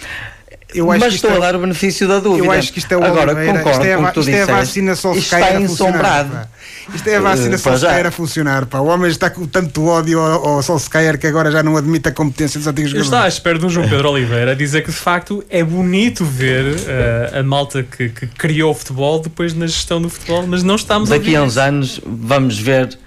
Mas 0.98 1.14
estou 1.14 1.32
é, 1.32 1.36
a 1.36 1.38
dar 1.38 1.56
o 1.56 1.58
benefício 1.58 2.06
da 2.08 2.18
dúvida. 2.18 2.46
Eu 2.46 2.52
acho 2.52 2.72
que 2.72 2.78
isto 2.78 2.92
é 2.92 2.96
o 2.96 3.04
Agora, 3.04 3.32
Oliveira, 3.32 3.58
concordo 3.58 3.80
isto 3.80 3.86
é, 3.90 3.96
com 3.96 4.02
o 4.02 4.06
que 4.06 4.14
tu 4.14 4.20
isto 4.20 4.30
disseste. 4.30 4.50
é 4.50 4.54
a 4.54 4.56
vacina 4.56 4.94
só 4.94 5.12
isto 5.12 5.34
está 5.34 5.60
ensombrado. 5.60 6.48
Isto 6.94 7.08
é 7.08 7.16
a 7.16 7.20
vacina 7.20 7.54
uh, 7.54 7.58
Solskjaer 7.58 8.06
a 8.06 8.10
funcionar. 8.10 8.66
Pá. 8.66 8.78
O 8.78 8.86
homem 8.86 9.10
está 9.10 9.30
com 9.30 9.46
tanto 9.46 9.86
ódio 9.86 10.20
ao, 10.20 10.48
ao 10.48 10.62
Solskjaer 10.62 11.18
que 11.18 11.26
agora 11.26 11.50
já 11.50 11.62
não 11.62 11.76
admite 11.76 12.08
a 12.08 12.12
competência 12.12 12.58
dos 12.58 12.66
antigos 12.66 12.90
jogadores. 12.90 13.12
Eu 13.12 13.16
estou 13.16 13.26
à 13.26 13.28
espera 13.28 13.58
do 13.58 13.68
João 13.68 13.88
Pedro 13.88 14.10
Oliveira 14.10 14.56
dizer 14.56 14.82
que 14.82 14.90
de 14.90 14.96
facto 14.96 15.44
é 15.48 15.62
bonito 15.62 16.24
ver 16.24 16.64
uh, 16.64 17.38
a 17.38 17.42
malta 17.42 17.82
que, 17.82 18.08
que, 18.08 18.26
criou 18.26 18.72
o 18.72 18.74
futebol 18.74 19.20
depois 19.20 19.54
na 19.54 19.66
gestão 19.66 20.00
do 20.00 20.08
futebol, 20.08 20.46
mas 20.46 20.62
não 20.62 20.76
estamos 20.76 21.08
Daqui 21.08 21.36
a 21.36 21.42
uns 21.42 21.56
anos 21.56 22.00
vamos 22.04 22.58
ver 22.58 22.98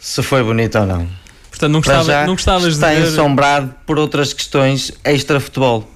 se 0.00 0.22
foi 0.22 0.42
bonito 0.42 0.78
ou 0.78 0.86
não. 0.86 1.08
Portanto, 1.50 1.72
não, 1.72 1.80
gostava, 1.80 2.04
já, 2.04 2.26
não 2.26 2.34
gostavas 2.34 2.74
está 2.74 2.94
de 2.94 3.00
ver... 3.00 3.08
ensombrado 3.08 3.74
por 3.84 3.98
outras 3.98 4.32
questões 4.32 4.92
extra-futebol. 5.04 5.88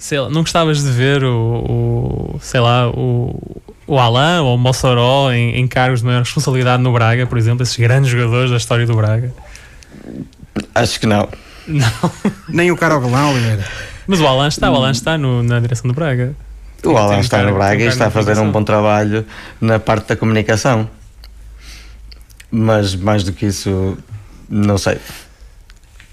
Sei 0.00 0.18
lá, 0.18 0.30
não 0.30 0.40
gostavas 0.40 0.82
de 0.82 0.90
ver 0.90 1.22
o, 1.22 2.34
o 2.34 2.40
sei 2.40 2.58
lá, 2.58 2.88
o, 2.88 3.60
o 3.86 3.98
Alain 3.98 4.40
ou 4.40 4.54
o 4.54 4.58
Mossoró 4.58 5.30
em, 5.30 5.56
em 5.56 5.68
cargos 5.68 6.00
de 6.00 6.06
maior 6.06 6.20
responsabilidade 6.20 6.82
no 6.82 6.90
Braga, 6.90 7.26
por 7.26 7.36
exemplo, 7.36 7.62
esses 7.62 7.76
grandes 7.76 8.10
jogadores 8.10 8.50
da 8.50 8.56
história 8.56 8.86
do 8.86 8.96
Braga? 8.96 9.30
Acho 10.74 10.98
que 10.98 11.06
não. 11.06 11.28
Não. 11.66 12.12
Nem 12.48 12.70
o 12.70 12.78
Caroglão, 12.78 13.32
Oliveira. 13.32 13.62
Mas 14.06 14.20
o 14.20 14.26
Alain 14.26 14.48
está, 14.48 14.70
o 14.70 14.74
Alain 14.74 14.92
está 14.92 15.18
no, 15.18 15.42
na 15.42 15.60
direção 15.60 15.86
do 15.86 15.92
Braga. 15.92 16.34
O 16.82 16.96
Alain 16.96 17.20
está 17.20 17.42
no 17.42 17.52
Braga 17.52 17.84
e 17.84 17.86
está 17.86 18.06
a 18.06 18.10
fazer 18.10 18.38
um 18.38 18.50
bom 18.50 18.64
trabalho 18.64 19.26
na 19.60 19.78
parte 19.78 20.08
da 20.08 20.16
comunicação. 20.16 20.88
Mas 22.50 22.96
mais 22.96 23.22
do 23.22 23.34
que 23.34 23.44
isso, 23.44 23.98
não 24.48 24.78
sei. 24.78 24.98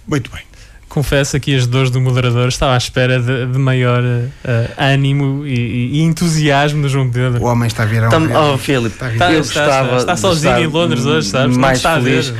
Muito 0.06 0.30
bem 0.30 0.47
confesso 0.90 1.38
aqui 1.38 1.56
as 1.56 1.68
dores 1.68 1.90
do 1.90 2.00
moderador, 2.00 2.48
estava 2.48 2.74
à 2.74 2.78
espera 2.78 3.20
de, 3.20 3.46
de 3.46 3.58
maior 3.58 4.02
uh, 4.02 4.28
ânimo 4.78 5.46
e, 5.46 6.00
e, 6.00 6.02
entusiasmo 6.02 6.82
do 6.82 6.90
João 6.90 7.10
Pedro. 7.10 7.44
O 7.44 7.46
homem 7.48 7.68
está 7.68 7.84
a 7.84 7.86
virar 7.86 8.10
um 8.10 8.54
Oh, 8.54 8.58
Filipe, 8.58 8.96
está, 8.96 9.14
está, 9.14 9.34
está, 9.34 9.98
está 9.98 10.18
sozinho 10.18 10.58
em 10.58 10.68
Londres 10.68 11.06
hoje, 11.06 11.30
sabes? 11.30 11.56
Mais 11.58 11.82
feliz 11.82 12.34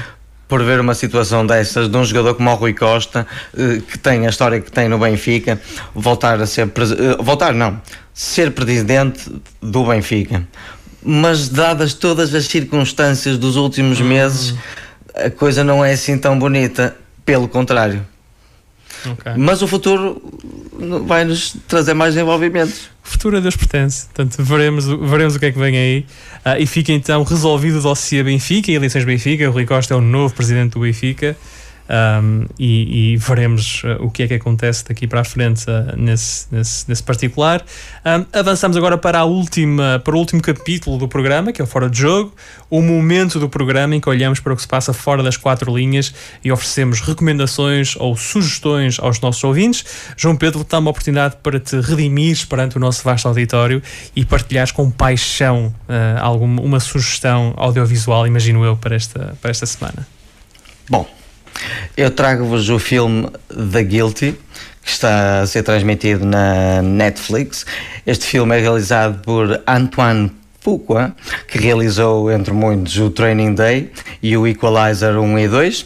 por 0.48 0.64
ver 0.64 0.80
uma 0.80 0.94
situação 0.94 1.46
dessas 1.46 1.90
de 1.90 1.98
um 1.98 2.06
jogador 2.06 2.36
como 2.36 2.50
o 2.50 2.56
Rui 2.56 2.74
Costa, 2.74 3.28
uh, 3.54 3.82
que 3.82 3.98
tem 3.98 4.26
a 4.26 4.30
história 4.30 4.60
que 4.62 4.72
tem 4.72 4.88
no 4.88 4.98
Benfica, 4.98 5.60
voltar 5.94 6.42
a 6.42 6.46
ser. 6.46 6.66
Uh, 6.66 7.22
voltar, 7.22 7.54
não. 7.54 7.82
Ser 8.14 8.52
presidente 8.52 9.30
do 9.62 9.86
Benfica. 9.86 10.48
Mas, 11.04 11.50
dadas 11.50 11.94
todas 11.94 12.34
as 12.34 12.46
circunstâncias 12.46 13.38
dos 13.38 13.56
últimos 13.56 14.00
hum. 14.00 14.06
meses, 14.06 14.56
a 15.14 15.30
coisa 15.30 15.64
não 15.64 15.84
é 15.84 15.94
assim 15.94 16.18
tão 16.18 16.38
bonita. 16.38 16.96
Pelo 17.26 17.48
contrário. 17.50 18.06
Okay. 19.06 19.34
Mas 19.38 19.62
o 19.62 19.68
futuro 19.68 20.22
vai 21.06 21.26
nos 21.26 21.56
trazer 21.68 21.94
mais 21.94 22.14
desenvolvimentos. 22.14 22.90
O 23.04 23.10
futuro 23.10 23.38
a 23.38 23.40
Deus 23.40 23.56
pertence, 23.56 24.06
portanto 24.08 24.44
veremos, 24.44 24.86
veremos 24.86 25.36
o 25.36 25.40
que 25.40 25.46
é 25.46 25.52
que 25.52 25.60
vem 25.60 25.78
aí. 25.78 26.06
Uh, 26.46 26.62
e 26.62 26.68
fica 26.68 26.92
então 26.92 27.24
resolvido 27.24 27.80
o 27.80 27.82
dossiê 27.82 28.24
Benfica 28.24 28.72
e 28.72 28.76
eleições 28.76 29.06
Benfica. 29.06 29.50
O 29.50 29.54
Rui 29.54 29.66
Costa 29.66 29.94
é 29.94 29.98
o 29.98 30.02
novo 30.02 30.34
presidente 30.34 30.74
do 30.74 30.80
Benfica 30.82 31.36
um, 31.90 32.46
e, 32.60 33.14
e, 33.14 33.18
veremos 33.18 33.84
uh, 33.84 34.04
o 34.04 34.12
que 34.12 34.24
é 34.24 34.28
que 34.28 34.34
acontece 34.34 34.84
daqui 34.86 35.08
para 35.08 35.22
a 35.22 35.24
frente 35.24 35.66
uh, 35.70 35.96
nesse, 35.96 36.48
nesse, 36.52 36.88
nesse, 36.88 37.04
particular. 37.04 37.64
Um, 38.06 38.26
avançamos 38.38 38.76
agora 38.76 38.98
para, 38.98 39.20
a 39.20 39.24
última, 39.24 40.02
para 40.04 40.16
o 40.16 40.20
último 40.20 40.42
capítulo 40.42 40.98
do 40.98 41.08
programa, 41.08 41.54
que 41.54 41.62
é 41.62 41.64
o 41.64 41.68
Fora 41.68 41.90
de 41.90 42.00
Jogo, 42.00 42.34
o 42.70 42.82
momento 42.82 43.40
do 43.40 43.48
programa 43.48 43.96
em 43.96 44.02
que 44.02 44.10
olhamos 44.10 44.40
para 44.40 44.54
o 44.54 44.56
que 44.56 44.62
se 44.62 44.68
passa 44.68 44.92
fora 44.92 45.24
das 45.24 45.38
quatro 45.38 45.76
linhas 45.76 46.14
e 46.44 46.52
oferecemos 46.52 47.00
recomendações 47.00 47.96
ou 47.96 48.16
sugestões 48.18 49.00
aos 49.00 49.20
nossos 49.22 49.44
ouvintes. 49.44 49.86
João 50.18 50.36
Pedro, 50.36 50.66
dá 50.70 50.80
uma 50.80 50.92
oportunidade 50.92 51.38
para 51.42 51.60
te 51.60 51.80
redimires 51.80 52.44
perante 52.44 52.76
o 52.76 52.80
nosso 52.80 53.04
vasto 53.04 53.28
auditório 53.28 53.82
e 54.16 54.26
partilhares 54.26 54.72
com 54.72 54.92
paixão 54.92 55.74
uh, 55.88 56.20
alguma, 56.20 56.62
uma 56.62 56.80
sugestão 56.80 57.54
audiovisual, 57.56 58.28
imagino 58.28 58.66
eu, 58.66 58.76
para 58.76 58.96
esta, 58.96 59.38
para 59.42 59.52
esta 59.52 59.66
semana. 59.66 60.06
Bom, 60.90 61.08
eu 61.96 62.12
trago-vos 62.12 62.70
o 62.70 62.80
filme 62.80 63.28
The 63.72 63.84
Guilty, 63.84 64.36
que 64.84 64.92
está 64.92 65.42
a 65.42 65.48
ser 65.48 65.64
transmitido 65.64 66.26
na 66.26 66.82
Netflix. 66.82 67.66
Este 68.06 68.26
filme 68.26 68.56
é 68.58 68.60
realizado 68.60 69.22
por 69.22 69.62
Antoine 69.68 70.32
Fuqua, 70.62 71.16
que 71.48 71.58
realizou, 71.58 72.32
entre 72.32 72.54
muitos, 72.54 72.98
o 72.98 73.10
Training 73.10 73.54
Day 73.54 73.92
e 74.22 74.36
o 74.36 74.46
Equalizer 74.46 75.18
1 75.18 75.40
e 75.40 75.48
2, 75.48 75.86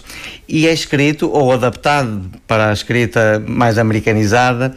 e 0.52 0.68
é 0.68 0.74
escrito 0.74 1.32
ou 1.32 1.54
adaptado 1.54 2.30
para 2.46 2.70
a 2.70 2.74
escrita 2.74 3.42
mais 3.48 3.78
americanizada 3.78 4.76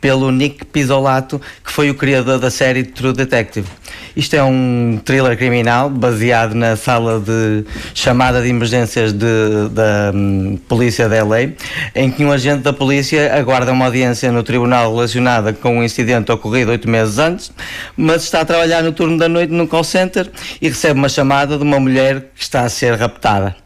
pelo 0.00 0.32
Nick 0.32 0.64
Pizzolato, 0.64 1.40
que 1.62 1.70
foi 1.70 1.90
o 1.90 1.94
criador 1.94 2.38
da 2.40 2.50
série 2.50 2.82
True 2.82 3.12
Detective. 3.12 3.68
Isto 4.16 4.34
é 4.34 4.42
um 4.42 4.98
thriller 5.04 5.36
criminal 5.36 5.88
baseado 5.88 6.54
na 6.54 6.74
sala 6.76 7.20
de 7.20 7.64
chamada 7.94 8.42
de 8.42 8.48
emergências 8.48 9.12
de, 9.12 9.68
da 9.70 10.10
um, 10.12 10.58
polícia 10.66 11.08
de 11.08 11.22
LA, 11.22 11.52
em 11.94 12.10
que 12.10 12.24
um 12.24 12.32
agente 12.32 12.62
da 12.62 12.72
polícia 12.72 13.32
aguarda 13.38 13.70
uma 13.70 13.84
audiência 13.84 14.32
no 14.32 14.42
tribunal 14.42 14.92
relacionada 14.92 15.52
com 15.52 15.78
um 15.78 15.84
incidente 15.84 16.32
ocorrido 16.32 16.72
oito 16.72 16.88
meses 16.88 17.18
antes, 17.18 17.52
mas 17.96 18.24
está 18.24 18.40
a 18.40 18.44
trabalhar 18.44 18.82
no 18.82 18.92
turno 18.92 19.18
da 19.18 19.28
noite 19.28 19.52
num 19.52 19.66
call 19.66 19.84
center 19.84 20.28
e 20.60 20.68
recebe 20.68 20.98
uma 20.98 21.08
chamada 21.08 21.56
de 21.56 21.62
uma 21.62 21.78
mulher 21.78 22.32
que 22.34 22.42
está 22.42 22.62
a 22.62 22.68
ser 22.68 22.94
raptada. 22.94 23.61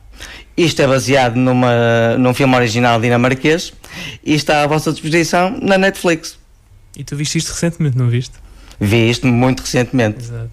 Isto 0.56 0.82
é 0.82 0.86
baseado 0.86 1.36
numa, 1.36 2.16
num 2.18 2.32
filme 2.32 2.54
original 2.56 3.00
dinamarquês 3.00 3.72
e 4.24 4.34
está 4.34 4.62
à 4.62 4.66
vossa 4.66 4.90
disposição 4.90 5.58
na 5.60 5.76
Netflix. 5.76 6.38
E 6.96 7.04
tu 7.04 7.14
viste 7.14 7.36
isto 7.36 7.50
recentemente, 7.50 7.98
não 7.98 8.08
viste? 8.08 8.34
Vi 8.80 9.10
isto 9.10 9.26
muito 9.26 9.60
recentemente. 9.60 10.18
Exato. 10.18 10.50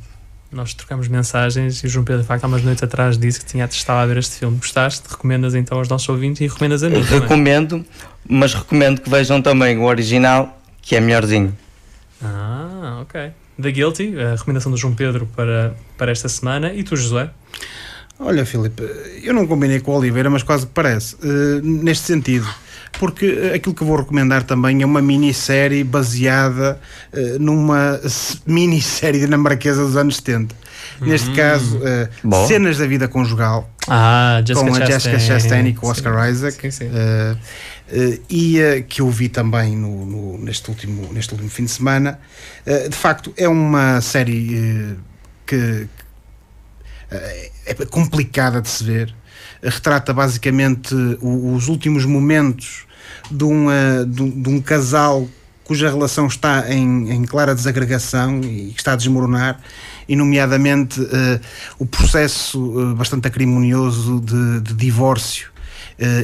Nós 0.51 0.73
trocamos 0.73 1.07
mensagens 1.07 1.83
e 1.83 1.87
o 1.87 1.89
João 1.89 2.05
Pedro, 2.05 2.21
de 2.21 2.27
facto, 2.27 2.43
há 2.43 2.47
umas 2.47 2.61
noites 2.61 2.83
atrás 2.83 3.17
disse 3.17 3.39
que 3.39 3.45
tinha 3.45 3.65
estado 3.65 4.03
a 4.03 4.05
ver 4.05 4.17
este 4.17 4.35
filme. 4.35 4.57
Gostaste? 4.57 5.09
Recomendas 5.09 5.55
então 5.55 5.79
aos 5.79 5.87
nossos 5.87 6.07
ouvintes 6.09 6.41
e 6.41 6.47
recomendas 6.47 6.83
a 6.83 6.89
mim? 6.89 7.01
Recomendo, 7.01 7.69
também. 7.69 7.85
mas 8.27 8.53
recomendo 8.53 9.01
que 9.01 9.09
vejam 9.09 9.41
também 9.41 9.77
o 9.77 9.83
original, 9.83 10.61
que 10.81 10.95
é 10.95 10.99
melhorzinho. 10.99 11.57
Ah, 12.21 12.99
ok. 13.01 13.31
The 13.59 13.71
Guilty, 13.71 14.19
a 14.19 14.35
recomendação 14.35 14.71
do 14.71 14.77
João 14.77 14.93
Pedro 14.93 15.27
para, 15.35 15.75
para 15.97 16.11
esta 16.11 16.29
semana. 16.29 16.73
E 16.73 16.83
tu, 16.83 16.95
José? 16.95 17.29
Olha, 18.19 18.45
Filipe, 18.45 18.83
eu 19.23 19.33
não 19.33 19.45
combinei 19.45 19.79
com 19.79 19.91
o 19.91 19.97
Oliveira, 19.97 20.29
mas 20.29 20.43
quase 20.43 20.65
que 20.65 20.71
parece. 20.73 21.15
Uh, 21.15 21.61
neste 21.61 22.05
sentido 22.05 22.47
porque 22.99 23.51
aquilo 23.53 23.73
que 23.73 23.81
eu 23.81 23.87
vou 23.87 23.97
recomendar 23.97 24.43
também 24.43 24.81
é 24.81 24.85
uma 24.85 25.01
minissérie 25.01 25.83
baseada 25.83 26.79
uh, 27.11 27.39
numa 27.39 27.99
minissérie 28.45 29.19
dinamarquesa 29.19 29.83
dos 29.83 29.97
anos 29.97 30.17
70. 30.17 30.55
Neste 31.01 31.29
hum. 31.29 31.35
caso, 31.35 31.77
uh, 31.77 32.47
cenas 32.47 32.77
da 32.77 32.85
vida 32.85 33.07
conjugal 33.07 33.69
ah, 33.87 34.41
Jessica 34.45 34.69
com 34.69 34.75
a 34.75 34.79
Chastain. 34.79 34.93
Jessica 34.93 35.19
Chastain 35.19 35.67
e 35.67 35.73
com 35.73 35.87
o 35.87 35.89
Oscar 35.89 36.25
sim. 36.25 36.31
Isaac. 36.31 36.61
Sim, 36.61 36.71
sim. 36.71 36.85
Uh, 36.87 37.37
e 38.29 38.85
que 38.87 39.01
eu 39.01 39.09
vi 39.09 39.27
também 39.27 39.75
no, 39.75 40.05
no, 40.05 40.37
neste, 40.37 40.69
último, 40.69 41.11
neste 41.11 41.31
último 41.33 41.49
fim 41.49 41.65
de 41.65 41.71
semana. 41.71 42.19
de 42.65 42.95
facto, 42.95 43.33
é 43.37 43.47
uma 43.47 44.01
série 44.01 44.97
que, 45.45 45.87
é 47.65 47.73
complicada 47.85 48.61
de 48.61 48.69
se 48.69 48.83
ver. 48.83 49.13
Retrata 49.61 50.13
basicamente 50.13 50.93
os 51.21 51.67
últimos 51.67 52.05
momentos 52.05 52.85
de, 53.31 53.43
uma, 53.43 54.05
de, 54.05 54.49
um 54.49 54.61
casal 54.61 55.27
cuja 55.63 55.89
relação 55.89 56.27
está 56.27 56.69
em, 56.73 57.09
em, 57.09 57.23
clara 57.23 57.55
desagregação 57.55 58.41
e 58.41 58.71
que 58.71 58.79
está 58.79 58.93
a 58.93 58.95
desmoronar, 58.97 59.61
e 60.09 60.15
nomeadamente 60.15 60.99
uh, 60.99 61.39
o 61.79 61.85
processo 61.85 62.59
uh, 62.59 62.93
bastante 62.93 63.27
acrimonioso 63.27 64.19
de, 64.19 64.59
de 64.59 64.73
divórcio 64.73 65.52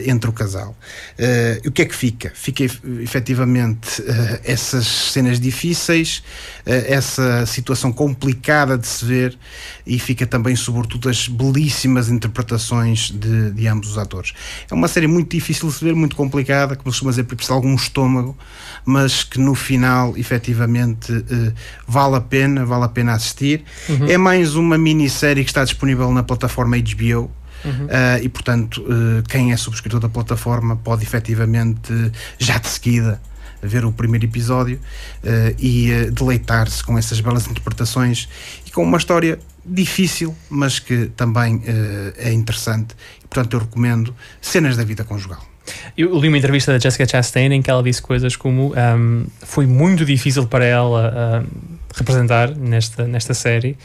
entre 0.06 0.30
o 0.30 0.34
casal. 0.34 0.76
Uh, 1.18 1.68
o 1.68 1.72
que 1.72 1.82
é 1.84 1.86
que 1.86 1.96
fica? 1.96 2.32
Fica 2.34 2.64
efetivamente 2.64 4.02
uh, 4.02 4.06
essas 4.44 4.86
cenas 4.86 5.40
difíceis, 5.40 6.24
essa 6.66 7.46
situação 7.46 7.92
complicada 7.92 8.78
de 8.78 8.86
se 8.86 9.04
ver 9.06 9.38
e 9.86 9.98
fica 9.98 10.26
também, 10.28 10.56
sobretudo, 10.56 11.10
as 11.10 11.28
belíssimas 11.28 12.10
interpretações 12.10 13.10
de, 13.12 13.52
de 13.52 13.68
ambos 13.68 13.92
os 13.92 13.98
atores. 13.98 14.34
É 14.70 14.74
uma 14.74 14.88
série 14.88 15.08
muito 15.08 15.32
difícil 15.32 15.68
de 15.68 15.76
se 15.76 15.84
ver, 15.84 15.96
muito 15.96 16.16
complicada, 16.16 16.76
que 16.76 16.84
costuma 16.84 17.10
dizer 17.12 17.24
precisa 17.24 17.54
algum 17.54 17.74
estômago, 17.74 18.38
mas 18.86 19.24
que 19.24 19.40
no 19.40 19.56
final, 19.56 20.16
efetivamente, 20.16 21.12
vale 21.88 22.18
a 22.18 22.22
pena, 22.22 22.66
vale 22.66 22.86
a 22.86 22.90
pena 22.90 23.14
assistir. 23.14 23.64
Uhum. 23.88 24.08
É 24.08 24.18
mais 24.18 24.56
uma 24.56 24.78
minissérie 24.78 25.44
que 25.44 25.50
está 25.50 25.64
disponível 25.64 26.12
na 26.12 26.22
plataforma 26.24 26.78
HBO 26.78 27.32
Uhum. 27.64 27.86
Uh, 27.86 28.24
e, 28.24 28.30
portanto, 28.30 28.82
uh, 28.82 29.24
quem 29.28 29.52
é 29.52 29.58
subscritor 29.58 30.00
da 30.00 30.10
plataforma 30.10 30.76
pode 30.76 31.04
efetivamente, 31.04 31.92
já 32.38 32.58
de 32.58 32.68
seguida, 32.68 33.22
ver 33.62 33.84
o 33.84 33.92
primeiro 33.92 34.26
episódio 34.26 34.78
uh, 34.78 35.56
e 35.60 36.10
deleitar-se 36.12 36.84
com 36.84 36.98
essas 36.98 37.20
belas 37.20 37.48
interpretações 37.48 38.30
e 38.66 38.72
com 38.72 38.84
uma 38.84 38.98
história 38.98 39.38
difícil, 39.66 40.36
mas 40.50 40.80
que 40.80 41.08
também 41.16 41.62
é 42.18 42.32
interessante. 42.32 42.96
E, 43.24 43.28
portanto, 43.28 43.54
eu 43.54 43.60
recomendo 43.60 44.16
Cenas 44.42 44.78
da 44.78 44.84
Vida 44.84 45.04
Conjugal. 45.04 45.46
Eu 45.96 46.18
li 46.18 46.30
uma 46.30 46.38
entrevista 46.38 46.72
da 46.72 46.80
Jessica 46.80 47.08
Chastain 47.08 47.54
em 47.54 47.62
que 47.62 47.70
ela 47.70 47.84
disse 47.84 48.02
coisas 48.02 48.36
como 48.36 48.74
um, 48.74 49.26
foi 49.42 49.68
muito 49.68 50.06
difícil 50.06 50.48
para 50.48 50.66
ela 50.66 51.46
representar 51.94 52.56
nesta, 52.56 53.06
nesta 53.06 53.36
série 53.36 53.78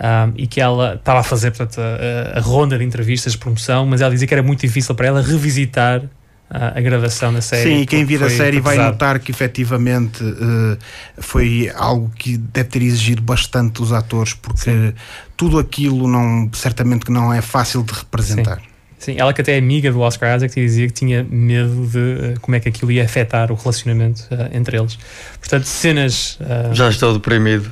um, 0.00 0.32
e 0.36 0.46
que 0.46 0.60
ela 0.60 0.94
estava 0.94 1.20
a 1.20 1.22
fazer 1.22 1.50
portanto, 1.50 1.80
a, 1.80 2.38
a, 2.38 2.40
ronda 2.40 2.78
de 2.78 2.84
entrevistas 2.84 3.32
de 3.32 3.38
promoção, 3.38 3.86
mas 3.86 4.00
ela 4.00 4.10
dizia 4.10 4.26
que 4.26 4.34
era 4.34 4.42
muito 4.42 4.60
difícil 4.60 4.94
para 4.94 5.06
ela 5.06 5.22
revisitar 5.22 6.02
a, 6.50 6.78
a 6.78 6.80
gravação 6.80 7.32
da 7.32 7.40
série. 7.40 7.70
Sim, 7.70 7.80
e 7.82 7.86
quem 7.86 8.04
vir 8.04 8.22
a 8.22 8.28
série 8.28 8.60
vai 8.60 8.76
notar 8.76 9.18
que 9.18 9.30
efetivamente 9.30 10.22
uh, 10.22 10.78
foi 11.18 11.72
algo 11.74 12.10
que 12.10 12.36
deve 12.36 12.68
ter 12.68 12.82
exigido 12.82 13.22
bastante 13.22 13.82
os 13.82 13.92
atores, 13.92 14.34
porque 14.34 14.70
Sim. 14.70 14.92
tudo 15.36 15.58
aquilo 15.58 16.06
não, 16.06 16.50
certamente 16.52 17.06
que 17.06 17.12
não 17.12 17.32
é 17.32 17.40
fácil 17.40 17.82
de 17.82 17.92
representar. 17.92 18.56
Sim. 18.56 18.71
Sim, 19.02 19.16
ela 19.18 19.32
que 19.32 19.40
até 19.40 19.56
é 19.56 19.58
amiga 19.58 19.90
do 19.90 19.98
Oscar 19.98 20.36
Isaac 20.36 20.60
e 20.60 20.64
dizia 20.64 20.86
que 20.86 20.92
tinha 20.92 21.26
medo 21.28 21.88
de 21.88 21.98
uh, 21.98 22.40
como 22.40 22.54
é 22.54 22.60
que 22.60 22.68
aquilo 22.68 22.92
ia 22.92 23.04
afetar 23.04 23.50
o 23.50 23.56
relacionamento 23.56 24.20
uh, 24.30 24.56
entre 24.56 24.78
eles. 24.78 24.96
Portanto, 25.40 25.64
cenas. 25.64 26.38
Uh, 26.40 26.72
Já 26.72 26.88
estou 26.88 27.12
deprimido. 27.12 27.68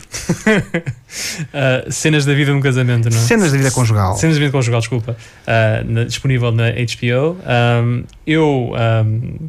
cenas 1.89 2.25
da 2.25 2.35
vida 2.35 2.53
num 2.53 2.61
casamento, 2.61 3.09
não 3.09 3.17
é? 3.17 3.21
Cenas 3.21 3.53
da 3.53 3.59
vida 3.59 3.71
conjugal. 3.71 4.17
Cenas 4.17 4.35
da 4.35 4.41
vida 4.41 4.51
conjugal, 4.51 4.81
desculpa. 4.81 5.17
Na, 5.87 6.03
disponível 6.03 6.51
na 6.51 6.71
HBO. 6.71 7.37
Um, 7.47 8.05
eu. 8.27 8.73
Um, 9.07 9.49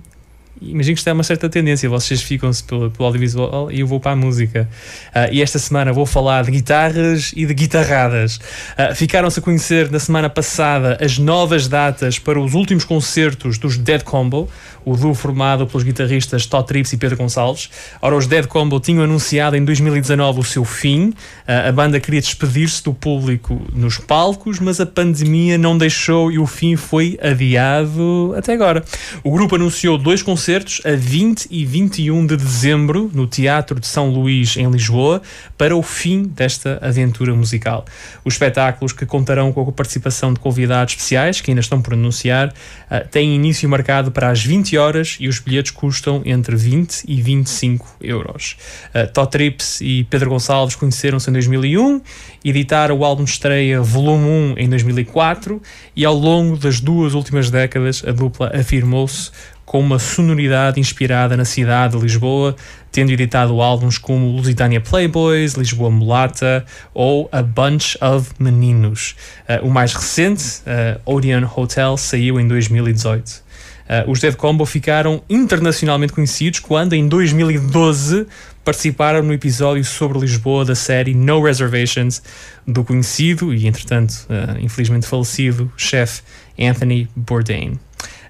imagino 0.62 0.96
que 0.96 1.00
isto 1.00 1.08
é 1.10 1.14
uma 1.14 1.24
certa 1.24 1.50
tendência, 1.50 1.90
vocês 1.90 2.22
ficam-se 2.22 2.64
pelo, 2.64 2.92
pelo, 2.92 3.06
audiovisual 3.06 3.72
e 3.72 3.80
eu 3.80 3.88
vou 3.88 4.00
para 4.00 4.12
a 4.12 4.16
música. 4.16 4.70
Uh, 5.08 5.34
e 5.34 5.42
esta 5.42 5.58
semana 5.58 5.92
vou 5.92 6.06
falar 6.06 6.44
de 6.44 6.52
guitarras 6.52 7.32
e 7.36 7.46
de 7.46 7.54
guitarradas. 7.54 8.36
Uh, 8.36 8.96
Ficaram-se 8.96 9.40
a 9.40 9.42
conhecer 9.42 9.90
na 9.90 10.00
semana 10.00 10.30
passada 10.30 10.98
as 11.02 11.18
novas 11.18 11.68
datas 11.68 12.20
para 12.20 12.40
os 12.40 12.54
últimos 12.54 12.86
concertos 12.86 13.58
dos 13.58 13.78
Dead 13.78 14.04
Combo, 14.04 14.48
o 14.86 14.96
duo 14.96 15.14
formado 15.14 15.66
pelos 15.66 15.84
guitarristas 15.84 16.46
Todd 16.46 16.68
Trips 16.68 16.94
e 16.94 16.98
Pedro 16.98 17.18
Gonçalves. 17.18 17.70
Ora, 18.02 18.16
os 18.16 18.28
Dead 18.28 18.46
Combo 18.46 18.80
tinham 18.80 19.04
anunciado 19.04 19.56
em 19.56 19.66
2019 19.66 20.40
o 20.40 20.44
seu 20.44 20.64
fim. 20.64 21.10
Uh, 21.48 21.70
a 21.70 21.72
banda 21.72 22.00
queria 22.00 22.22
despedir-se 22.22 22.84
do 22.84 22.94
público 22.94 23.60
nos 23.74 23.98
palcos, 23.98 24.60
mas 24.60 24.80
a 24.80 24.86
pandemia 24.86 25.58
não 25.58 25.76
deixou 25.76 26.32
e 26.32 26.38
o 26.38 26.46
fim 26.46 26.76
foi 26.76 27.18
adiado 27.22 28.34
até 28.38 28.54
agora. 28.54 28.84
O 29.24 29.32
grupo 29.32 29.56
anunciou 29.56 29.98
dois 29.98 30.22
concertos 30.22 30.51
a 30.86 30.96
20 30.96 31.48
e 31.52 31.66
21 31.66 32.26
de 32.26 32.38
dezembro 32.38 33.12
no 33.14 33.28
Teatro 33.28 33.80
de 33.80 33.88
São 33.88 34.10
Luís, 34.10 34.56
em 34.58 34.70
Lisboa, 34.72 35.22
para 35.58 35.76
o 35.76 35.84
fim 35.84 36.24
desta 36.24 36.80
aventura 36.82 37.36
musical. 37.36 37.86
Os 38.24 38.36
espetáculos, 38.36 38.94
que 38.94 39.06
contarão 39.06 39.52
com 39.52 39.62
a 39.62 39.72
participação 39.72 40.34
de 40.34 40.40
convidados 40.40 40.94
especiais, 40.94 41.42
que 41.42 41.52
ainda 41.52 41.62
estão 41.62 41.82
por 41.82 41.94
anunciar, 41.94 42.50
uh, 42.50 43.08
têm 43.10 43.36
início 43.36 43.68
marcado 43.68 44.12
para 44.12 44.30
as 44.30 44.44
20 44.44 44.62
20 44.62 44.78
horas 44.78 45.18
e 45.20 45.28
os 45.28 45.40
bilhetes 45.40 45.72
custam 45.72 46.22
entre 46.24 46.56
20 46.56 47.04
e 47.08 47.22
25 47.22 47.98
euros. 48.00 48.58
Uh, 48.94 49.12
Todd 49.12 49.32
Trips 49.32 49.82
e 49.82 50.04
Pedro 50.04 50.30
Gonçalves 50.30 50.76
conheceram-se 50.76 51.30
em 51.30 51.34
2001, 51.34 52.02
editaram 52.46 52.98
o 52.98 53.04
álbum 53.04 53.24
estreia 53.24 53.82
Volume 53.82 54.56
1 54.56 54.56
em 54.58 54.70
2004 54.70 55.62
e 55.96 56.06
ao 56.06 56.14
longo 56.14 56.58
das 56.58 56.80
duas 56.80 57.14
últimas 57.14 57.50
décadas 57.50 58.04
a 58.06 58.12
dupla 58.12 58.52
afirmou-se 58.54 59.32
com 59.72 59.80
uma 59.80 60.00
sonoridade 60.00 60.82
inspirada 60.82 61.38
na 61.38 61.46
cidade 61.46 61.96
de 61.96 62.04
Lisboa, 62.04 62.58
tendo 62.92 63.10
editado 63.10 63.62
álbuns 63.62 63.98
como 63.98 64.28
Lusitânia 64.36 64.82
Playboys, 64.82 65.54
Lisboa 65.54 65.90
Mulata 65.90 66.66
ou 66.94 67.30
A 67.32 67.42
Bunch 67.42 67.98
of 68.02 68.32
Meninos. 68.38 69.16
Uh, 69.48 69.66
o 69.66 69.72
mais 69.72 69.94
recente, 69.94 70.44
uh, 70.68 71.00
Odeon 71.06 71.48
Hotel, 71.56 71.96
saiu 71.96 72.38
em 72.38 72.50
2018. 72.50 73.30
Uh, 73.30 74.12
os 74.12 74.20
Dead 74.20 74.36
Combo 74.36 74.66
ficaram 74.66 75.24
internacionalmente 75.30 76.12
conhecidos 76.12 76.60
quando, 76.60 76.92
em 76.92 77.08
2012, 77.08 78.28
participaram 78.66 79.24
no 79.24 79.32
episódio 79.32 79.86
sobre 79.86 80.20
Lisboa 80.20 80.66
da 80.66 80.76
série 80.76 81.14
No 81.14 81.42
Reservations 81.42 82.22
do 82.68 82.84
conhecido 82.84 83.54
e, 83.54 83.68
entretanto, 83.68 84.28
uh, 84.30 84.60
infelizmente 84.60 85.08
falecido 85.08 85.72
chefe 85.78 86.24
Anthony 86.60 87.08
Bourdain. 87.16 87.80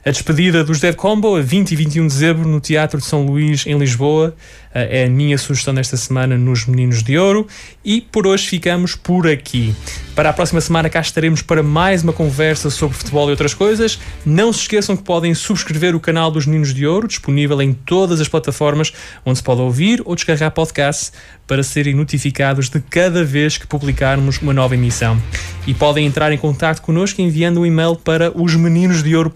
A 0.04 0.10
despedida 0.10 0.64
dos 0.64 0.80
Dead 0.80 0.96
Combo 0.96 1.36
a 1.36 1.42
20 1.42 1.74
e 1.74 1.76
21 1.76 2.08
de 2.08 2.14
dezembro 2.14 2.50
no 2.50 2.60
Teatro 2.60 2.98
de 2.98 3.06
São 3.06 3.24
Luís, 3.24 3.68
em 3.68 3.78
Lisboa, 3.78 4.36
é 4.74 5.06
a 5.06 5.10
minha 5.10 5.38
sugestão 5.38 5.74
desta 5.74 5.98
semana 5.98 6.38
nos 6.38 6.66
Meninos 6.66 7.04
de 7.04 7.18
Ouro. 7.18 7.48
E 7.84 8.02
por 8.02 8.28
hoje 8.28 8.48
ficamos 8.48 8.96
por 8.96 9.28
aqui. 9.28 9.76
Para 10.16 10.30
a 10.30 10.34
próxima 10.34 10.62
semana 10.62 10.90
cá 10.90 11.00
estaremos 11.00 11.42
para 11.42 11.64
mais 11.64 12.04
uma 12.04 12.14
conversa 12.14 12.70
sobre 12.70 12.98
futebol 12.98 13.28
e 13.28 13.32
outras 13.32 13.54
coisas. 13.54 14.00
Não 14.26 14.54
se 14.54 14.60
esqueçam 14.60 14.96
que 14.96 15.04
podem 15.04 15.34
subscrever 15.34 15.96
o 15.96 16.00
canal 16.00 16.32
dos 16.32 16.46
Meninos 16.46 16.74
de 16.74 16.86
Ouro, 16.86 17.08
disponível 17.08 17.62
em 17.62 17.74
todas 17.74 18.22
as 18.22 18.28
plataformas 18.28 18.94
onde 19.26 19.38
se 19.38 19.44
pode 19.44 19.62
ouvir 19.62 20.02
ou 20.06 20.16
descarregar 20.16 20.52
podcast 20.52 21.12
para 21.48 21.64
serem 21.64 21.94
notificados 21.94 22.70
de 22.70 22.80
cada 22.80 23.24
vez 23.24 23.58
que 23.58 23.68
publicarmos 23.68 24.38
uma 24.40 24.54
nova 24.54 24.76
emissão. 24.76 25.22
E 25.68 25.74
podem 25.74 26.06
entrar 26.06 26.32
em 26.32 26.38
contato 26.38 26.82
connosco 26.82 27.22
enviando 27.22 27.62
um 27.62 27.66
e-mail 27.66 27.96
para 27.96 28.32
os 28.38 28.56
meninos 28.56 29.04
de 29.04 29.16
ouro. 29.16 29.32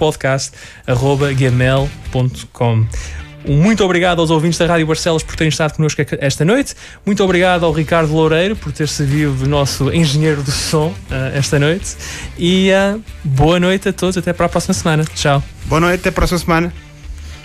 Muito 3.47 3.83
obrigado 3.83 4.19
aos 4.19 4.31
ouvintes 4.31 4.57
da 4.57 4.65
Rádio 4.65 4.87
Barcelos 4.87 5.21
por 5.21 5.35
terem 5.35 5.49
estado 5.49 5.73
connosco 5.73 6.01
esta 6.19 6.43
noite. 6.43 6.73
Muito 7.05 7.23
obrigado 7.23 7.65
ao 7.65 7.71
Ricardo 7.71 8.11
Loureiro 8.11 8.55
por 8.55 8.71
ter 8.71 8.87
servido 8.87 9.33
de 9.35 9.47
nosso 9.47 9.93
engenheiro 9.93 10.41
do 10.41 10.51
som 10.51 10.87
uh, 10.87 10.95
esta 11.33 11.59
noite. 11.59 11.95
E 12.37 12.71
uh, 12.71 13.01
boa 13.23 13.59
noite 13.59 13.89
a 13.89 13.93
todos. 13.93 14.17
Até 14.17 14.33
para 14.33 14.47
a 14.47 14.49
próxima 14.49 14.73
semana. 14.73 15.05
Tchau. 15.13 15.43
Boa 15.65 15.79
noite. 15.79 15.99
Até 15.99 16.09
a 16.09 16.11
próxima 16.11 16.39
semana. 16.39 16.73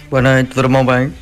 Boa 0.09 0.23
noite. 0.23 0.55
Dormam 0.55 0.85
bem. 0.85 1.13